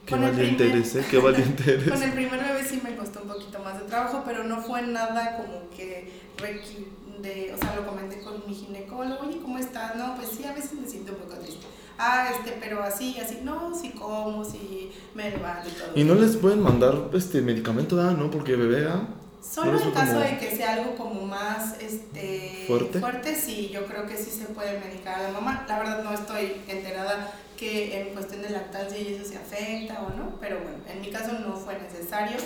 Qué 0.08 0.14
con 0.14 0.22
valiente 0.22 0.64
primer- 0.64 0.76
eres, 0.78 0.96
¿eh? 0.96 1.04
Qué 1.10 1.18
valiente 1.18 1.62
eres. 1.74 1.88
con 1.90 2.02
el 2.02 2.12
primer 2.12 2.40
bebé 2.40 2.64
sí 2.64 2.80
me 2.82 2.96
costó 2.96 3.20
un 3.22 3.28
poquito 3.28 3.58
más 3.60 3.78
de 3.78 3.84
trabajo, 3.86 4.22
pero 4.24 4.42
no 4.44 4.60
fue 4.62 4.82
nada 4.82 5.36
como 5.36 5.68
que 5.70 6.10
requi- 6.38 6.86
de, 7.20 7.52
o 7.52 7.58
sea, 7.58 7.74
lo 7.74 7.84
comenté 7.86 8.20
con 8.20 8.42
mi 8.46 8.54
ginecólogo, 8.54 9.26
oye, 9.26 9.38
¿cómo 9.42 9.58
estás? 9.58 9.96
No, 9.96 10.14
pues 10.16 10.28
sí, 10.36 10.44
a 10.44 10.52
veces 10.54 10.72
me 10.74 10.88
siento 10.88 11.12
un 11.12 11.18
poco 11.18 11.34
triste. 11.40 11.66
Ah, 11.98 12.30
este, 12.32 12.56
pero 12.60 12.80
así, 12.82 13.18
así, 13.20 13.40
no, 13.42 13.74
sí 13.74 13.90
como, 13.90 14.44
sí 14.44 14.92
me 15.14 15.30
levanto 15.30 15.68
y 15.68 15.72
todo. 15.72 15.90
Y 15.96 16.04
no 16.04 16.14
les 16.14 16.36
pueden 16.36 16.60
mandar 16.62 17.10
este 17.12 17.42
medicamento, 17.42 18.00
¿ah? 18.00 18.14
¿no? 18.16 18.30
Porque 18.30 18.54
bebé, 18.54 18.86
¿ah? 18.88 19.08
Solo 19.42 19.72
¿No 19.72 19.80
en 19.82 19.90
caso 19.90 20.12
como- 20.14 20.24
de 20.24 20.38
que 20.38 20.56
sea 20.56 20.74
algo 20.74 20.94
como 20.96 21.26
más 21.26 21.74
este, 21.80 22.64
¿Fuerte? 22.68 23.34
sí, 23.34 23.70
yo 23.72 23.84
creo 23.86 24.06
que 24.06 24.16
sí 24.16 24.30
se 24.30 24.44
puede 24.46 24.78
medicar 24.78 25.18
a 25.18 25.22
la 25.24 25.30
mamá. 25.30 25.64
La 25.68 25.78
verdad 25.78 26.04
no 26.04 26.12
estoy 26.12 26.52
enterada 26.68 27.32
que 27.58 28.00
en 28.00 28.14
cuestión 28.14 28.40
de 28.42 28.50
lactancia 28.50 28.98
y 28.98 29.14
eso 29.14 29.24
se 29.28 29.36
afecta 29.36 30.00
o 30.02 30.16
no, 30.16 30.36
pero 30.40 30.58
bueno, 30.60 30.78
en 30.88 31.00
mi 31.00 31.10
caso 31.10 31.32
no 31.40 31.56
fue 31.56 31.76
necesario. 31.78 32.36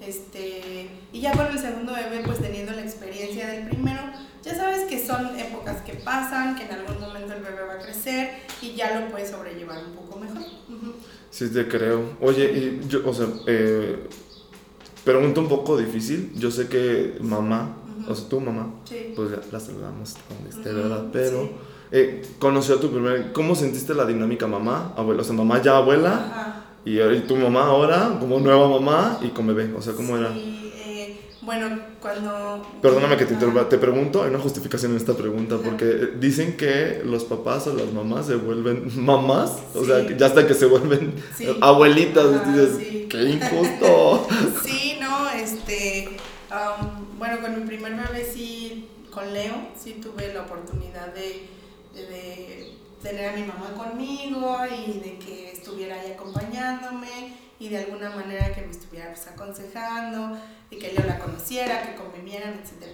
Este, 0.00 0.88
y 1.12 1.20
ya 1.20 1.32
con 1.32 1.46
el 1.46 1.58
segundo 1.58 1.92
bebé, 1.94 2.22
pues 2.24 2.38
teniendo 2.38 2.72
la 2.72 2.82
experiencia 2.82 3.48
del 3.48 3.68
primero, 3.68 4.00
ya 4.42 4.54
sabes 4.54 4.82
que 4.88 5.04
son 5.04 5.38
épocas 5.38 5.82
que 5.82 5.94
pasan, 5.94 6.56
que 6.56 6.64
en 6.64 6.72
algún 6.72 7.00
momento 7.00 7.34
el 7.34 7.42
bebé 7.42 7.62
va 7.68 7.74
a 7.74 7.78
crecer 7.78 8.30
y 8.62 8.72
ya 8.74 8.98
lo 9.00 9.08
puedes 9.10 9.30
sobrellevar 9.30 9.84
un 9.84 9.92
poco 9.94 10.18
mejor. 10.18 10.42
Sí, 11.30 11.48
te 11.50 11.68
creo. 11.68 12.16
Oye, 12.20 12.50
y 12.50 12.88
yo, 12.88 13.02
o 13.08 13.12
sea, 13.14 13.26
eh, 13.46 14.08
pregunta 15.04 15.40
un 15.40 15.48
poco 15.48 15.76
difícil. 15.76 16.32
Yo 16.34 16.50
sé 16.50 16.68
que 16.68 17.18
mamá, 17.20 17.76
Ujú. 18.00 18.10
o 18.12 18.14
sea, 18.14 18.28
tu 18.28 18.40
mamá, 18.40 18.74
Sí. 18.84 19.12
pues 19.14 19.30
ya 19.30 19.40
la 19.52 19.60
saludamos 19.60 20.16
donde 20.28 20.50
esté, 20.50 20.70
Ujú, 20.70 20.78
¿verdad? 20.82 21.04
Pero 21.12 21.42
sí. 21.42 21.50
Eh, 21.92 22.22
conoció 22.38 22.76
a 22.76 22.80
tu 22.80 22.90
primer. 22.90 23.32
¿Cómo 23.32 23.54
sentiste 23.54 23.94
la 23.94 24.04
dinámica 24.04 24.46
mamá, 24.46 24.92
abuela? 24.96 25.22
O 25.22 25.24
sea, 25.24 25.34
mamá 25.34 25.60
ya 25.62 25.76
abuela 25.76 26.14
Ajá. 26.14 26.64
y, 26.84 26.98
tu 27.20 27.36
mamá 27.36 27.64
ahora 27.66 28.16
como 28.20 28.38
nueva 28.38 28.68
mamá 28.68 29.18
y 29.22 29.28
con 29.28 29.46
bebé. 29.46 29.72
O 29.76 29.82
sea, 29.82 29.92
¿cómo 29.94 30.16
era? 30.16 30.32
Sí, 30.32 30.72
eh, 30.76 31.20
bueno, 31.42 31.78
cuando... 32.00 32.64
Perdóname 32.80 33.16
que 33.16 33.24
te 33.24 33.30
Ah, 33.32 33.34
interrumpa, 33.34 33.68
te 33.68 33.78
pregunto, 33.78 34.22
hay 34.22 34.30
una 34.30 34.38
justificación 34.38 34.92
en 34.92 34.98
esta 34.98 35.14
pregunta, 35.14 35.56
porque 35.64 35.84
eh, 35.90 36.08
dicen 36.18 36.56
que 36.56 37.02
los 37.04 37.24
papás 37.24 37.66
o 37.66 37.74
las 37.74 37.92
mamás 37.92 38.26
se 38.26 38.36
vuelven 38.36 38.90
mamás, 39.04 39.52
o 39.74 39.84
sea, 39.84 40.00
Sí. 40.00 40.06
que 40.08 40.16
ya 40.16 40.26
hasta 40.26 40.46
que 40.46 40.54
se 40.54 40.66
vuelven 40.66 41.14
Sí. 41.36 41.46
abuelitas, 41.60 42.24
Ajá, 42.26 42.52
dices, 42.52 42.76
sí. 42.78 43.06
qué 43.10 43.22
injusto. 43.24 44.26
Sí, 44.64 44.96
no, 45.00 45.28
este... 45.30 46.16
am, 46.50 47.06
bueno, 47.18 47.40
con 47.40 47.58
mi 47.60 47.66
primer 47.66 47.94
bebé 47.96 48.24
sí, 48.32 48.86
con 49.10 49.32
Leo, 49.32 49.54
sí 49.76 49.98
tuve 50.02 50.32
la 50.32 50.42
oportunidad 50.42 51.12
de, 51.14 51.46
de- 51.94 52.76
tener 53.02 53.30
a 53.30 53.32
mi 53.36 53.44
mamá 53.44 53.72
conmigo 53.74 54.58
y 54.66 54.98
de 55.00 55.18
que 55.18 55.52
estuviera 55.52 55.98
ahí 56.00 56.12
acompañándome 56.12 57.32
y 57.58 57.68
de 57.70 57.78
alguna 57.78 58.10
manera 58.10 58.52
que 58.54 58.60
me 58.62 58.70
estuviera 58.70 59.08
pues, 59.08 59.26
aconsejando 59.26 60.38
y 60.70 60.76
que 60.78 60.92
Leo 60.92 61.06
la 61.06 61.18
conociera, 61.18 61.82
que 61.82 61.94
convivieran, 61.94 62.54
etc. 62.54 62.90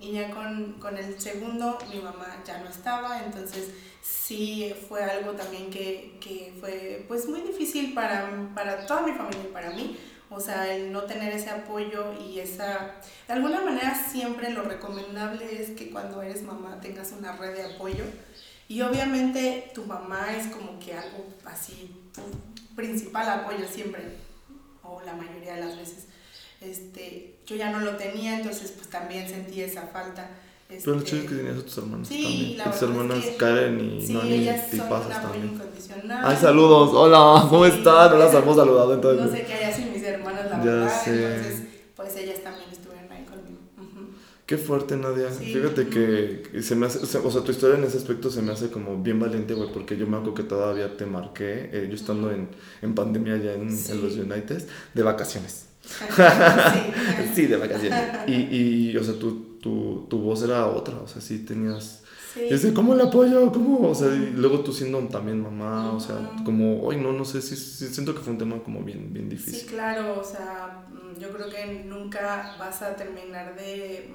Y 0.00 0.12
ya 0.12 0.30
con, 0.30 0.74
con 0.74 0.96
el 0.98 1.18
segundo 1.20 1.78
mi 1.92 1.98
mamá 2.00 2.42
ya 2.46 2.58
no 2.58 2.68
estaba, 2.68 3.22
entonces 3.24 3.70
sí 4.02 4.72
fue 4.88 5.02
algo 5.02 5.32
también 5.32 5.70
que, 5.70 6.18
que 6.20 6.52
fue 6.60 7.04
pues 7.08 7.26
muy 7.28 7.40
difícil 7.40 7.94
para, 7.94 8.50
para 8.54 8.86
toda 8.86 9.02
mi 9.02 9.12
familia 9.12 9.44
y 9.48 9.52
para 9.52 9.70
mí. 9.70 9.96
O 10.30 10.38
sea, 10.40 10.70
el 10.74 10.92
no 10.92 11.04
tener 11.04 11.32
ese 11.32 11.48
apoyo 11.48 12.12
y 12.20 12.38
esa... 12.38 12.96
De 13.26 13.32
alguna 13.32 13.62
manera 13.62 13.94
siempre 13.94 14.50
lo 14.50 14.62
recomendable 14.62 15.62
es 15.62 15.70
que 15.70 15.90
cuando 15.90 16.20
eres 16.20 16.42
mamá 16.42 16.78
tengas 16.82 17.12
una 17.12 17.34
red 17.36 17.54
de 17.54 17.74
apoyo. 17.74 18.04
Y 18.68 18.82
obviamente 18.82 19.70
tu 19.74 19.84
mamá 19.84 20.26
es 20.36 20.48
como 20.54 20.78
que 20.78 20.92
algo 20.94 21.24
así, 21.46 21.90
tu 22.14 22.20
principal 22.76 23.28
apoyo 23.28 23.66
siempre, 23.66 24.02
o 24.82 25.00
la 25.04 25.14
mayoría 25.14 25.54
de 25.54 25.60
las 25.62 25.76
veces. 25.76 26.04
Este, 26.60 27.36
yo 27.46 27.56
ya 27.56 27.70
no 27.70 27.80
lo 27.80 27.96
tenía, 27.96 28.36
entonces 28.38 28.72
pues 28.72 28.88
también 28.88 29.28
sentí 29.28 29.62
esa 29.62 29.82
falta. 29.86 30.28
Pero 30.68 30.92
lo 30.92 30.98
este, 30.98 31.10
chido 31.10 31.22
es 31.22 31.28
que 31.30 31.36
tenías 31.36 31.58
a 31.58 31.62
tus 31.64 31.78
hermanos 31.78 32.08
Sí, 32.08 32.22
también. 32.22 32.58
la 32.58 32.64
tus 32.64 32.72
verdad 32.72 32.74
es 32.74 32.82
hermanas 33.00 33.24
que- 33.24 33.36
Karen 33.38 33.80
y 33.80 34.06
Sí, 34.06 34.12
Nani 34.12 34.32
ellas 34.34 34.70
son 34.70 35.08
también. 35.08 35.44
incondicional. 35.54 36.24
Ay, 36.26 36.36
saludos, 36.36 36.90
hola, 36.92 37.46
¿cómo 37.48 37.64
Sí. 37.64 37.70
están? 37.72 38.10
No 38.10 38.18
las 38.18 38.34
hemos 38.34 38.54
saludado 38.56 38.92
entonces. 38.94 39.24
No 39.24 39.32
sé 39.32 39.46
qué 39.46 39.54
haría 39.54 39.72
sin 39.74 39.92
mis 39.94 40.02
hermanas, 40.02 40.44
la 40.50 40.58
Ya 40.58 40.64
verdad. 40.64 41.04
sé. 41.04 41.36
Entonces, 41.36 41.62
pues 41.96 42.16
ellas 42.16 42.42
también 42.42 42.68
estuvieron 42.70 43.10
ahí 43.10 43.24
conmigo. 43.24 43.58
Ujú. 43.78 44.10
Qué 44.48 44.56
fuerte, 44.56 44.96
Nadia. 44.96 45.30
Sí. 45.30 45.52
Fíjate 45.52 45.88
que 45.88 46.62
se 46.62 46.74
me 46.74 46.86
hace, 46.86 47.00
o 47.18 47.30
sea, 47.30 47.42
tu 47.42 47.50
historia 47.52 47.76
en 47.76 47.84
ese 47.84 47.98
aspecto 47.98 48.30
se 48.30 48.40
me 48.40 48.50
hace 48.50 48.70
como 48.70 48.96
bien 49.02 49.20
valiente, 49.20 49.52
güey, 49.52 49.70
porque 49.70 49.94
yo 49.98 50.06
me 50.06 50.16
acuerdo 50.16 50.32
que 50.32 50.42
todavía 50.44 50.96
te 50.96 51.04
marqué, 51.04 51.68
eh, 51.70 51.86
yo 51.86 51.94
estando 51.94 52.30
en, 52.30 52.48
en 52.80 52.94
pandemia 52.94 53.34
allá 53.34 53.52
en, 53.52 53.70
Sí. 53.76 53.92
en 53.92 54.02
los 54.02 54.16
United, 54.16 54.66
de 54.94 55.02
vacaciones. 55.02 55.66
sí. 55.82 55.92
Sí, 57.34 57.46
de 57.46 57.56
vacaciones. 57.58 58.00
Y, 58.26 58.32
y 58.90 58.96
o 58.96 59.04
sea, 59.04 59.14
tu, 59.18 59.58
tu, 59.60 60.06
tu 60.08 60.18
voz 60.18 60.42
era 60.42 60.66
otra, 60.66 60.96
o 60.98 61.06
sea, 61.06 61.20
sí 61.20 61.40
tenías... 61.40 62.04
Sí. 62.32 62.40
Y 62.46 62.50
decía, 62.50 62.72
¿cómo 62.72 62.94
le 62.94 63.02
apoyo? 63.02 63.52
¿Cómo? 63.52 63.88
O 63.88 63.94
sea, 63.94 64.08
y 64.14 64.32
luego 64.34 64.60
tú 64.60 64.72
siendo 64.72 64.98
también 65.08 65.42
mamá, 65.42 65.92
o 65.92 66.00
sea, 66.00 66.30
como, 66.44 66.82
hoy 66.82 66.96
no, 66.96 67.12
no 67.12 67.24
sé, 67.26 67.40
sí, 67.42 67.54
sí, 67.56 67.86
siento 67.88 68.14
que 68.14 68.20
fue 68.20 68.32
un 68.32 68.38
tema 68.38 68.62
como 68.62 68.82
bien, 68.82 69.12
bien 69.12 69.28
Sí, 69.30 69.36
difícil. 69.36 69.68
claro, 69.68 70.20
o 70.20 70.24
sea, 70.24 70.86
mm, 70.90 71.18
yo 71.20 71.30
creo 71.30 71.48
que 71.48 71.84
nunca 71.84 72.54
vas 72.58 72.82
a 72.82 72.94
terminar 72.96 73.56
de, 73.56 74.10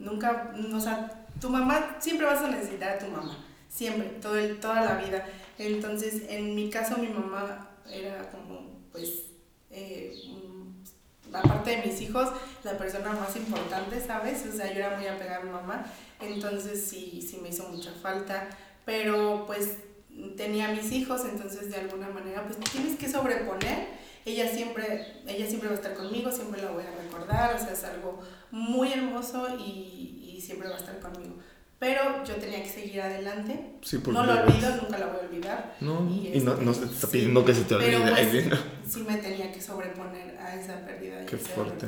nunca, 0.00 0.52
o 0.72 0.80
sea, 0.80 1.26
tu 1.40 1.48
mamá, 1.48 1.96
siempre 2.00 2.26
vas 2.26 2.40
a 2.40 2.50
necesitar 2.50 2.96
a 2.96 2.98
tu 2.98 3.06
mamá, 3.06 3.36
siempre, 3.68 4.08
todo 4.20 4.36
toda 4.56 4.82
la 4.82 4.94
vida. 4.96 5.26
Entonces, 5.58 6.22
en 6.28 6.54
mi 6.54 6.70
caso, 6.70 6.98
mi 6.98 7.08
mamá 7.08 7.68
era 7.90 8.30
como, 8.30 8.80
pues, 8.92 9.24
eh, 9.70 10.14
mm, 10.28 11.34
aparte 11.34 11.70
de 11.70 11.86
mis 11.86 12.00
hijos, 12.00 12.28
la 12.64 12.76
persona 12.76 13.12
más 13.12 13.34
importante, 13.36 14.00
¿sabes? 14.00 14.44
O 14.46 14.56
sea, 14.56 14.72
yo 14.72 14.80
era 14.80 14.96
muy 14.96 15.06
apegada 15.06 15.38
a 15.38 15.44
mi 15.44 15.50
mamá, 15.50 15.86
entonces 16.20 16.84
sí, 16.84 17.26
sí 17.28 17.38
me 17.42 17.50
hizo 17.50 17.68
mucha 17.68 17.92
falta, 17.92 18.48
pero 18.84 19.44
pues 19.46 19.76
tenía 20.36 20.68
mis 20.68 20.90
hijos, 20.92 21.22
entonces 21.24 21.70
de 21.70 21.76
alguna 21.76 22.08
manera 22.08 22.44
pues 22.44 22.58
tienes 22.70 22.98
que 22.98 23.08
sobreponer. 23.08 24.00
Ella 24.24 24.48
siempre, 24.48 25.22
ella 25.26 25.46
siempre 25.46 25.68
va 25.68 25.74
a 25.74 25.78
estar 25.78 25.94
conmigo, 25.94 26.30
siempre 26.30 26.60
la 26.62 26.70
voy 26.70 26.84
a 26.84 27.02
recordar, 27.02 27.54
o 27.56 27.58
sea, 27.58 27.72
es 27.72 27.84
algo 27.84 28.20
muy 28.50 28.92
hermoso 28.92 29.48
y, 29.58 30.34
y 30.36 30.40
siempre 30.40 30.68
va 30.68 30.76
a 30.76 30.78
estar 30.78 30.98
conmigo. 31.00 31.36
Pero 31.78 32.22
yo 32.24 32.34
tenía 32.34 32.62
que 32.62 32.68
seguir 32.68 33.00
adelante. 33.00 33.58
Sí, 33.80 33.96
porque... 33.98 34.12
No 34.20 34.26
lo 34.26 34.32
olvido, 34.42 34.76
nunca 34.82 34.98
la 34.98 35.06
voy 35.06 35.16
a 35.22 35.28
olvidar. 35.28 35.76
No, 35.80 36.06
Y 36.10 36.28
y 36.36 36.40
no, 36.40 36.52
este, 36.52 36.64
no 36.66 36.74
se 36.74 36.80
te 36.86 36.94
está 36.94 37.06
sí, 37.06 37.12
pidiendo 37.14 37.42
que 37.44 37.54
se 37.54 37.62
te 37.62 37.74
olvide. 37.74 37.98
pero, 37.98 38.14
pues, 38.14 38.28
sí, 38.30 38.48
no. 38.50 38.56
Sí 38.86 39.04
me 39.08 39.16
tenía 39.16 39.50
que 39.50 39.62
sobreponer 39.62 40.36
a 40.38 40.54
esa 40.60 40.84
pérdida. 40.84 41.24
Qué 41.24 41.38
fuerte. 41.38 41.86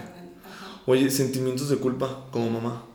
Oye, 0.87 1.11
sentimientos 1.11 1.69
de 1.69 1.77
culpa 1.77 2.27
como 2.31 2.49
mamá. 2.49 2.87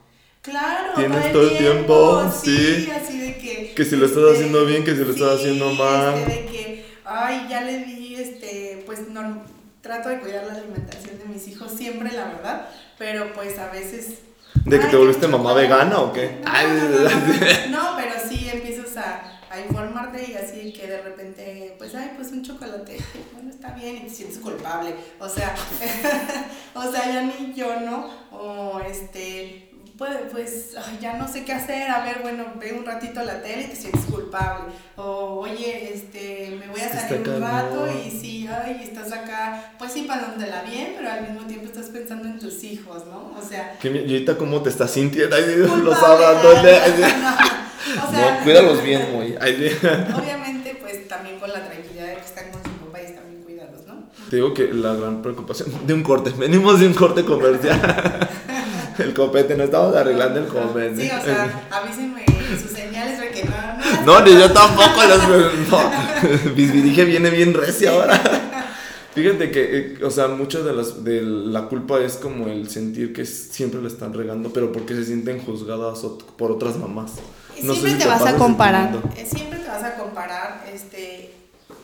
Claro, 0.42 0.94
Tienes 0.96 1.32
todo 1.32 1.44
el 1.52 1.58
tiempo, 1.58 2.32
sí, 2.32 2.86
sí. 2.86 2.90
así 2.92 3.20
de 3.20 3.38
que 3.38 3.74
Que 3.76 3.84
si 3.86 3.96
lo 3.98 4.06
estás 4.06 4.24
haciendo 4.34 4.66
bien, 4.66 4.84
que 4.84 4.96
si 4.96 5.04
lo 5.04 5.12
estás 5.12 5.40
haciendo 5.42 5.72
mal. 5.74 6.16
Este, 6.20 6.32
de 6.32 6.46
que, 6.46 6.86
ay, 7.04 7.48
ya 7.50 7.62
le 7.62 7.84
di, 7.84 7.94
este, 8.06 8.07
pues 8.98 9.10
no, 9.10 9.42
trato 9.82 10.10
de 10.10 10.20
cuidar 10.20 10.46
la 10.46 10.54
alimentación 10.54 11.20
de 11.20 11.26
mis 11.26 11.48
hijos 11.48 11.72
siempre, 11.72 12.12
la 12.12 12.26
verdad, 12.26 12.70
pero 12.98 13.34
pues 13.34 13.58
a 13.60 13.70
veces. 13.70 14.20
¿De 14.66 14.80
que 14.80 14.88
te 14.88 14.96
volviste 14.98 15.28
mamá 15.28 15.54
vegana 15.54 16.00
o 16.00 16.12
qué? 16.12 16.42
No, 17.70 17.96
pero 17.96 18.14
sí 18.28 18.50
empiezas 18.52 18.98
a, 18.98 19.40
a 19.50 19.60
informarte 19.60 20.32
y 20.32 20.34
así 20.36 20.74
que 20.74 20.88
de 20.88 21.02
repente, 21.02 21.76
pues, 21.78 21.96
ay, 21.96 22.14
pues 22.16 22.32
un 22.32 22.44
chocolate, 22.44 22.98
bueno, 23.34 23.50
está 23.50 23.72
bien 23.72 23.98
y 23.98 24.00
te 24.02 24.10
sientes 24.10 24.40
culpable. 24.40 24.96
O 25.20 25.30
sea, 25.30 25.56
o 26.74 26.92
sea, 26.92 27.06
ya 27.06 27.22
ni 27.22 27.54
yo, 27.54 27.80
¿no? 27.80 28.10
O 28.32 28.80
este, 28.80 29.67
pues, 29.98 30.12
pues 30.32 30.76
ay, 30.78 31.00
ya 31.02 31.14
no 31.14 31.28
sé 31.28 31.44
qué 31.44 31.54
hacer, 31.54 31.90
a 31.90 32.04
ver, 32.04 32.20
bueno, 32.22 32.46
ve 32.60 32.74
un 32.74 32.86
ratito 32.86 33.24
la 33.24 33.42
tele 33.42 33.64
y 33.64 33.68
te 33.68 33.76
sientes 33.76 34.06
culpable. 34.06 34.74
O, 34.96 35.40
oye, 35.40 35.92
este, 35.94 36.56
me 36.60 36.68
voy 36.68 36.82
a 36.82 36.90
salir 36.90 37.28
un 37.28 37.42
rato 37.42 37.88
y 37.88 38.12
sí, 38.12 38.48
ay, 38.48 38.82
estás 38.84 39.12
acá, 39.12 39.74
pues 39.80 39.94
sí, 39.94 40.04
pasándola 40.04 40.62
bien, 40.64 40.94
pero 40.98 41.10
al 41.10 41.22
mismo 41.22 41.48
tiempo 41.48 41.66
estás 41.66 41.88
pensando 41.88 42.28
en 42.28 42.40
tus 42.40 42.64
hijos, 42.64 43.06
¿no? 43.08 43.34
O 43.38 43.42
sea, 43.42 43.78
y 43.82 43.88
ahorita 43.88 44.38
cómo 44.38 44.62
te 44.62 44.70
estás 44.70 44.92
sintiendo, 44.92 45.36
Ay, 45.36 45.44
Dios, 45.56 45.80
los 45.80 45.98
culpable, 45.98 46.26
abandoné. 46.26 46.72
Dios. 46.98 47.12
no, 47.96 48.08
o 48.08 48.12
sea, 48.12 48.38
No, 48.38 48.44
cuídalos 48.44 48.84
bien, 48.84 49.02
Dios. 49.12 49.74
Obviamente, 50.16 50.78
pues 50.80 51.08
también 51.08 51.40
con 51.40 51.52
la 51.52 51.66
tranquilidad 51.66 52.08
de 52.08 52.16
que 52.16 52.22
están 52.22 52.52
con 52.52 52.62
su 52.64 52.70
papá 52.70 53.02
y 53.02 53.06
están 53.06 53.24
bien 53.32 53.44
cuidados, 53.44 53.88
¿no? 53.88 54.10
Te 54.30 54.36
digo 54.36 54.54
que 54.54 54.72
la 54.72 54.94
gran 54.94 55.24
preocupación 55.24 55.88
de 55.88 55.94
un 55.94 56.04
corte, 56.04 56.30
venimos 56.38 56.80
de 56.80 56.86
un 56.86 56.94
corte 56.94 57.26
comercial. 57.26 58.30
el 59.04 59.14
copete, 59.14 59.56
no 59.56 59.64
estamos 59.64 59.96
arreglando 59.96 60.40
el 60.40 60.48
copete. 60.48 61.04
Sí, 61.04 61.12
o 61.12 61.24
sea, 61.24 61.68
avísenme 61.72 62.26
sus 62.62 62.72
señales 62.72 63.20
de 63.20 63.30
que 63.30 63.44
no, 63.44 63.52
no 64.06 64.20
No, 64.20 64.26
ni 64.26 64.32
yo 64.32 64.52
tampoco. 64.52 65.02
Los, 65.08 65.28
no. 65.70 66.54
Bisbirige 66.56 67.06
viene 67.06 67.30
bien 67.30 67.54
recia 67.54 67.92
ahora. 67.92 68.20
Fíjate 69.16 69.50
que, 69.50 69.78
eh, 70.00 70.06
o 70.06 70.12
sea, 70.12 70.28
mucho 70.28 70.64
de, 70.64 70.74
las, 70.74 71.04
de 71.04 71.22
la 71.24 71.64
culpa 71.64 72.00
es 72.02 72.18
como 72.18 72.48
el 72.48 72.70
sentir 72.70 73.14
que 73.14 73.26
siempre 73.26 73.82
le 73.82 73.88
están 73.88 74.14
regando, 74.14 74.52
pero 74.54 74.72
porque 74.72 74.94
se 74.94 75.06
sienten 75.06 75.40
juzgadas 75.44 76.02
por 76.38 76.52
otras 76.52 76.78
mamás. 76.78 77.14
No 77.64 77.74
sé 77.74 77.80
siempre 77.80 77.92
si 77.94 77.98
te 77.98 78.04
te 78.04 78.10
vas 78.10 78.22
a 78.26 78.36
comparar. 78.36 78.96
eh, 79.16 79.26
Siempre 79.26 79.58
te 79.58 79.68
vas 79.68 79.84
a 79.84 79.96
comparar. 79.96 80.64
Este, 80.72 81.34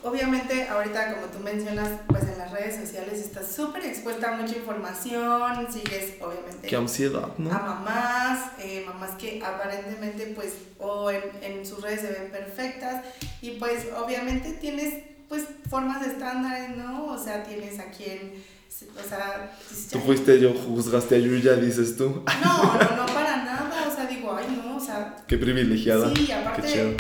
obviamente, 0.04 0.68
ahorita, 0.68 1.14
como 1.16 1.28
tú 1.28 1.40
mencionas, 1.40 1.90
pues 2.08 2.24
en 2.24 2.38
las 2.38 2.52
redes 2.52 2.76
sociales 2.80 3.20
estás 3.20 3.48
súper 3.52 3.86
expuesta 3.86 4.34
a 4.34 4.38
mucha 4.42 4.56
información. 4.56 5.68
Sigues, 5.72 6.16
obviamente, 6.22 6.68
Qué 6.68 6.76
ansiedad, 6.76 7.24
a 7.26 7.34
¿no? 7.38 7.50
mamás, 7.50 8.52
eh, 8.60 8.84
mamás 8.86 9.12
que 9.12 9.42
aparentemente, 9.44 10.28
pues, 10.36 10.54
o 10.80 11.10
en, 11.12 11.22
en 11.42 11.66
sus 11.66 11.82
redes 11.82 12.02
se 12.02 12.12
ven 12.12 12.32
perfectas. 12.32 13.04
Y 13.42 13.52
pues, 13.52 13.88
obviamente, 13.98 14.54
tienes, 14.54 15.04
pues, 15.30 15.44
formas 15.70 16.06
estándares, 16.06 16.76
¿no? 16.78 17.06
O 17.06 17.18
sea, 17.18 17.44
tienes 17.44 17.80
a 17.80 17.86
quien. 17.86 18.54
O 19.00 19.08
sea, 19.08 19.52
Tú 19.92 20.00
"Ay, 20.00 20.04
fuiste 20.06 20.40
yo, 20.42 20.52
juzgaste 20.54 21.16
a 21.16 21.20
Yuya, 21.20 21.54
dices 21.54 21.96
tú. 21.96 22.24
No, 22.44 22.64
no, 22.74 22.96
no, 22.98 23.06
para 23.14 23.38
nada. 23.38 23.88
O 23.90 23.96
sea, 23.96 24.08
digo, 24.08 24.36
ay, 24.36 24.62
no, 24.66 24.76
o 24.76 24.80
sea, 24.80 25.16
Qué 25.28 25.38
privilegiada. 25.38 26.12
Sí, 26.14 26.26
Qué 26.26 26.34
aparte, 26.34 26.98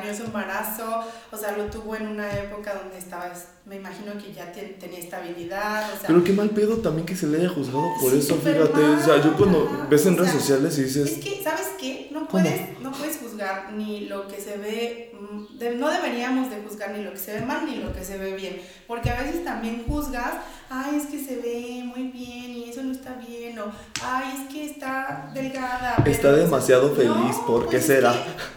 planeó 0.00 0.16
su 0.16 0.24
embarazo, 0.24 1.04
o 1.30 1.36
sea, 1.36 1.56
lo 1.56 1.64
tuvo 1.66 1.96
en 1.96 2.08
una 2.08 2.32
época 2.32 2.74
donde 2.74 2.98
estaba, 2.98 3.32
me 3.66 3.76
imagino 3.76 4.12
que 4.18 4.32
ya 4.32 4.50
te- 4.52 4.76
tenía 4.80 4.98
estabilidad, 4.98 5.84
o 5.92 5.96
sea, 5.98 6.06
Pero 6.08 6.24
qué 6.24 6.32
mal 6.32 6.50
pedo 6.50 6.76
también 6.78 7.06
que 7.06 7.14
se 7.16 7.26
le 7.26 7.38
haya 7.38 7.48
juzgado 7.48 7.88
por 8.00 8.10
Sí, 8.12 8.18
eso, 8.18 8.36
fíjate. 8.36 8.80
O 8.80 9.00
sea, 9.04 9.16
yo 9.18 9.30
mal, 9.30 9.36
cuando 9.36 9.86
ves 9.88 10.06
en 10.06 10.14
O 10.14 10.16
redes 10.18 10.30
sea, 10.32 10.40
sociales 10.40 10.78
y 10.78 10.82
dices, 10.84 11.10
es 11.12 11.24
que, 11.24 11.42
¿sabes 11.42 11.68
qué? 11.78 12.08
No 12.12 12.20
¿Cómo? 12.26 12.30
puedes, 12.30 12.80
no 12.80 12.92
puedes 12.92 13.16
juzgar 13.18 13.29
ni 13.74 14.06
lo 14.06 14.26
que 14.28 14.40
se 14.40 14.56
ve, 14.56 15.12
mm, 15.18 15.58
de- 15.58 15.74
no 15.76 15.90
deberíamos 15.90 16.50
de 16.50 16.56
juzgar 16.62 16.90
ni 16.90 17.02
lo 17.04 17.12
que 17.12 17.18
se 17.18 17.34
ve 17.34 17.40
mal 17.46 17.64
ni 17.66 17.76
lo 17.76 17.92
que 17.92 18.04
se 18.04 18.18
ve 18.18 18.34
bien, 18.34 18.60
porque 18.86 19.10
a 19.10 19.20
veces 19.22 19.44
también 19.44 19.84
juzgas, 19.86 20.34
ay, 20.68 20.96
es 20.96 21.06
que 21.06 21.22
se 21.22 21.36
ve 21.36 21.82
muy 21.84 22.04
bien 22.08 22.50
y 22.50 22.70
eso 22.70 22.82
no 22.82 22.92
está 22.92 23.14
bien, 23.14 23.58
o 23.58 23.72
ay, 24.04 24.34
es 24.46 24.52
que 24.52 24.64
está 24.64 25.30
delgada. 25.34 25.94
pero, 25.98 26.10
Está 26.10 26.32
demasiado 26.32 26.94
feliz, 26.94 27.08
no, 27.36 27.46
¿por 27.46 27.62
qué 27.64 27.78
pues 27.78 27.82
es 27.82 27.86
será? 27.86 28.14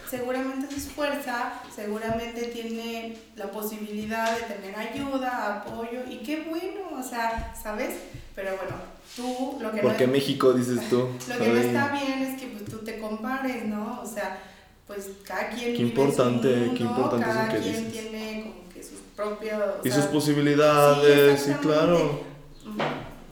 seguramente 0.09 0.75
es 0.75 0.87
fuerza, 0.87 1.53
seguramente 1.75 2.43
tiene 2.47 3.17
la 3.35 3.49
posibilidad 3.51 4.35
de 4.37 4.53
tener 4.53 4.75
ayuda, 4.77 5.61
apoyo, 5.61 5.99
y 6.09 6.17
qué 6.17 6.45
bueno, 6.49 6.99
o 6.99 7.03
sea, 7.03 7.53
¿sabes? 7.61 7.95
Pero 8.35 8.51
bueno, 8.57 8.75
tú 9.15 9.57
lo 9.61 9.71
que 9.71 9.81
¿por 9.81 9.95
qué 9.95 10.05
no 10.07 10.13
México 10.13 10.53
dices 10.53 10.89
tú? 10.89 11.07
lo 11.27 11.37
que 11.37 11.47
no 11.49 11.57
está 11.57 11.87
bien 11.89 12.23
es 12.23 12.39
que 12.39 12.47
pues, 12.47 12.65
tú 12.65 12.79
te 12.79 12.99
compares, 12.99 13.65
¿no? 13.65 14.01
O 14.01 14.05
sea, 14.07 14.39
pues 14.87 15.09
cada 15.25 15.49
quien 15.49 15.75
Qué 15.75 15.81
importante, 15.81 16.53
su 16.53 16.59
mundo, 16.59 16.73
qué 16.77 16.83
importante 16.83 17.25
eso 17.29 17.33
cada 17.39 17.49
que 17.53 17.59
quien 17.59 17.75
dices. 17.89 17.91
tiene 18.11 18.41
como 18.43 18.69
que 18.73 18.83
sus 18.83 18.99
propios... 19.15 19.59
o 19.81 19.87
Y 19.87 19.91
sea, 19.91 20.01
sus 20.01 20.11
posibilidades, 20.11 21.41
sí, 21.41 21.51
claro. 21.61 22.21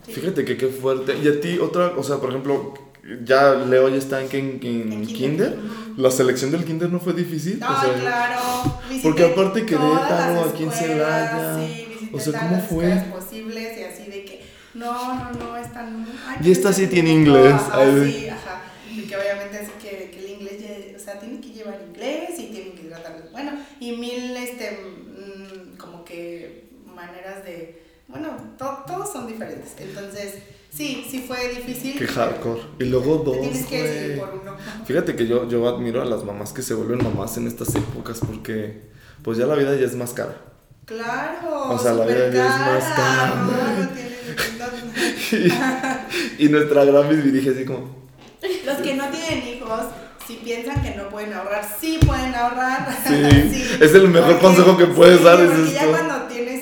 Sí. 0.05 0.13
Fíjate 0.13 0.45
que 0.45 0.57
qué 0.57 0.67
fuerte. 0.67 1.17
Y 1.23 1.27
a 1.27 1.39
ti, 1.41 1.59
otra, 1.59 1.93
o 1.97 2.03
sea, 2.03 2.17
por 2.17 2.29
ejemplo, 2.29 2.73
ya 3.23 3.53
Leo 3.53 3.89
ya 3.89 3.97
está 3.97 4.21
en, 4.21 4.29
en, 4.31 4.59
en 4.63 4.93
En 4.93 5.05
kinder. 5.07 5.57
ujú. 5.57 6.01
La 6.01 6.09
selección 6.11 6.51
del 6.51 6.63
kinder 6.65 6.89
no 6.89 6.99
fue 6.99 7.13
difícil. 7.13 7.59
No, 7.59 7.67
o 7.67 7.81
sea, 7.81 7.93
claro. 7.93 8.39
visité 8.89 9.07
porque 9.07 9.23
aparte 9.25 9.65
Querétaro, 9.65 10.41
aquí 10.49 10.63
en 10.63 10.71
Celaya. 10.71 11.57
Sí, 11.57 12.09
O 12.13 12.19
sea, 12.19 12.39
¿cómo 12.39 12.59
fue? 12.61 12.95
posibles 13.13 13.77
y 13.77 13.83
así 13.83 14.09
de 14.09 14.25
que 14.25 14.41
no, 14.73 14.91
no, 15.15 15.31
no, 15.31 15.57
están. 15.57 16.05
ay, 16.27 16.37
Y 16.43 16.51
esta 16.51 16.71
sí 16.73 16.87
tiene 16.87 17.11
inglés, 17.11 17.55
ay. 17.71 18.13
sí, 18.21 18.27
ajá. 18.29 18.63
Y 18.89 19.01
que 19.03 19.15
obviamente 19.15 19.61
es 19.63 19.69
que, 19.81 20.09
que 20.11 20.19
el 20.19 20.29
inglés, 20.41 20.55
ya- 20.61 20.97
o 20.97 20.99
sea, 20.99 21.19
tienen 21.19 21.39
que 21.41 21.49
llevar 21.49 21.79
inglés 21.87 22.31
y 22.39 22.47
tienen 22.47 22.73
que 22.73 22.83
tratar 22.89 23.29
bueno, 23.31 23.51
y 23.79 23.91
mil, 23.93 24.35
este, 24.35 24.71
mm, 24.71 25.77
como 25.77 26.03
que 26.05 26.65
maneras 26.93 27.43
de. 27.45 27.81
Bueno, 28.11 28.29
to- 28.57 28.83
todos 28.85 29.11
son 29.11 29.25
diferentes. 29.27 29.71
Entonces, 29.79 30.35
sí, 30.69 31.05
sí 31.09 31.23
fue 31.27 31.49
difícil. 31.49 31.97
Qué 31.97 32.07
hardcore. 32.07 32.61
Y 32.79 32.83
luego 32.85 33.17
dos, 33.17 33.39
tienes 33.41 33.65
que 33.65 33.83
decidir 33.83 34.19
por 34.19 34.29
uno. 34.41 34.55
Fíjate 34.85 35.15
que 35.15 35.27
yo, 35.27 35.47
yo 35.49 35.67
admiro 35.67 36.01
a 36.01 36.05
las 36.05 36.23
mamás 36.23 36.53
que 36.53 36.61
se 36.61 36.73
vuelven 36.73 37.03
mamás 37.03 37.37
en 37.37 37.47
estas 37.47 37.73
épocas 37.75 38.19
porque 38.25 38.89
pues 39.23 39.37
ya 39.37 39.45
la 39.45 39.55
vida 39.55 39.75
ya 39.75 39.85
es 39.85 39.95
más 39.95 40.11
cara. 40.13 40.35
Claro. 40.85 41.69
O 41.69 41.79
sea, 41.79 41.93
la 41.93 42.05
vida 42.05 42.29
ya 42.31 42.45
es 42.47 42.59
más 42.59 42.93
cara. 42.95 43.35
No, 43.35 43.83
no 43.83 43.89
tiene- 43.93 44.11
Y, 46.39 46.45
y 46.45 46.49
nuestra 46.49 46.83
gran 46.85 47.23
dirige 47.23 47.51
así 47.51 47.65
como, 47.65 47.87
Los 48.65 48.77
que 48.77 48.95
no 48.95 49.05
tienen 49.09 49.47
hijos, 49.47 49.81
si 50.27 50.35
piensan 50.37 50.81
que 50.81 50.95
no 50.95 51.09
pueden 51.09 51.33
ahorrar, 51.33 51.63
sí 51.79 51.99
pueden 52.05 52.33
ahorrar. 52.35 52.87
Sí, 53.07 53.63
es 53.81 53.93
el 53.93 54.07
mejor 54.09 54.39
consejo 54.39 54.77
que 54.77 54.85
puedes 54.87 55.23
dar, 55.23 55.39
dices 55.41 55.73
ya 55.73 55.87
cuando 55.87 56.15
tienes 56.27 56.60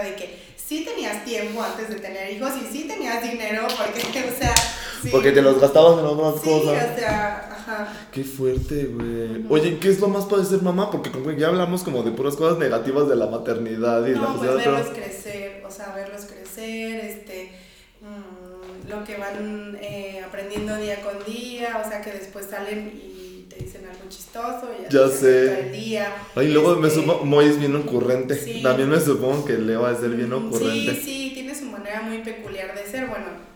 cuenta 0.00 0.02
de 0.02 0.14
que 0.16 0.38
sí 0.56 0.84
tenías 0.84 1.24
tiempo 1.24 1.62
antes 1.62 1.88
de 1.88 1.96
tener 1.96 2.32
hijos 2.32 2.50
y 2.62 2.66
sí 2.72 2.86
tenías 2.86 3.22
dinero, 3.22 3.66
porque, 3.76 4.00
o 4.28 4.38
sea, 4.38 4.54
sí. 5.02 5.08
porque 5.10 5.32
te 5.32 5.42
los 5.42 5.60
gastabas 5.60 5.98
en 6.00 6.04
otras 6.06 6.42
Sí, 6.42 6.48
cosas. 6.50 6.90
o 6.92 6.98
sea, 6.98 7.48
ajá. 7.52 7.92
Qué 8.12 8.24
fuerte, 8.24 8.84
güey. 8.84 9.40
Ujú. 9.44 9.54
Oye, 9.54 9.78
¿qué 9.78 9.88
es 9.90 10.00
lo 10.00 10.08
más 10.08 10.24
para 10.26 10.44
ser 10.44 10.62
mamá? 10.62 10.90
Porque 10.90 11.10
como 11.10 11.30
ya 11.32 11.48
hablamos 11.48 11.82
como 11.82 12.02
de 12.02 12.10
puras 12.12 12.36
cosas 12.36 12.58
negativas 12.58 13.08
de 13.08 13.16
la 13.16 13.26
maternidad 13.26 14.04
y 14.06 14.12
la 14.12 14.20
No, 14.20 14.26
pues 14.36 14.50
sociedad, 14.50 14.56
pero- 14.64 14.72
verlos 14.76 14.92
crecer, 14.94 15.62
o 15.66 15.70
sea, 15.70 15.92
verlos 15.94 16.24
crecer, 16.26 17.04
este, 17.04 17.52
mm, 18.00 18.88
lo 18.90 19.04
que 19.04 19.16
van 19.16 19.78
eh, 19.80 20.22
aprendiendo 20.26 20.76
día 20.76 21.00
con 21.02 21.24
día, 21.24 21.82
o 21.84 21.88
sea, 21.88 22.00
que 22.02 22.12
después 22.12 22.46
salen 22.50 22.92
y 22.94 23.17
te 23.48 23.56
dicen 23.64 23.82
algo 23.86 24.08
chistoso 24.08 24.68
y 24.88 24.92
Ya 24.92 25.08
sé. 25.08 25.60
el 25.60 25.72
día. 25.72 26.12
Ay, 26.34 26.48
luego 26.48 26.76
me 26.76 26.88
este, 26.88 27.00
supo, 27.00 27.24
Moy 27.24 27.46
es 27.46 27.58
bien 27.58 27.74
ocurrente. 27.76 28.34
Sí. 28.34 28.62
También 28.62 28.88
me 28.90 29.00
supongo 29.00 29.44
que 29.44 29.54
Leo 29.58 29.82
va 29.82 29.90
a 29.90 29.96
ser 29.96 30.10
bien 30.10 30.32
ocurrente. 30.32 30.94
Sí, 30.94 31.00
sí, 31.04 31.30
tiene 31.34 31.54
su 31.54 31.64
manera 31.66 32.02
muy 32.02 32.18
peculiar 32.18 32.74
de 32.74 32.90
ser, 32.90 33.06
bueno. 33.06 33.48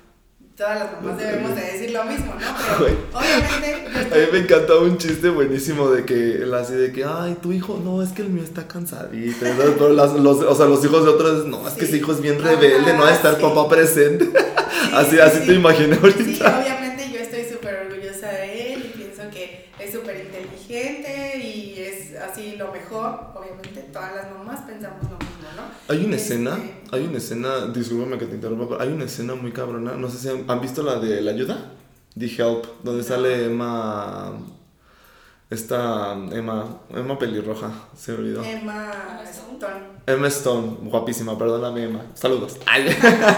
Todas 0.55 0.79
las 0.81 0.93
mamás 1.03 1.17
debemos 1.19 1.57
de 1.57 1.63
decir 1.63 1.91
lo 1.93 2.05
mismo, 2.05 2.35
¿no? 2.35 2.41
Pero 2.79 2.97
obviamente 3.15 3.87
A 4.15 4.19
mí 4.19 4.25
me 4.33 4.39
encantaba 4.41 4.81
un 4.83 4.99
chiste 4.99 5.31
buenísimo 5.31 5.89
de 5.91 6.05
que 6.05 6.35
él 6.43 6.53
así 6.53 6.75
de 6.75 6.93
que, 6.93 7.05
ay, 7.05 7.39
tu 7.41 7.53
hijo, 7.53 7.81
no, 7.83 8.03
es 8.03 8.11
que 8.11 8.21
el 8.21 8.29
mío 8.29 8.45
está 8.45 8.69
cansadito. 8.69 9.47
Pero 9.79 9.89
las- 9.95 10.13
los, 10.13 10.41
o 10.43 10.55
sea, 10.55 10.67
los 10.67 10.85
hijos 10.85 11.05
de 11.05 11.11
otros, 11.11 11.47
no, 11.47 11.67
es 11.67 11.73
que 11.75 11.81
Sí. 11.81 11.87
ese 11.87 11.97
hijo 11.97 12.13
es 12.13 12.21
bien 12.21 12.39
Ajá, 12.39 12.51
rebelde, 12.51 12.93
no 12.93 13.03
va 13.03 13.09
a 13.09 13.15
estar 13.15 13.37
sí. 13.37 13.43
papá 13.43 13.69
presente. 13.69 14.27
Sí, 14.83 14.89
así, 14.97 15.11
sí, 15.13 15.21
así 15.21 15.39
sí. 15.41 15.47
te 15.47 15.53
imaginé 15.55 15.95
Sí, 15.97 16.01
ahorita. 16.03 16.61
obviamente 16.61 17.11
yo 17.11 17.19
estoy 17.19 17.45
súper 17.51 17.87
orgullosa 17.87 18.29
de 18.31 18.75
él 18.75 18.91
y 18.93 18.99
pienso 18.99 19.23
que 19.33 19.67
es 19.79 19.91
súper 19.93 20.21
inteligente 20.27 21.39
y 21.39 21.79
es 21.81 22.15
así 22.17 22.57
Obviamente 23.35 23.81
todas 23.93 24.15
las 24.15 24.31
mamás 24.31 24.61
pensamos 24.63 25.03
lo 25.05 25.17
mismo, 25.19 25.49
¿no? 25.57 25.63
Hay 25.95 26.05
una 26.05 26.17
Este, 26.17 26.35
escena, 26.35 26.59
hay 26.91 27.05
una 27.07 27.19
escena, 27.19 27.67
discúlpame 27.67 28.19
que 28.19 28.27
te 28.27 28.35
interrumpa, 28.37 28.69
pero 28.69 28.81
hay 28.81 28.89
una 28.89 29.05
escena 29.05 29.35
muy 29.35 29.53
cabrona, 29.53 29.95
no 29.95 30.09
sé 30.11 30.19
si 30.19 30.29
han, 30.29 30.45
¿han 30.51 30.61
visto 30.61 30.83
la 30.83 30.99
de 30.99 31.21
La 31.23 31.33
Ayuda? 31.33 31.73
The 32.19 32.27
Help, 32.27 32.65
donde 32.83 33.03
sale 33.03 33.47
Emma, 33.47 34.33
esta 35.51 36.13
Emma, 36.33 36.81
Emma 36.91 37.19
pelirroja, 37.19 37.71
se 37.97 38.13
me 38.13 38.19
olvidó. 38.19 38.43
Emma 38.45 38.91
Stone. 39.25 39.83
Emma 40.07 40.29
Stone, 40.29 40.77
guapísima, 40.83 41.37
perdóname 41.39 41.85
Emma, 41.85 42.03
saludos. 42.15 42.57
Ay. 42.67 42.87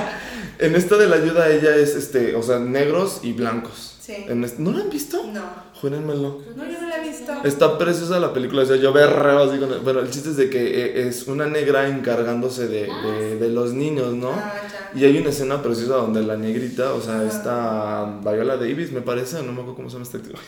en 0.58 0.74
esta 0.76 0.96
de 0.96 1.08
La 1.08 1.16
Ayuda 1.16 1.48
ella 1.48 1.74
es, 1.76 1.94
este, 1.96 2.34
o 2.36 2.42
sea, 2.42 2.58
negros 2.58 3.20
y 3.22 3.32
blancos. 3.32 3.96
Sí. 4.00 4.14
En 4.28 4.44
este- 4.44 4.62
¿No 4.62 4.70
la 4.72 4.82
han 4.82 4.90
visto? 4.90 5.22
No. 5.32 5.42
Júrenmelo. 5.80 6.40
No, 6.56 6.64
yo 6.64 6.80
no 6.80 6.83
la 6.83 6.83
he 6.83 6.83
visto. 7.18 7.32
Está 7.44 7.78
preciosa 7.78 8.18
la 8.20 8.32
película, 8.32 8.62
o 8.62 8.66
sea, 8.66 8.76
yo 8.76 8.92
berreo 8.92 9.44
así 9.44 9.58
con... 9.58 9.82
Bueno, 9.84 10.00
el 10.00 10.10
chiste 10.10 10.30
es 10.30 10.36
de 10.36 10.48
que 10.50 10.60
eh, 10.84 11.08
es 11.08 11.26
una 11.26 11.46
negra 11.46 11.88
encargándose 11.88 12.68
de, 12.68 12.88
de, 12.88 13.38
de 13.38 13.48
los 13.48 13.72
niños, 13.72 14.12
¿no? 14.14 14.30
Ah. 14.30 14.52
Y 14.94 15.04
hay 15.04 15.18
una 15.18 15.30
escena 15.30 15.60
preciosa 15.62 15.96
donde 15.96 16.22
la 16.22 16.36
negrita, 16.36 16.92
o 16.94 17.00
sea, 17.00 17.24
esta 17.24 18.20
Viola 18.22 18.56
Davis, 18.56 18.92
me 18.92 19.00
parece, 19.00 19.38
no 19.42 19.52
me 19.52 19.60
acuerdo 19.60 19.74
cómo 19.74 19.90
se 19.90 19.96
llama 19.98 20.06
actriz, 20.12 20.38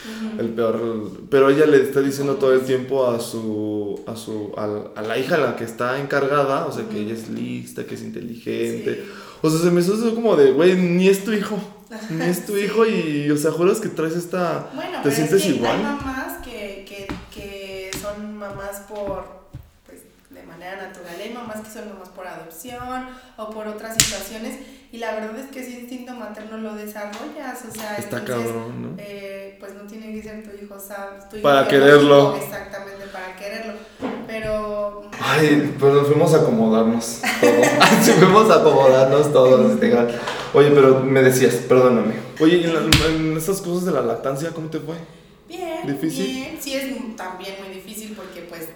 Ujú. 0.00 0.40
el 0.40 0.48
peor, 0.48 0.80
pero 1.28 1.50
ella 1.50 1.66
le 1.66 1.82
está 1.82 2.00
diciendo 2.00 2.36
todo 2.36 2.54
el 2.54 2.62
tiempo 2.62 3.06
a 3.06 3.20
su, 3.20 4.00
a 4.06 4.16
su, 4.16 4.52
a, 4.56 4.98
a 4.98 5.02
la 5.02 5.18
hija 5.18 5.34
a 5.34 5.38
la 5.38 5.56
que 5.56 5.64
está 5.64 6.00
encargada, 6.00 6.64
o 6.66 6.72
sea, 6.72 6.88
que 6.88 7.00
ella 7.00 7.12
es 7.12 7.28
lista, 7.28 7.84
que 7.84 7.96
es 7.96 8.02
inteligente, 8.02 8.94
Sí. 9.04 9.10
o 9.42 9.50
sea, 9.50 9.58
se 9.60 9.70
me 9.70 9.82
hizo 9.82 10.14
como 10.14 10.36
de, 10.36 10.52
güey, 10.52 10.74
ni 10.76 11.06
es 11.08 11.22
tu 11.22 11.32
hijo, 11.32 11.58
es 12.20 12.46
tu 12.46 12.54
Sí. 12.56 12.60
hijo 12.64 12.86
y, 12.86 13.30
o 13.30 13.36
sea, 13.36 13.50
juras 13.52 13.80
que 13.80 13.88
traes 13.88 14.14
esta, 14.14 14.68
Bueno, 14.74 14.98
¿te 14.98 15.02
pero 15.04 15.14
sientes 15.14 15.36
es 15.40 15.42
que 15.42 15.48
igual? 15.50 15.76
hay 15.76 15.82
mamás 15.82 16.38
que, 16.44 16.84
que, 16.88 17.06
que 17.34 17.90
son 18.00 18.36
mamás 18.36 18.80
por, 18.88 19.24
pues, 19.86 20.00
de 20.30 20.42
manera 20.44 20.76
natural. 20.76 21.14
Hay 21.20 21.32
mamás 21.32 21.60
que 21.60 21.70
son 21.70 21.88
mamás 21.88 22.08
por 22.10 22.26
adopción 22.26 23.06
o 23.36 23.50
por 23.50 23.66
otras 23.66 23.96
situaciones. 23.96 24.58
Y 24.92 24.98
la 24.98 25.14
verdad 25.14 25.38
es 25.38 25.46
que 25.52 25.60
ese 25.60 25.70
instinto 25.80 26.14
materno 26.14 26.58
lo 26.58 26.74
desarrollas. 26.74 27.64
O 27.68 27.72
sea, 27.72 27.96
Está 27.96 28.18
entonces, 28.18 28.44
cabrón, 28.46 28.82
¿no? 28.82 28.88
eh, 28.98 29.56
pues 29.60 29.74
no 29.74 29.82
tiene 29.82 30.12
que 30.12 30.22
ser 30.22 30.42
tu 30.42 30.50
hijo, 30.64 30.74
o 30.74 30.80
sea, 30.80 31.28
tu 31.28 31.36
hijo 31.36 31.42
Para 31.44 31.68
quererlo. 31.68 32.36
Exactamente, 32.36 33.04
para 33.12 33.36
quererlo. 33.36 33.74
Pero. 34.26 35.02
Ay, 35.20 35.74
pues 35.78 35.92
nos 35.94 36.06
fuimos 36.08 36.34
a 36.34 36.38
acomodarnos 36.38 37.20
todos. 37.40 37.66
sí, 38.02 38.10
fuimos 38.12 38.50
a 38.50 38.56
acomodarnos 38.60 39.32
todos, 39.32 39.72
integral. 39.72 40.20
Oye, 40.54 40.70
pero 40.72 41.00
me 41.00 41.22
decías, 41.22 41.54
perdóname. 41.68 42.14
Oye, 42.40 42.56
¿y 42.56 42.64
en, 42.64 42.74
la- 42.74 43.06
en 43.08 43.36
esas 43.36 43.60
cosas 43.60 43.84
de 43.84 43.92
la 43.92 44.00
lactancia 44.02 44.50
cómo 44.50 44.68
te 44.70 44.80
fue? 44.80 44.96
Bien, 45.46 45.80
¿Difícil? 45.84 46.26
bien. 46.26 46.58
Sí, 46.60 46.74
es 46.74 47.16
también 47.16 47.54
muy 47.64 47.72
difícil 47.74 48.14
porque, 48.16 48.40
pues, 48.42 48.68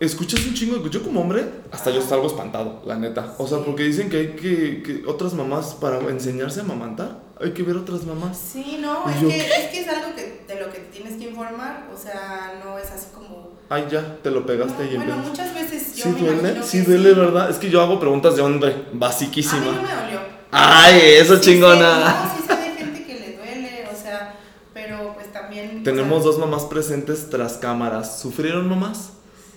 Escuchas 0.00 0.44
un 0.46 0.54
chingo, 0.54 0.84
yo 0.88 1.02
como 1.02 1.20
hombre, 1.20 1.44
hasta 1.70 1.90
yo 1.90 2.00
salgo 2.00 2.26
espantado, 2.26 2.82
la 2.86 2.96
neta. 2.96 3.34
O 3.36 3.46
sea, 3.46 3.58
porque 3.58 3.82
dicen 3.82 4.08
que 4.08 4.16
hay 4.16 4.28
que, 4.28 4.82
que 4.82 5.02
otras 5.06 5.34
mamás, 5.34 5.74
para 5.74 5.98
enseñarse 6.08 6.60
a 6.60 6.62
amamantar, 6.62 7.18
hay 7.38 7.52
que 7.52 7.62
ver 7.62 7.76
otras 7.76 8.04
mamás. 8.04 8.38
sí, 8.38 8.78
no, 8.80 9.08
es 9.10 9.20
yo- 9.20 9.28
que, 9.28 9.36
es 9.38 9.66
que 9.70 9.80
es 9.80 9.88
algo 9.88 10.14
que, 10.16 10.44
de 10.48 10.58
lo 10.58 10.72
que 10.72 10.78
te 10.78 10.90
tienes 10.98 11.16
que 11.18 11.28
informar. 11.28 11.88
O 11.94 11.98
sea, 11.98 12.60
no 12.64 12.78
es 12.78 12.90
así 12.90 13.08
como. 13.14 13.50
Ay, 13.68 13.86
ya, 13.90 14.16
te 14.22 14.30
lo 14.30 14.46
pegaste 14.46 14.84
No, 14.84 14.90
y 14.90 14.96
bueno, 14.96 15.14
empiezas. 15.16 15.28
muchas 15.30 15.54
veces 15.54 15.96
yo 15.96 16.02
Sí 16.04 16.08
me 16.10 16.30
duele, 16.32 16.62
sí 16.62 16.80
duele, 16.80 17.10
sí. 17.10 17.14
¿verdad? 17.20 17.50
Es 17.50 17.56
que 17.58 17.68
yo 17.70 17.82
hago 17.82 18.00
preguntas 18.00 18.34
de 18.36 18.42
hombre, 18.42 18.70
A 18.72 18.76
mí 18.76 18.84
basiquísima. 18.94 19.66
no 19.66 19.72
me 19.82 19.94
dolió. 19.94 20.20
Ay, 20.50 20.98
eso 21.18 21.36
Sí 21.36 21.42
chingona. 21.42 21.98
no, 22.24 22.36
sí 22.36 22.42
sé 22.48 22.56
de 22.56 22.76
gente 22.76 23.04
que 23.04 23.14
le 23.20 23.36
duele, 23.36 23.86
o 23.92 24.02
sea, 24.02 24.34
pero 24.72 25.12
pues 25.14 25.30
también. 25.30 25.80
o 25.80 25.84
Tenemos 25.84 26.22
sea, 26.22 26.32
dos 26.32 26.38
mamás 26.40 26.64
presentes 26.64 27.28
tras 27.30 27.58
cámaras. 27.58 28.18
¿Sufrieron 28.18 28.66
mamás? 28.68 29.10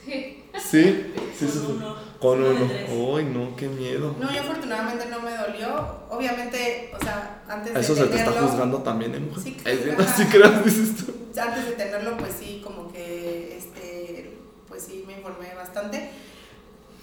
Sí. 0.05 0.32
Sí, 0.59 1.13
sí, 1.37 1.45
Con 1.47 1.75
uno. 1.77 1.95
Con 2.19 2.43
Uno 2.43 2.49
de. 2.65 2.85
Ay, 3.17 3.25
no, 3.25 3.55
qué 3.55 3.67
miedo. 3.67 4.15
No, 4.19 4.31
yo 4.33 4.41
afortunadamente 4.41 5.05
no 5.07 5.19
me 5.19 5.31
dolió. 5.35 5.99
Obviamente, 6.09 6.91
o 6.95 7.03
sea, 7.03 7.43
antes 7.49 7.75
A 7.75 7.79
eso 7.79 7.95
de 7.95 8.01
se 8.01 8.07
te 8.07 8.17
está 8.17 8.31
juzgando 8.31 8.77
también, 8.79 9.13
¿eh, 9.15 9.19
mujer? 9.19 9.43
Sí, 9.43 9.57
Ay, 9.65 9.79
sí, 9.83 9.89
ajá. 9.89 10.01
no, 10.01 10.07
sí 10.17 10.25
creas, 10.25 10.65
dices 10.65 10.95
tú. 10.97 11.13
Antes 11.41 11.65
de 11.65 11.71
tenerlo, 11.73 12.17
pues 12.17 12.33
sí, 12.39 12.61
como 12.63 12.91
que, 12.91 13.57
este, 13.57 14.37
pues 14.67 14.83
sí, 14.83 15.03
me 15.07 15.13
informé 15.17 15.53
bastante. 15.55 16.09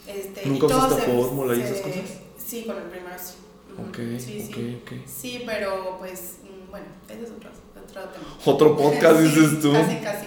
Este, 0.07 0.45
¿Nunca 0.47 0.65
usaste 0.67 1.01
fórmula 1.03 1.53
y 1.53 1.57
se- 1.57 1.65
esas 1.65 1.81
cosas? 1.81 2.01
Sí, 2.43 2.63
con 2.65 2.77
el 2.77 2.83
primero 2.83 3.15
sí. 3.21 3.33
Ujú, 3.77 3.89
Ok, 3.89 3.97
sí, 4.19 4.45
ok, 4.49 4.55
sí. 4.55 4.81
ok. 4.83 4.91
Sí, 5.05 5.43
pero 5.45 5.97
pues, 5.99 6.37
mm, 6.43 6.71
bueno, 6.71 6.87
ese 7.09 7.23
es 7.23 7.29
otro, 7.31 7.49
otro 7.81 8.01
tema. 8.09 8.37
Otro 8.45 8.75
podcast, 8.77 9.17
Sí, 9.19 9.23
dices 9.27 9.61
tú. 9.61 9.71
Casi, 9.73 9.95
casi. 9.97 10.25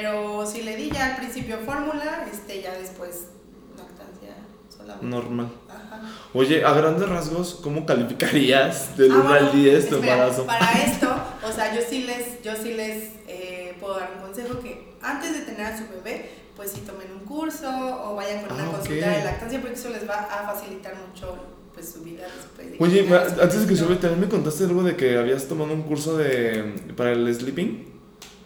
Pero 0.00 0.46
sí 0.46 0.62
le 0.62 0.76
di 0.76 0.90
ya 0.90 1.06
al 1.12 1.16
principio 1.16 1.58
fórmula, 1.64 2.26
este, 2.30 2.60
ya 2.62 2.72
después 2.76 3.28
lactancia 3.76 4.34
solamente. 4.74 5.06
Normal. 5.06 5.48
Ajá. 5.68 6.02
Oye, 6.34 6.64
a 6.64 6.72
grandes 6.74 7.08
rasgos, 7.08 7.60
¿cómo 7.62 7.86
calificarías 7.86 8.96
del 8.98 9.12
Ah, 9.12 9.14
1 9.16 9.24
bueno, 9.24 9.46
al 9.46 9.52
10 9.52 9.88
tu 9.88 9.96
embarazo? 9.96 10.44
Para 10.46 10.72
esto, 10.84 11.08
o 11.48 11.52
sea, 11.52 11.74
yo 11.74 11.80
sí 11.88 12.02
les, 12.04 12.42
yo 12.42 12.52
sí 12.62 12.74
les 12.74 13.10
eh, 13.26 13.74
puedo 13.80 13.98
dar 13.98 14.10
un 14.16 14.22
consejo 14.26 14.60
que 14.60 14.92
antes 15.00 15.32
de 15.32 15.40
tener 15.42 15.66
a 15.66 15.78
su 15.78 15.84
bebé, 15.88 16.30
pues 16.56 16.72
sí 16.72 16.80
tomen 16.86 17.10
un 17.12 17.20
curso 17.26 17.68
o 17.70 18.14
vayan 18.16 18.42
con 18.44 18.52
una 18.54 18.64
Ah, 18.64 18.68
ok. 18.68 18.76
consulta 18.76 19.08
de 19.10 19.24
lactancia 19.24 19.60
porque 19.60 19.76
eso 19.76 19.90
les 19.90 20.06
va 20.08 20.14
a 20.30 20.52
facilitar 20.52 20.94
mucho 21.08 21.34
pues 21.72 21.90
su 21.92 22.02
vida 22.02 22.24
después 22.36 22.70
de 22.70 22.76
Oye, 22.80 23.18
antes 23.42 23.60
de 23.62 23.66
que 23.66 23.76
sube, 23.76 23.96
también 23.96 24.20
me 24.20 24.28
contaste 24.28 24.64
algo 24.64 24.82
de 24.82 24.96
que 24.96 25.18
habías 25.18 25.46
tomado 25.48 25.72
un 25.72 25.82
curso 25.82 26.16
de 26.16 26.74
para 26.96 27.12
el 27.12 27.34
sleeping, 27.34 27.95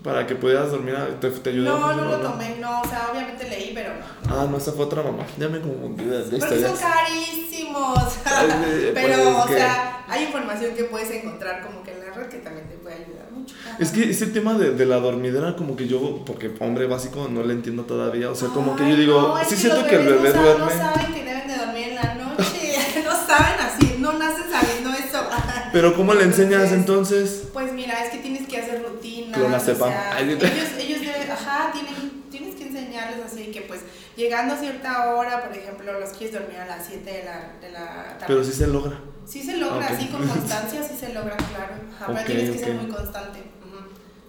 para 0.02 0.26
que 0.26 0.34
pudieras 0.34 0.70
dormir, 0.70 0.94
te, 1.20 1.30
te 1.30 1.50
ayudó. 1.50 1.78
No, 1.78 1.92
no 1.94 2.04
lo 2.04 2.16
tomé, 2.18 2.56
no, 2.60 2.80
o 2.80 2.84
sea, 2.88 3.08
obviamente 3.12 3.48
leí, 3.48 3.72
pero 3.74 3.90
no. 3.94 4.34
Ah, 4.34 4.46
no, 4.50 4.56
esa 4.56 4.72
fue 4.72 4.84
otra 4.86 5.02
mamá. 5.02 5.24
Ya 5.38 5.48
me 5.48 5.60
confundí 5.60 6.04
de, 6.04 6.18
Porque 6.20 6.38
son 6.38 6.50
historias. 6.50 6.80
carísimos. 6.80 7.98
Ay, 8.24 8.90
Pero, 8.94 9.08
pues, 9.14 9.18
es 9.18 9.26
o 9.36 9.46
que- 9.46 9.54
sea, 9.56 10.04
hay 10.08 10.24
información 10.24 10.74
que 10.74 10.84
puedes 10.84 11.10
encontrar 11.10 11.62
como 11.66 11.82
que 11.82 11.92
en 11.92 12.00
la 12.00 12.14
red 12.14 12.26
que 12.28 12.38
también 12.38 12.68
te 12.68 12.76
puede 12.76 12.96
ayudar 12.96 13.30
mucho. 13.32 13.54
Es 13.78 13.90
que 13.90 14.10
ese 14.10 14.26
tema 14.28 14.54
de, 14.54 14.72
de 14.72 14.86
la 14.86 14.96
dormidera, 14.96 15.54
como 15.56 15.76
que 15.76 15.86
yo, 15.86 16.22
porque 16.24 16.50
hombre 16.60 16.86
básico, 16.86 17.28
no 17.30 17.42
le 17.42 17.52
entiendo 17.54 17.84
todavía. 17.84 18.30
O 18.30 18.34
sea, 18.34 18.48
como 18.48 18.76
que 18.76 18.82
yo 18.84 18.94
Ay, 18.94 18.96
digo, 18.96 19.20
no, 19.38 19.44
sí 19.44 19.56
siento 19.56 19.86
que 19.86 19.96
el 19.96 20.06
bebé 20.06 20.32
duerme. 20.32 20.64
No 20.64 20.70
saben 20.70 21.12
que 21.14 21.24
deben 21.24 21.46
de 21.48 21.56
dormir 21.56 21.88
en 21.90 21.94
la 21.96 22.09
Pero 25.72 25.94
¿cómo 25.94 26.14
le 26.14 26.24
enseñas 26.24 26.72
entonces? 26.72 27.44
Pues 27.52 27.72
mira, 27.72 28.04
es 28.04 28.10
que 28.10 28.18
tienes 28.18 28.46
que 28.48 28.58
hacer 28.58 28.82
rutinas. 28.82 29.38
O 29.68 29.74
sea, 29.76 30.16
Ay, 30.16 30.30
ellos, 30.30 30.42
ellos 30.78 31.00
deben, 31.00 31.30
ajá, 31.30 31.70
tienen, 31.72 32.22
tienes 32.30 32.54
que 32.56 32.64
enseñarles 32.68 33.24
así 33.24 33.50
que 33.50 33.62
pues 33.62 33.80
llegando 34.16 34.54
a 34.54 34.56
cierta 34.58 35.14
hora, 35.14 35.42
por 35.46 35.56
ejemplo, 35.56 35.98
los 36.00 36.10
quieres 36.10 36.38
dormir 36.38 36.58
a 36.58 36.66
las 36.66 36.86
7 36.86 37.04
de 37.10 37.24
la, 37.24 37.52
de 37.60 37.70
la 37.72 37.86
tarde. 38.18 38.24
Pero 38.26 38.44
sí 38.44 38.52
se 38.52 38.66
logra. 38.66 38.98
Sí 39.26 39.42
se 39.42 39.56
logra, 39.58 39.86
Ok. 39.86 39.92
así 39.92 40.06
con 40.08 40.26
constancia, 40.26 40.82
sí 40.82 40.94
se 40.98 41.12
logra, 41.14 41.36
claro. 41.36 41.74
Ajá, 41.94 42.06
Ok, 42.10 42.18
pero 42.24 42.26
tienes 42.26 42.50
que 42.50 42.58
ser 42.58 42.74
muy 42.74 42.90
constante. 42.90 43.38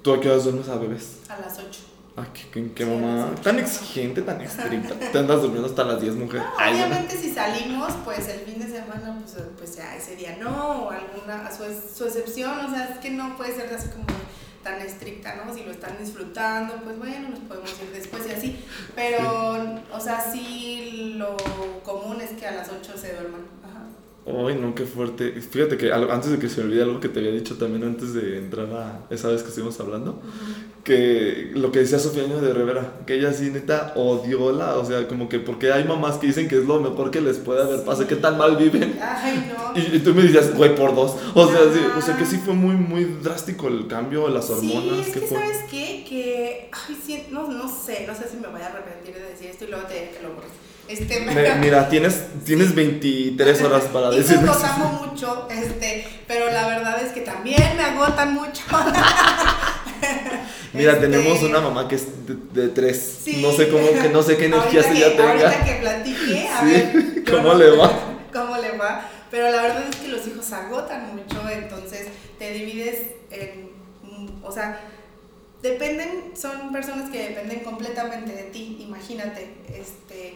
¿Tú 0.01 0.13
a 0.13 0.19
qué 0.19 0.29
horas 0.29 0.43
duermes 0.45 0.67
a 0.67 0.75
bebés? 0.77 1.17
A 1.29 1.39
las 1.39 1.57
8. 1.59 1.79
Ay, 2.15 2.25
qué, 2.33 2.41
qué- 2.51 2.73
qué 2.73 2.83
Sí, 2.83 2.89
mamá. 2.89 3.31
Tan 3.41 3.57
exigente, 3.59 4.21
tan 4.21 4.41
estricta. 4.41 4.95
Te 5.11 5.17
andas 5.17 5.41
durmiendo 5.41 5.67
hasta 5.69 5.83
las 5.85 6.01
10, 6.01 6.15
mujer. 6.15 6.41
No, 6.41 6.47
Ay, 6.57 6.73
no. 6.77 6.85
obviamente 6.85 7.17
si 7.17 7.33
salimos, 7.33 7.93
pues 8.03 8.27
el 8.27 8.41
fin 8.41 8.59
de 8.59 8.65
semana, 8.67 9.17
pues, 9.21 9.35
pues 9.57 9.75
ya 9.77 9.95
ese 9.95 10.15
día 10.17 10.37
no, 10.39 10.83
o 10.87 10.89
alguna, 10.91 11.47
a 11.47 11.55
su, 11.55 11.63
su 11.95 12.05
excepción, 12.05 12.65
o 12.65 12.69
sea, 12.69 12.85
es 12.93 12.97
que 12.99 13.11
no 13.11 13.37
puede 13.37 13.55
ser 13.55 13.73
así 13.73 13.87
como 13.89 14.03
tan 14.61 14.79
estricta, 14.81 15.35
¿no? 15.43 15.51
Si 15.55 15.63
lo 15.63 15.71
están 15.71 15.97
disfrutando, 15.99 16.75
pues 16.83 16.97
bueno, 16.99 17.29
nos 17.29 17.39
podemos 17.39 17.71
ir 17.81 17.91
después 17.93 18.23
y 18.27 18.31
así, 18.31 18.63
pero, 18.93 19.79
o 19.91 19.99
sea, 19.99 20.21
sí 20.31 21.15
lo 21.17 21.35
común 21.83 22.21
es 22.21 22.31
que 22.31 22.45
a 22.45 22.51
las 22.51 22.69
8 22.69 22.93
se 22.97 23.13
duerman. 23.13 23.41
Ay, 24.23 24.55
no, 24.55 24.75
qué 24.75 24.85
fuerte. 24.85 25.31
Fíjate 25.31 25.77
que 25.77 25.91
antes 25.91 26.29
de 26.29 26.37
que 26.37 26.47
se 26.47 26.61
me 26.61 26.67
olvide 26.67 26.83
algo 26.83 26.99
que 26.99 27.09
te 27.09 27.19
había 27.19 27.31
dicho 27.31 27.57
también 27.57 27.83
antes 27.83 28.13
de 28.13 28.37
entrar 28.37 28.67
a 28.67 29.05
esa 29.09 29.29
vez 29.29 29.41
que 29.41 29.49
estuvimos 29.49 29.79
hablando, 29.79 30.21
que 30.83 31.51
lo 31.55 31.71
que 31.71 31.79
decía 31.79 31.97
Sofía 31.97 32.23
de 32.23 32.53
Rivera, 32.53 32.97
que 33.07 33.15
ella 33.15 33.33
sí 33.33 33.49
neta 33.49 33.93
odió 33.95 34.51
la, 34.51 34.75
o 34.77 34.85
sea, 34.85 35.07
como 35.07 35.27
que 35.27 35.39
porque 35.39 35.71
hay 35.71 35.85
mamás 35.85 36.17
que 36.17 36.27
dicen 36.27 36.47
que 36.47 36.57
es 36.59 36.65
lo 36.65 36.79
mejor 36.79 37.09
que 37.09 37.19
les 37.19 37.37
puede 37.39 37.63
haber 37.63 37.83
pasado, 37.83 38.07
que 38.07 38.15
tan 38.15 38.37
mal 38.37 38.57
viven. 38.57 38.99
Ay, 39.01 39.51
no. 39.51 39.79
Y, 39.79 39.95
y 39.97 39.99
tú 39.99 40.13
me 40.13 40.21
decías, 40.21 40.53
güey, 40.55 40.75
por 40.75 40.93
dos. 40.93 41.15
O 41.33 41.47
sea, 41.47 41.59
sí, 41.73 41.79
o 41.97 42.01
sea 42.01 42.15
que 42.15 42.25
sí 42.25 42.37
fue 42.37 42.53
muy, 42.53 42.75
muy 42.75 43.05
drástico 43.23 43.69
el 43.69 43.87
cambio, 43.87 44.27
las 44.29 44.49
hormonas. 44.51 44.97
Sí, 44.97 45.01
es 45.01 45.13
¿qué 45.15 45.19
que 45.21 45.25
fue? 45.27 45.39
sabes 45.39 45.57
qué, 45.69 46.05
que, 46.07 46.69
ay, 46.71 46.97
sí, 47.03 47.23
no, 47.31 47.47
no 47.47 47.67
sé, 47.67 48.05
no 48.07 48.13
sé 48.13 48.27
si 48.29 48.37
me 48.37 48.47
voy 48.49 48.61
a 48.61 48.67
arrepentir 48.67 49.15
de 49.15 49.29
decir 49.31 49.47
esto 49.49 49.65
y 49.65 49.69
luego 49.69 49.87
te 49.87 49.93
diré 49.95 50.09
que 50.11 50.21
lo 50.23 50.33
borres. 50.35 50.51
Este, 50.87 51.21
Me- 51.21 51.55
mira, 51.55 51.87
tienes, 51.87 52.21
tienes 52.45 52.75
23 52.75 53.61
horas 53.61 53.83
para 53.93 54.09
decirme. 54.09 54.43
los 54.47 54.61
amo 54.63 55.05
mucho, 55.07 55.47
este, 55.49 56.05
pero 56.27 56.51
la 56.51 56.67
verdad 56.67 57.01
es 57.01 57.11
que 57.13 57.21
también 57.21 57.61
me 57.77 57.83
agotan 57.83 58.33
mucho. 58.33 58.61
Mira, 60.73 60.93
Este, 60.93 61.07
tenemos 61.07 61.41
una 61.43 61.59
mamá 61.59 61.87
que 61.87 61.95
es 61.95 62.07
de, 62.25 62.61
de 62.61 62.69
tres. 62.69 63.19
sí. 63.23 63.41
No 63.41 63.51
sé 63.51 63.67
cómo, 63.69 63.87
que 64.01 64.09
no 64.09 64.23
sé 64.23 64.37
qué 64.37 64.45
energía 64.45 64.81
se 64.83 64.97
ya 64.97 65.13
que- 65.15 65.21
Ahorita 65.21 65.49
tenga. 65.51 65.65
que 65.65 65.73
platique, 65.81 66.47
a 66.47 66.59
Sí, 66.61 66.65
ver. 66.71 67.23
¿cómo 67.29 67.43
no- 67.49 67.53
le 67.55 67.69
va? 67.71 67.91
¿Cómo 68.33 68.57
le 68.57 68.77
va? 68.77 69.05
Pero 69.29 69.51
la 69.51 69.61
verdad 69.61 69.83
es 69.89 69.95
que 69.97 70.07
los 70.07 70.25
hijos 70.27 70.51
agotan 70.53 71.13
mucho, 71.15 71.41
entonces 71.49 72.07
te 72.39 72.51
divides 72.53 72.99
en, 73.31 73.69
o 74.43 74.51
sea, 74.51 74.79
dependen, 75.61 76.31
son 76.35 76.71
personas 76.71 77.09
que 77.11 77.29
dependen 77.29 77.59
completamente 77.59 78.31
de 78.33 78.43
ti, 78.43 78.77
imagínate, 78.81 79.47
este, 79.73 80.35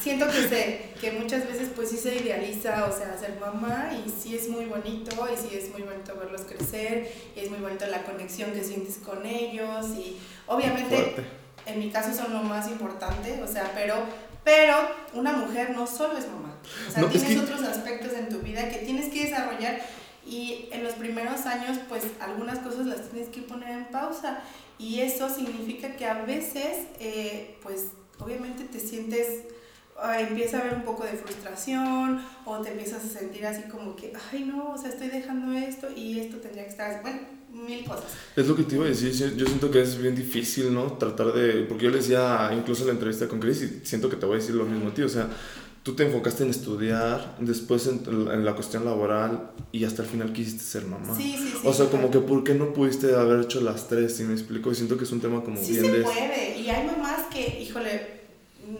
siento 0.00 0.26
que 0.26 0.48
se, 0.48 0.90
que 1.00 1.12
muchas 1.12 1.46
veces 1.48 1.70
pues 1.74 1.90
sí 1.90 1.96
se 1.96 2.14
idealiza, 2.16 2.86
o 2.86 2.96
sea, 2.96 3.16
ser 3.18 3.38
mamá 3.40 3.90
y 3.92 4.08
sí 4.08 4.36
es 4.36 4.48
muy 4.48 4.66
bonito 4.66 5.28
y 5.32 5.36
sí 5.36 5.56
es 5.56 5.70
muy 5.70 5.82
bonito 5.82 6.14
verlos 6.16 6.42
crecer 6.42 7.10
y 7.34 7.40
es 7.40 7.50
muy 7.50 7.58
bonito 7.58 7.86
la 7.86 8.04
conexión 8.04 8.52
que 8.52 8.62
sientes 8.62 8.98
con 8.98 9.26
ellos 9.26 9.86
y 9.96 10.18
obviamente 10.46 11.14
en 11.66 11.78
mi 11.78 11.90
caso 11.90 12.14
son 12.14 12.32
lo 12.32 12.42
más 12.42 12.68
importante, 12.68 13.42
o 13.42 13.48
sea, 13.48 13.72
pero, 13.74 13.96
pero 14.44 14.76
una 15.14 15.32
mujer 15.32 15.70
no 15.70 15.86
solo 15.88 16.16
es 16.18 16.26
mamá, 16.28 16.56
o 16.88 16.90
sea, 16.92 17.02
No, 17.02 17.08
es 17.08 17.12
tienes 17.14 17.30
que- 17.38 17.40
otros 17.44 17.62
aspectos 17.62 18.12
en 18.12 18.28
tu 18.28 18.38
vida 18.38 18.68
que 18.68 18.78
tienes 18.78 19.12
que 19.12 19.24
desarrollar 19.24 19.80
y 20.26 20.68
en 20.70 20.84
los 20.84 20.94
primeros 20.94 21.46
años 21.46 21.78
pues 21.88 22.04
algunas 22.20 22.60
cosas 22.60 22.86
las 22.86 23.10
tienes 23.10 23.28
que 23.28 23.42
poner 23.42 23.70
en 23.70 23.84
pausa 23.86 24.42
y 24.78 25.00
eso 25.00 25.28
significa 25.28 25.96
que 25.96 26.06
a 26.06 26.22
veces 26.24 26.86
eh, 27.00 27.56
pues 27.62 27.88
obviamente 28.18 28.64
te 28.64 28.78
sientes 28.78 29.44
ah, 30.00 30.20
empieza 30.20 30.58
a 30.58 30.60
haber 30.60 30.74
un 30.74 30.82
poco 30.82 31.04
de 31.04 31.12
frustración 31.12 32.22
o 32.44 32.58
te 32.58 32.70
empiezas 32.70 33.04
a 33.04 33.08
sentir 33.08 33.46
así 33.46 33.62
como 33.68 33.96
que 33.96 34.12
ay 34.32 34.44
no 34.44 34.72
o 34.72 34.78
sea 34.78 34.90
estoy 34.90 35.08
dejando 35.08 35.52
esto 35.52 35.88
y 35.94 36.20
esto 36.20 36.38
tendría 36.38 36.64
que 36.64 36.70
estar 36.70 36.90
así". 36.90 37.00
bueno 37.02 37.42
mil 37.52 37.84
cosas 37.84 38.04
Es 38.34 38.46
lo 38.46 38.56
que 38.56 38.62
te 38.62 38.76
iba 38.76 38.86
a 38.86 38.88
decir, 38.88 39.12
yo 39.36 39.46
siento 39.46 39.70
que 39.70 39.82
es 39.82 40.00
bien 40.00 40.14
difícil, 40.16 40.72
¿no? 40.72 40.94
Tratar 40.94 41.32
de, 41.32 41.64
porque 41.64 41.84
yo 41.84 41.90
le 41.90 41.98
decía 41.98 42.50
incluso 42.56 42.82
en 42.82 42.88
la 42.88 42.92
entrevista 42.94 43.28
con 43.28 43.40
Chris 43.40 43.62
y 43.62 43.86
siento 43.86 44.08
que 44.08 44.16
te 44.16 44.26
voy 44.26 44.36
a 44.36 44.38
decir 44.38 44.54
lo 44.54 44.64
mismo 44.64 44.90
ti, 44.92 45.02
o 45.02 45.08
sea, 45.08 45.28
tú 45.82 45.94
te 45.94 46.04
enfocaste 46.04 46.44
en 46.44 46.50
estudiar, 46.50 47.36
después 47.40 47.86
en, 47.86 48.02
en 48.06 48.44
la 48.44 48.54
cuestión 48.54 48.84
laboral 48.84 49.50
y 49.72 49.84
hasta 49.84 50.02
el 50.02 50.08
final 50.08 50.32
quisiste 50.32 50.62
ser 50.62 50.84
mamá. 50.86 51.16
sí 51.16 51.36
sí 51.36 51.54
sí 51.60 51.60
o 51.64 51.72
sea, 51.72 51.86
como 51.86 52.10
que 52.10 52.20
¿por 52.20 52.44
qué 52.44 52.54
no 52.54 52.72
pudiste 52.72 53.14
haber 53.14 53.40
hecho 53.40 53.60
las 53.60 53.88
tres? 53.88 54.16
Si 54.16 54.22
me 54.24 54.34
explico, 54.34 54.70
y 54.70 54.74
siento 54.74 54.96
que 54.96 55.04
es 55.04 55.12
un 55.12 55.20
tema 55.20 55.42
como 55.42 55.56
Sí 55.56 55.72
bien 55.72 55.84
se 55.84 55.92
de... 55.92 56.02
puede, 56.04 56.58
y 56.58 56.70
hay 56.70 56.86
mamás 56.86 57.26
que, 57.32 57.60
híjole, 57.60 58.22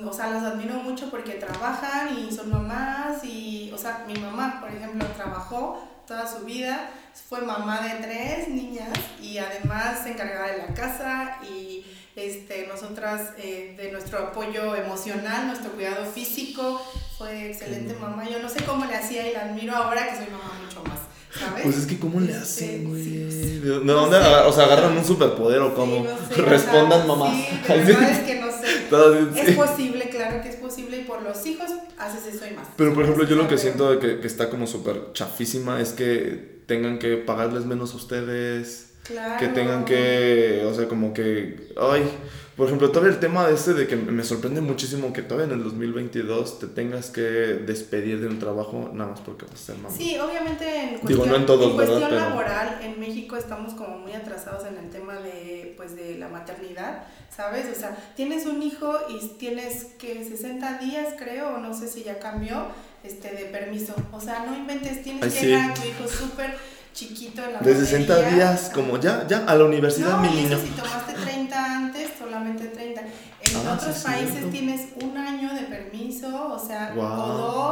o 0.05 0.13
sea, 0.13 0.31
las 0.31 0.45
admiro 0.45 0.75
mucho 0.75 1.11
porque 1.11 1.33
trabajan 1.33 2.17
y 2.17 2.33
son 2.33 2.51
mamás 2.51 3.25
y, 3.25 3.71
o 3.75 3.79
sea, 3.79 4.05
mi 4.07 4.15
mamá, 4.15 4.61
por 4.61 4.71
ejemplo, 4.71 5.05
trabajó 5.17 5.83
toda 6.07 6.27
su 6.27 6.45
vida, 6.45 6.91
fue 7.29 7.41
mamá 7.43 7.81
de 7.81 8.03
tres 8.03 8.49
niñas 8.49 8.93
y 9.21 9.39
además 9.39 10.01
se 10.05 10.13
encargaba 10.13 10.49
de 10.53 10.59
la 10.59 10.75
casa 10.75 11.39
y 11.43 11.82
este, 12.17 12.67
nosotras 12.67 13.31
eh, 13.39 13.75
de 13.77 13.91
nuestro 13.93 14.19
apoyo 14.19 14.77
emocional, 14.77 15.47
nuestro 15.47 15.73
cuidado 15.73 16.05
físico, 16.05 16.81
fue 17.19 17.51
excelente 17.51 17.95
mamá. 18.01 18.29
Yo 18.29 18.39
no 18.41 18.49
sé 18.49 18.63
cómo 18.65 18.85
le 18.85 18.95
hacía 18.95 19.29
y 19.29 19.33
la 19.33 19.43
admiro 19.47 19.75
ahora 19.75 20.09
que 20.09 20.17
soy 20.17 20.27
mamá 20.31 20.53
mucho 20.63 20.83
más. 20.89 20.99
¿sabes? 21.41 21.63
Pues 21.65 21.77
es 21.79 21.87
que, 21.87 21.99
¿cómo 21.99 22.21
le 22.21 22.31
Este, 22.33 22.43
hacen, 22.43 22.89
güey? 22.91 23.03
sí, 23.03 23.17
¿De 23.17 23.61
pues, 23.61 23.63
de 23.81 23.85
no 23.87 23.93
dónde 23.95 24.19
sé. 24.19 24.25
agar- 24.25 24.47
O 24.47 24.53
sea, 24.53 24.65
agarran 24.67 24.99
un 24.99 25.05
superpoder 25.05 25.61
o 25.61 25.69
Sí, 25.71 25.73
cómo? 25.75 26.05
no 26.05 26.19
sé, 26.37 26.43
Respondan, 26.43 26.99
ajá, 27.01 27.07
mamás. 27.07 27.35
Sí, 27.35 27.47
es 27.73 28.19
que 28.19 28.41
no 28.41 28.51
sé. 28.51 29.41
Es 29.41 29.47
sí. 29.49 29.53
posible, 29.55 30.11
claro 30.11 30.43
que 30.43 30.51
es 30.51 30.57
posible, 30.57 30.99
y 30.99 31.05
por 31.05 31.23
los 31.23 31.47
hijos 31.47 31.71
haces 31.97 32.35
eso 32.35 32.47
y 32.47 32.51
más. 32.55 32.69
Pero 32.77 32.93
por 32.93 33.05
ejemplo, 33.05 33.25
yo 33.27 33.37
lo 33.37 33.49
que 33.49 33.57
siento 33.57 33.91
de 33.91 33.99
que, 33.99 34.21
que 34.21 34.27
está 34.27 34.51
como 34.51 34.67
súper 34.67 35.13
chafísima 35.15 35.81
es 35.81 35.93
que 35.95 36.61
tengan 36.67 36.99
que 36.99 37.17
pagarles 37.17 37.65
menos 37.65 37.95
a 37.95 37.97
ustedes. 37.97 38.92
Claro. 39.05 39.39
Que 39.39 39.49
tengan 39.49 39.85
que, 39.85 40.65
o 40.67 40.73
sea, 40.75 40.87
como 40.89 41.13
que, 41.13 41.73
ay, 41.81 42.09
por 42.57 42.67
ejemplo, 42.67 42.91
todavía 42.91 43.13
el 43.15 43.19
tema 43.19 43.47
de 43.49 43.55
este 43.55 43.73
de 43.73 43.87
que 43.89 43.97
me 43.97 44.23
sorprende 44.23 44.61
muchísimo 44.61 45.13
que 45.13 45.23
todavía 45.23 45.53
en 45.53 45.59
el 45.59 45.65
2022 45.65 46.59
te 46.61 46.67
tengas 46.69 47.11
que 47.11 47.21
despedir 47.23 48.21
de 48.21 48.29
un 48.29 48.39
trabajo 48.39 48.91
nada 48.93 49.11
más 49.13 49.21
porque 49.21 49.47
vas 49.47 49.55
a 49.55 49.57
ser 49.59 49.77
mamá. 49.79 49.95
Sí, 49.97 50.17
obviamente 50.19 50.65
en 50.69 50.89
cuestión, 50.99 51.09
Digo, 51.09 51.27
no 51.27 51.37
en 51.37 51.47
todos, 51.47 51.71
en 51.71 51.77
cuestión 51.77 52.01
¿verdad? 52.03 52.11
Pero- 52.19 52.29
laboral 52.29 52.79
en 52.83 53.01
México 53.01 53.37
estamos 53.37 53.73
como 53.75 53.99
muy 53.99 54.13
atrasados 54.13 54.67
en 54.67 54.77
el 54.77 54.91
tema 54.91 55.15
de 55.15 55.73
pues 55.79 55.97
de 55.97 56.19
la 56.19 56.29
maternidad, 56.29 57.05
¿sabes? 57.35 57.67
O 57.75 57.79
sea, 57.79 57.97
tienes 58.15 58.45
un 58.47 58.63
hijo 58.63 58.93
y 59.09 59.27
tienes 59.39 59.85
que 59.99 60.23
60 60.23 60.79
días, 60.79 61.15
creo, 61.19 61.55
o 61.55 61.59
no 61.59 61.73
sé 61.75 61.89
si 61.89 62.05
ya 62.05 62.19
cambió, 62.19 62.67
este 63.03 63.33
de 63.35 63.47
permiso. 63.47 63.95
O 64.13 64.21
sea, 64.21 64.45
no 64.47 64.55
inventes, 64.55 65.03
tienes 65.03 65.25
Ay, 65.25 65.31
que 65.31 65.39
sí. 65.41 65.47
dejar 65.47 65.71
a 65.71 65.75
tu 65.75 65.81
hijo 65.89 66.07
súper 66.07 66.55
chiquito 66.93 67.43
en 67.45 67.53
la 67.55 67.59
De 67.61 67.75
60 67.75 68.15
guardería. 68.15 68.37
días, 68.51 68.71
como 68.75 68.99
ya, 68.99 69.27
ya, 69.29 69.45
a 69.47 69.55
la 69.55 69.65
universidad, 69.65 70.11
No, 70.11 70.19
mi 70.19 70.29
niño. 70.29 70.59
si 70.59 70.69
tomaste 70.71 71.13
30 71.15 71.77
antes, 71.77 72.11
solamente 72.19 72.67
30. 72.67 73.01
En 73.01 73.57
Ah, 73.67 73.75
otros 73.75 73.97
sí, 73.97 74.05
países 74.05 74.31
cierto. 74.33 74.51
tienes 74.51 74.89
un 75.03 75.17
año 75.19 75.53
de 75.53 75.63
permiso, 75.63 76.29
o 76.55 76.59
sea, 76.59 76.93
Guau. 76.95 77.21
o 77.21 77.27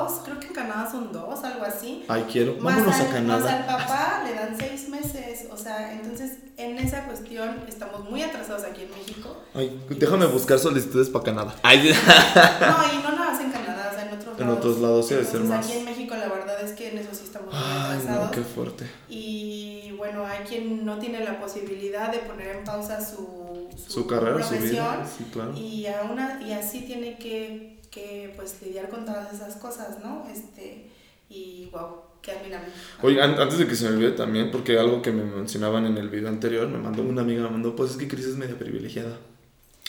dos, 0.09 0.20
creo 0.24 0.40
que 0.40 0.48
en 0.48 0.52
Canadá 0.52 0.88
son 0.90 1.12
dos, 1.12 1.42
algo 1.44 1.64
así. 1.64 2.04
Ay, 2.09 2.26
quiero, 2.30 2.54
Más 2.61 2.76
vámonos 2.76 2.94
al, 2.96 3.00
a 3.00 3.04
más 3.04 3.12
Canadá. 3.14 3.56
al 3.56 3.66
papá 3.66 4.22
le 4.26 4.35
dan 4.35 4.56
seis 4.59 4.88
meses, 4.88 5.46
o 5.50 5.56
sea, 5.56 5.92
entonces 5.92 6.38
en 6.56 6.76
esa 6.78 7.04
cuestión 7.04 7.61
estamos 7.68 8.09
muy 8.11 8.22
atrasados 8.22 8.64
aquí 8.64 8.83
en 8.83 8.90
México. 8.90 9.37
Ay, 9.54 9.80
déjame 9.90 10.26
buscar 10.26 10.59
solicitudes 10.59 11.09
para 11.09 11.24
Canadá. 11.24 11.54
Ay, 11.62 11.78
No, 12.61 12.92
y 12.92 13.02
no 13.02 13.12
nada 13.12 13.30
más 13.30 13.40
en 13.40 13.50
Canadá, 13.50 13.69
en 14.10 14.18
otros 14.18 14.38
En 14.40 14.46
lados. 14.46 14.58
otros 14.58 14.78
lados 14.80 15.08
sí 15.08 15.14
debe 15.14 15.26
ser 15.26 15.40
más. 15.42 15.66
Aquí 15.66 15.78
en 15.78 15.84
México 15.84 16.14
la 16.16 16.28
verdad 16.28 16.62
es 16.64 16.72
que 16.72 16.88
en 16.90 16.98
eso 16.98 17.10
sí 17.14 17.22
estamos 17.24 17.54
Ay, 17.54 17.96
atrasados. 17.98 18.26
no, 18.26 18.30
qué 18.32 18.40
fuerte. 18.42 18.86
Y 19.08 19.92
bueno, 19.96 20.24
hay 20.26 20.44
quien 20.44 20.84
no 20.84 20.98
tiene 20.98 21.24
la 21.24 21.40
posibilidad 21.40 22.10
de 22.12 22.18
poner 22.20 22.56
en 22.56 22.64
pausa 22.64 23.00
su, 23.04 23.68
Su 23.86 24.06
carrera, 24.06 24.42
su 24.42 24.50
profesión 24.50 24.70
vida. 24.96 25.06
Sí, 25.18 25.24
claro. 25.32 25.52
y, 25.56 25.86
aún 25.86 26.18
a- 26.18 26.40
y 26.42 26.52
así 26.52 26.82
tiene 26.82 27.18
que, 27.18 27.80
que 27.90 28.32
pues 28.36 28.56
lidiar 28.62 28.88
con 28.88 29.04
todas 29.04 29.32
esas 29.32 29.56
cosas, 29.56 29.98
¿no? 30.02 30.26
Este, 30.32 30.90
y 31.28 31.68
wow, 31.72 31.88
qué 32.22 32.32
admirable. 32.32 32.68
Oigan, 33.02 33.38
antes 33.38 33.58
de 33.58 33.66
que 33.66 33.74
se 33.76 33.88
me 33.88 33.96
olvide 33.96 34.12
también, 34.12 34.50
porque 34.50 34.78
algo 34.78 35.00
que 35.02 35.12
me 35.12 35.24
mencionaban 35.24 35.86
en 35.86 35.96
el 35.98 36.08
video 36.08 36.28
anterior, 36.28 36.66
me 36.68 36.78
mandó 36.78 37.02
una 37.02 37.22
amiga, 37.22 37.42
me 37.44 37.50
mandó, 37.50 37.76
pues 37.76 37.92
es 37.92 37.96
que 37.96 38.08
Cris 38.08 38.26
es 38.26 38.36
media 38.36 38.58
privilegiada. 38.58 39.16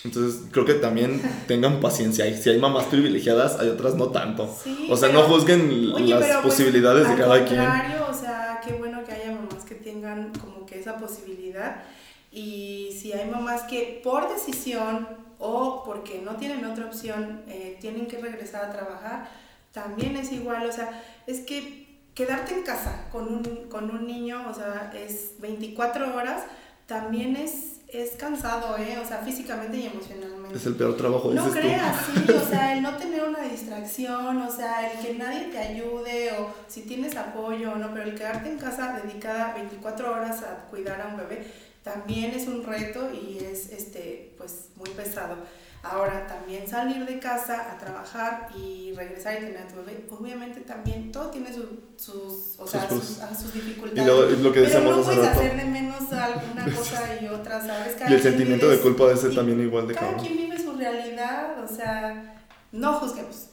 Entonces, 0.04 0.42
creo 0.52 0.66
que 0.66 0.74
también 0.76 1.22
tengan 1.48 1.80
paciencia. 1.80 2.26
Y 2.28 2.36
si 2.42 2.50
hay 2.50 2.58
mamás 2.60 2.86
privilegiadas, 2.86 3.60
hay 3.60 3.70
otras 3.70 3.96
no 3.96 4.08
tanto. 4.10 4.50
Sí, 4.64 4.88
o 4.90 4.98
sea, 4.98 5.10
pero- 5.10 5.22
no 5.22 5.28
juzguen 5.28 5.92
Oye, 5.94 6.08
las 6.16 6.22
pero, 6.24 6.42
pues, 6.42 6.56
posibilidades 6.56 7.04
de 7.08 7.14
al 7.14 7.20
cada 7.20 7.36
quien. 7.46 7.60
contrario, 7.60 8.08
o 8.10 8.14
sea, 8.14 8.62
qué 8.66 8.74
bueno 8.74 9.04
que 9.04 9.12
haya 9.12 9.32
mamás 9.32 9.64
que 9.68 9.76
tengan 9.76 10.32
como 10.34 10.66
que 10.66 10.80
esa 10.80 10.98
posibilidad. 10.98 11.84
Y 12.32 12.98
si 13.00 13.12
hay 13.14 13.30
mamás 13.30 13.64
que 13.64 14.02
por 14.04 14.30
decisión 14.34 15.08
o 15.38 15.84
porque 15.86 16.22
no 16.24 16.36
tienen 16.38 16.64
otra 16.66 16.86
opción 16.86 17.42
eh, 17.48 17.78
tienen 17.82 18.08
que 18.08 18.18
regresar 18.18 18.66
a 18.66 18.72
trabajar, 18.72 19.30
también 19.74 20.16
es 20.16 20.32
igual. 20.32 20.68
O 20.68 20.72
sea, 20.72 21.04
es 21.28 21.42
que 21.42 21.88
quedarte 22.16 22.54
en 22.54 22.64
casa 22.64 23.06
con 23.12 23.28
un, 23.28 23.44
con 23.70 23.90
un 23.92 24.08
niño, 24.08 24.46
o 24.50 24.54
sea, 24.54 24.92
es 24.96 25.34
24 25.40 26.16
horas, 26.16 26.44
también 26.86 27.36
es, 27.36 27.71
es 27.92 28.12
cansado, 28.12 28.78
¿eh? 28.78 28.98
O 29.04 29.08
sea, 29.08 29.18
físicamente 29.20 29.78
y 29.78 29.86
emocionalmente. 29.88 30.58
Es 30.58 30.66
el 30.66 30.76
peor 30.76 30.96
trabajo, 30.98 31.32
No 31.34 31.50
creas, 31.52 32.06
tú. 32.06 32.12
sí, 32.28 32.32
o 32.34 32.46
sea, 32.50 32.76
el 32.76 32.82
no 32.82 32.96
tener 32.98 33.24
una 33.24 33.40
distracción, 33.42 34.38
o 34.42 34.52
sea, 34.52 34.92
el 34.92 35.00
que 35.06 35.14
nadie 35.16 35.46
te 35.52 35.58
ayude 35.58 36.32
o 36.40 36.54
si 36.68 36.82
tienes 36.82 37.16
apoyo 37.16 37.74
o 37.74 37.76
no, 37.76 37.92
pero 37.94 38.04
el 38.10 38.16
quedarte 38.16 38.50
en 38.50 38.58
casa 38.58 39.00
dedicada 39.04 39.54
24 39.56 40.12
horas 40.12 40.42
a 40.44 40.66
cuidar 40.70 41.02
a 41.02 41.08
un 41.08 41.18
bebé 41.18 41.46
también 41.84 42.32
es 42.32 42.48
un 42.48 42.64
reto 42.64 43.10
y 43.12 43.40
es 43.44 43.72
este 43.72 44.34
pues 44.38 44.68
muy 44.76 44.90
pesado. 44.92 45.36
Ahora 45.84 46.28
también 46.28 46.68
salir 46.68 47.04
de 47.06 47.18
casa 47.20 47.72
a 47.72 47.78
trabajar 47.80 48.50
y 48.56 48.94
regresar 48.96 49.34
y 49.34 49.38
tener 49.46 49.58
a 49.58 49.68
tu 49.68 49.78
bebé, 49.78 50.06
obviamente 50.12 50.62
también 50.62 51.12
todo 51.12 51.32
tiene 51.32 51.52
su- 51.52 51.80
sus, 51.98 52.60
o 52.60 52.68
sea, 52.68 52.88
sus, 52.88 53.20
ah, 53.20 53.34
sus 53.36 53.56
Y 53.56 53.60
dificultades. 53.62 54.06
lo, 54.08 54.30
es 54.30 54.40
lo 54.40 54.52
que 54.54 54.62
pero 54.62 54.80
no 54.96 55.02
puedes 55.04 55.28
hacer 55.28 55.58
de 55.58 55.66
menos 55.66 56.14
alguna 56.14 56.66
cosa 56.66 57.02
y 57.20 57.28
otra, 57.28 57.66
¿sabes? 57.66 57.96
Cada 57.98 58.12
Y 58.12 58.14
el 58.14 58.22
sentimiento 58.22 58.68
vive 58.68 58.78
de 58.78 58.84
culpa 58.84 59.06
debe 59.06 59.18
ser 59.18 59.32
y 59.32 59.36
también 59.36 59.60
igual 59.60 59.88
de 59.88 59.96
cada 59.96 60.08
cabrón. 60.12 60.26
quien 60.28 60.38
vive 60.38 60.60
su 60.62 60.74
realidad, 60.74 61.64
o 61.64 61.68
sea, 61.68 62.36
no 62.72 62.94
juzguemos. 63.00 63.48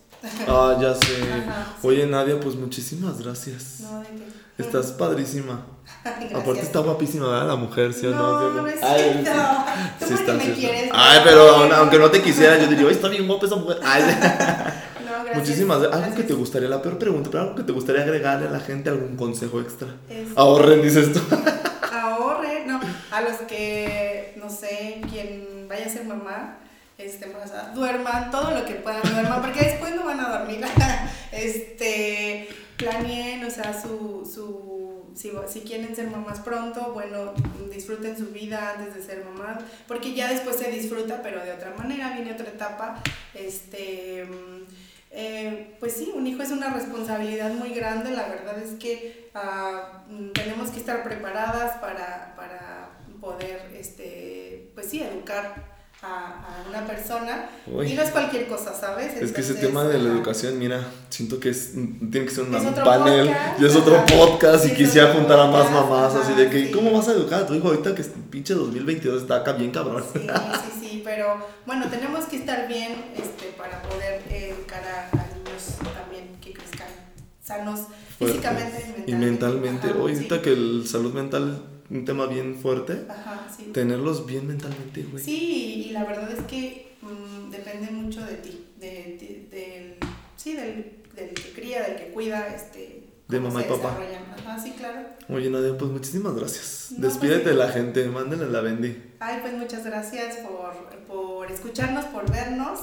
Ah, 0.46 0.76
ya 0.80 0.94
sé. 0.94 1.22
Ajá, 1.46 1.66
sí. 1.80 1.86
Oye, 1.88 2.06
Nadia, 2.06 2.38
pues 2.40 2.54
muchísimas 2.56 3.20
gracias. 3.22 3.80
No, 3.80 4.00
de 4.00 4.06
que. 4.06 4.38
Estás 4.62 4.86
padrísima. 4.92 5.64
Aparte 6.34 6.60
está 6.62 6.80
guapísima, 6.80 7.28
¿verdad? 7.28 7.46
La 7.48 7.56
mujer, 7.56 7.92
¿sí 7.94 8.06
o 8.06 8.10
no? 8.10 8.16
No, 8.16 8.38
¿Sí 8.40 8.58
o 8.58 8.62
no 8.62 8.66
es 8.68 8.82
Ay, 8.82 9.20
cierto. 9.22 9.40
Tú 10.00 10.04
Sí 10.06 10.14
porque 10.16 10.32
me 10.32 10.52
quieres. 10.54 10.90
Ay, 10.92 11.20
pero 11.24 11.56
aun- 11.56 11.72
aunque 11.72 11.98
no 11.98 12.10
te 12.10 12.20
quisiera, 12.22 12.58
yo 12.58 12.66
diría, 12.66 12.86
"Ay, 12.86 12.92
está 12.94 13.08
bien 13.08 13.26
guapa 13.28 13.46
esa 13.46 13.56
mujer. 13.56 13.78
Ay, 13.84 14.02
No, 14.02 14.08
gracias. 15.24 15.36
muchísimas 15.36 15.78
gracias. 15.80 16.02
Algo 16.02 16.16
que 16.16 16.22
te 16.24 16.34
gustaría, 16.34 16.68
la 16.68 16.82
peor 16.82 16.98
pregunta, 16.98 17.30
pero 17.30 17.42
algo 17.44 17.54
que 17.54 17.62
te 17.62 17.72
gustaría 17.72 18.02
agregarle 18.02 18.48
a 18.48 18.50
la 18.50 18.60
gente, 18.60 18.90
algún 18.90 19.16
consejo 19.16 19.60
extra. 19.60 19.88
Es- 20.10 20.28
Ahorren, 20.36 20.82
dices 20.82 21.12
tú. 21.12 21.20
ahorre, 21.92 22.64
no, 22.66 22.80
a 23.10 23.20
los 23.20 23.36
que, 23.48 24.34
no 24.42 24.50
sé, 24.50 25.00
quien 25.10 25.66
vaya 25.68 25.86
a 25.86 25.88
ser 25.88 26.04
mamá, 26.04 26.58
este, 26.98 27.28
pues, 27.28 27.52
duerman 27.74 28.30
todo 28.32 28.50
lo 28.50 28.64
que 28.64 28.74
puedan, 28.74 29.02
duerman, 29.02 29.40
porque 29.40 29.60
después 29.60 29.94
no 29.94 30.04
van 30.04 30.18
a 30.18 30.38
dormir. 30.38 30.60
este, 31.32 32.48
planeen, 32.76 33.44
o 33.44 33.50
sea, 33.50 33.80
su, 33.80 34.28
su, 34.30 35.12
si, 35.14 35.30
si 35.48 35.60
quieren 35.60 35.94
ser 35.94 36.10
mamás 36.10 36.40
pronto, 36.40 36.92
bueno, 36.92 37.34
disfruten 37.72 38.18
su 38.18 38.26
vida 38.26 38.74
antes 38.76 38.94
de 38.96 39.02
ser 39.02 39.24
mamás, 39.24 39.62
porque 39.86 40.14
ya 40.14 40.28
después 40.28 40.56
se 40.56 40.70
disfruta, 40.72 41.22
pero 41.22 41.42
de 41.44 41.52
otra 41.52 41.72
manera, 41.78 42.12
viene 42.14 42.32
otra 42.32 42.48
etapa, 42.48 43.00
este... 43.32 44.26
eh, 45.12 45.76
pues 45.78 45.94
sí, 45.94 46.12
un 46.14 46.26
hijo 46.26 46.42
es 46.42 46.50
una 46.50 46.74
responsabilidad 46.74 47.52
muy 47.52 47.70
grande, 47.74 48.10
la 48.10 48.28
verdad 48.28 48.58
es 48.58 48.72
que 48.72 49.30
ah, 49.34 50.04
tenemos 50.34 50.70
que 50.70 50.80
estar 50.80 51.04
preparadas 51.04 51.78
para, 51.78 52.34
para 52.34 52.90
poder, 53.20 53.70
este, 53.72 54.72
pues 54.74 54.88
sí, 54.90 55.00
educar 55.00 55.77
a, 56.02 56.06
a 56.06 56.68
una 56.68 56.86
persona 56.86 57.48
Uy. 57.66 57.92
y 57.92 57.94
no 57.94 58.02
es 58.02 58.10
cualquier 58.10 58.46
cosa, 58.46 58.72
¿sabes? 58.72 59.06
Es 59.20 59.32
que 59.32 59.40
ese 59.40 59.52
Entonces, 59.52 59.60
tema 59.60 59.84
de 59.84 59.98
la 59.98 60.04
ajá. 60.10 60.12
educación, 60.18 60.58
mira, 60.58 60.80
siento 61.08 61.40
que 61.40 61.48
es, 61.50 61.72
tiene 61.72 62.24
que 62.26 62.30
ser 62.30 62.44
un 62.44 62.52
panel 62.52 63.26
podcast, 63.28 63.60
y 63.60 63.64
es 63.66 63.74
otro 63.76 63.96
ajá. 63.96 64.06
podcast 64.06 64.64
y 64.66 64.70
es 64.70 64.76
quisiera 64.76 65.12
juntar 65.12 65.40
a 65.40 65.46
más 65.48 65.70
mamás 65.72 66.14
así 66.14 66.34
de 66.34 66.42
ajá, 66.42 66.50
que, 66.52 66.66
sí. 66.66 66.72
¿cómo 66.72 66.92
vas 66.92 67.08
a 67.08 67.12
educar 67.12 67.42
a 67.42 67.46
tu 67.46 67.54
hijo 67.54 67.68
ahorita 67.68 67.94
que 67.96 68.02
es 68.02 68.10
pinche 68.30 68.54
2022 68.54 69.22
está 69.22 69.36
acá 69.36 69.52
bien 69.54 69.70
cabrón? 69.72 70.04
Sí, 70.12 70.20
sí, 70.20 70.80
sí, 70.88 71.02
pero 71.04 71.36
bueno, 71.66 71.86
tenemos 71.88 72.24
que 72.26 72.36
estar 72.36 72.68
bien 72.68 72.92
este, 73.16 73.46
para 73.58 73.82
poder 73.82 74.22
educar 74.30 74.82
a, 74.84 75.16
a 75.16 75.26
niños 75.34 75.78
también 76.00 76.36
que 76.40 76.52
crezcan 76.52 76.88
sanos 77.42 77.80
físicamente 78.18 79.04
Y 79.06 79.14
mentalmente, 79.14 79.88
Ajá, 79.88 79.98
hoy 79.98 80.12
sí. 80.12 80.16
ahorita 80.18 80.42
que 80.42 80.52
el 80.52 80.86
salud 80.86 81.12
mental, 81.14 81.62
un 81.90 82.04
tema 82.04 82.26
bien 82.26 82.56
fuerte, 82.56 83.06
Ajá, 83.08 83.46
sí. 83.54 83.70
tenerlos 83.72 84.26
bien 84.26 84.46
mentalmente, 84.46 85.02
güey. 85.04 85.22
Sí, 85.24 85.86
y 85.88 85.90
la 85.92 86.04
verdad 86.04 86.30
es 86.32 86.42
que 86.44 86.96
mm, 87.02 87.50
depende 87.50 87.90
mucho 87.92 88.24
de 88.24 88.34
ti, 88.36 88.66
de, 88.78 88.86
de- 88.88 89.48
del, 89.50 89.94
sí, 90.36 90.54
del, 90.54 90.98
del 91.14 91.30
que 91.34 91.52
cría, 91.52 91.82
del 91.82 91.96
que 91.96 92.08
cuida, 92.10 92.46
este, 92.54 93.04
De 93.28 93.40
mamá 93.40 93.62
y 93.62 93.64
papá. 93.64 93.98
Ajá, 94.38 94.58
sí, 94.62 94.72
claro. 94.76 95.00
Oye, 95.28 95.50
Nadia, 95.50 95.76
pues 95.78 95.90
muchísimas 95.90 96.34
gracias. 96.34 96.92
No, 96.96 97.06
Despídete 97.06 97.42
pues, 97.42 97.56
de 97.56 97.64
la 97.64 97.68
gente, 97.70 98.06
mándenle 98.06 98.48
la 98.50 98.60
bendy. 98.60 98.96
Ay, 99.20 99.38
pues 99.42 99.54
muchas 99.54 99.84
gracias 99.84 100.36
por, 100.38 100.74
por 101.06 101.50
escucharnos, 101.50 102.04
por 102.06 102.30
vernos. 102.30 102.80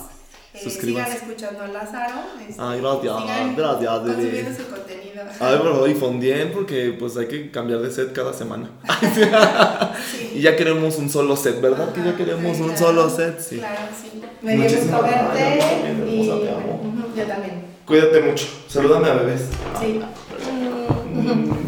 Suscríbanse. 0.64 1.12
sigan 1.12 1.28
escuchando 1.30 1.64
a 1.64 1.68
Lázaro. 1.68 2.14
este, 2.48 2.62
Ay, 2.62 2.82
gracias, 2.82 3.02
sigan 3.22 3.56
gracias. 3.56 4.00
Consumiendo 4.00 4.52
su 4.64 4.70
contenido. 4.70 5.24
Ay, 5.40 5.58
bro, 5.58 5.88
y 5.88 5.94
fondien 5.96 6.52
porque 6.54 6.96
pues 7.00 7.18
hay 7.18 7.28
que 7.28 7.52
cambiar 7.52 7.80
de 7.82 7.92
set 7.92 8.14
cada 8.14 8.34
semana. 8.34 8.70
Sí. 10.12 10.32
Y 10.36 10.42
ya 10.42 10.56
queremos 10.56 10.98
un 10.98 11.10
solo 11.10 11.36
set, 11.36 11.60
¿verdad? 11.62 11.92
Que 11.94 12.02
ya 12.02 12.10
Ajá, 12.10 12.18
queremos 12.18 12.58
sí, 12.58 12.64
un 12.64 12.70
claro. 12.70 12.86
solo 12.86 13.10
set, 13.10 13.40
sí. 13.40 13.58
Claro, 13.58 13.80
sí. 14.00 14.22
Me 14.42 14.54
dio 14.56 14.64
gusto 14.64 14.76
Muchísimas 14.78 15.02
verte. 15.04 15.60
y, 15.60 16.22
hermosa, 16.22 16.42
te 16.42 16.50
amo. 16.50 16.82
Ujú, 16.84 17.16
yo 17.18 17.24
también. 17.26 17.66
Cuídate 17.86 18.22
mucho. 18.22 18.46
Salúdame 18.68 19.08
a 19.10 19.14
bebés. 19.14 19.42
Sí. 19.80 20.02
Mm. 21.14 21.65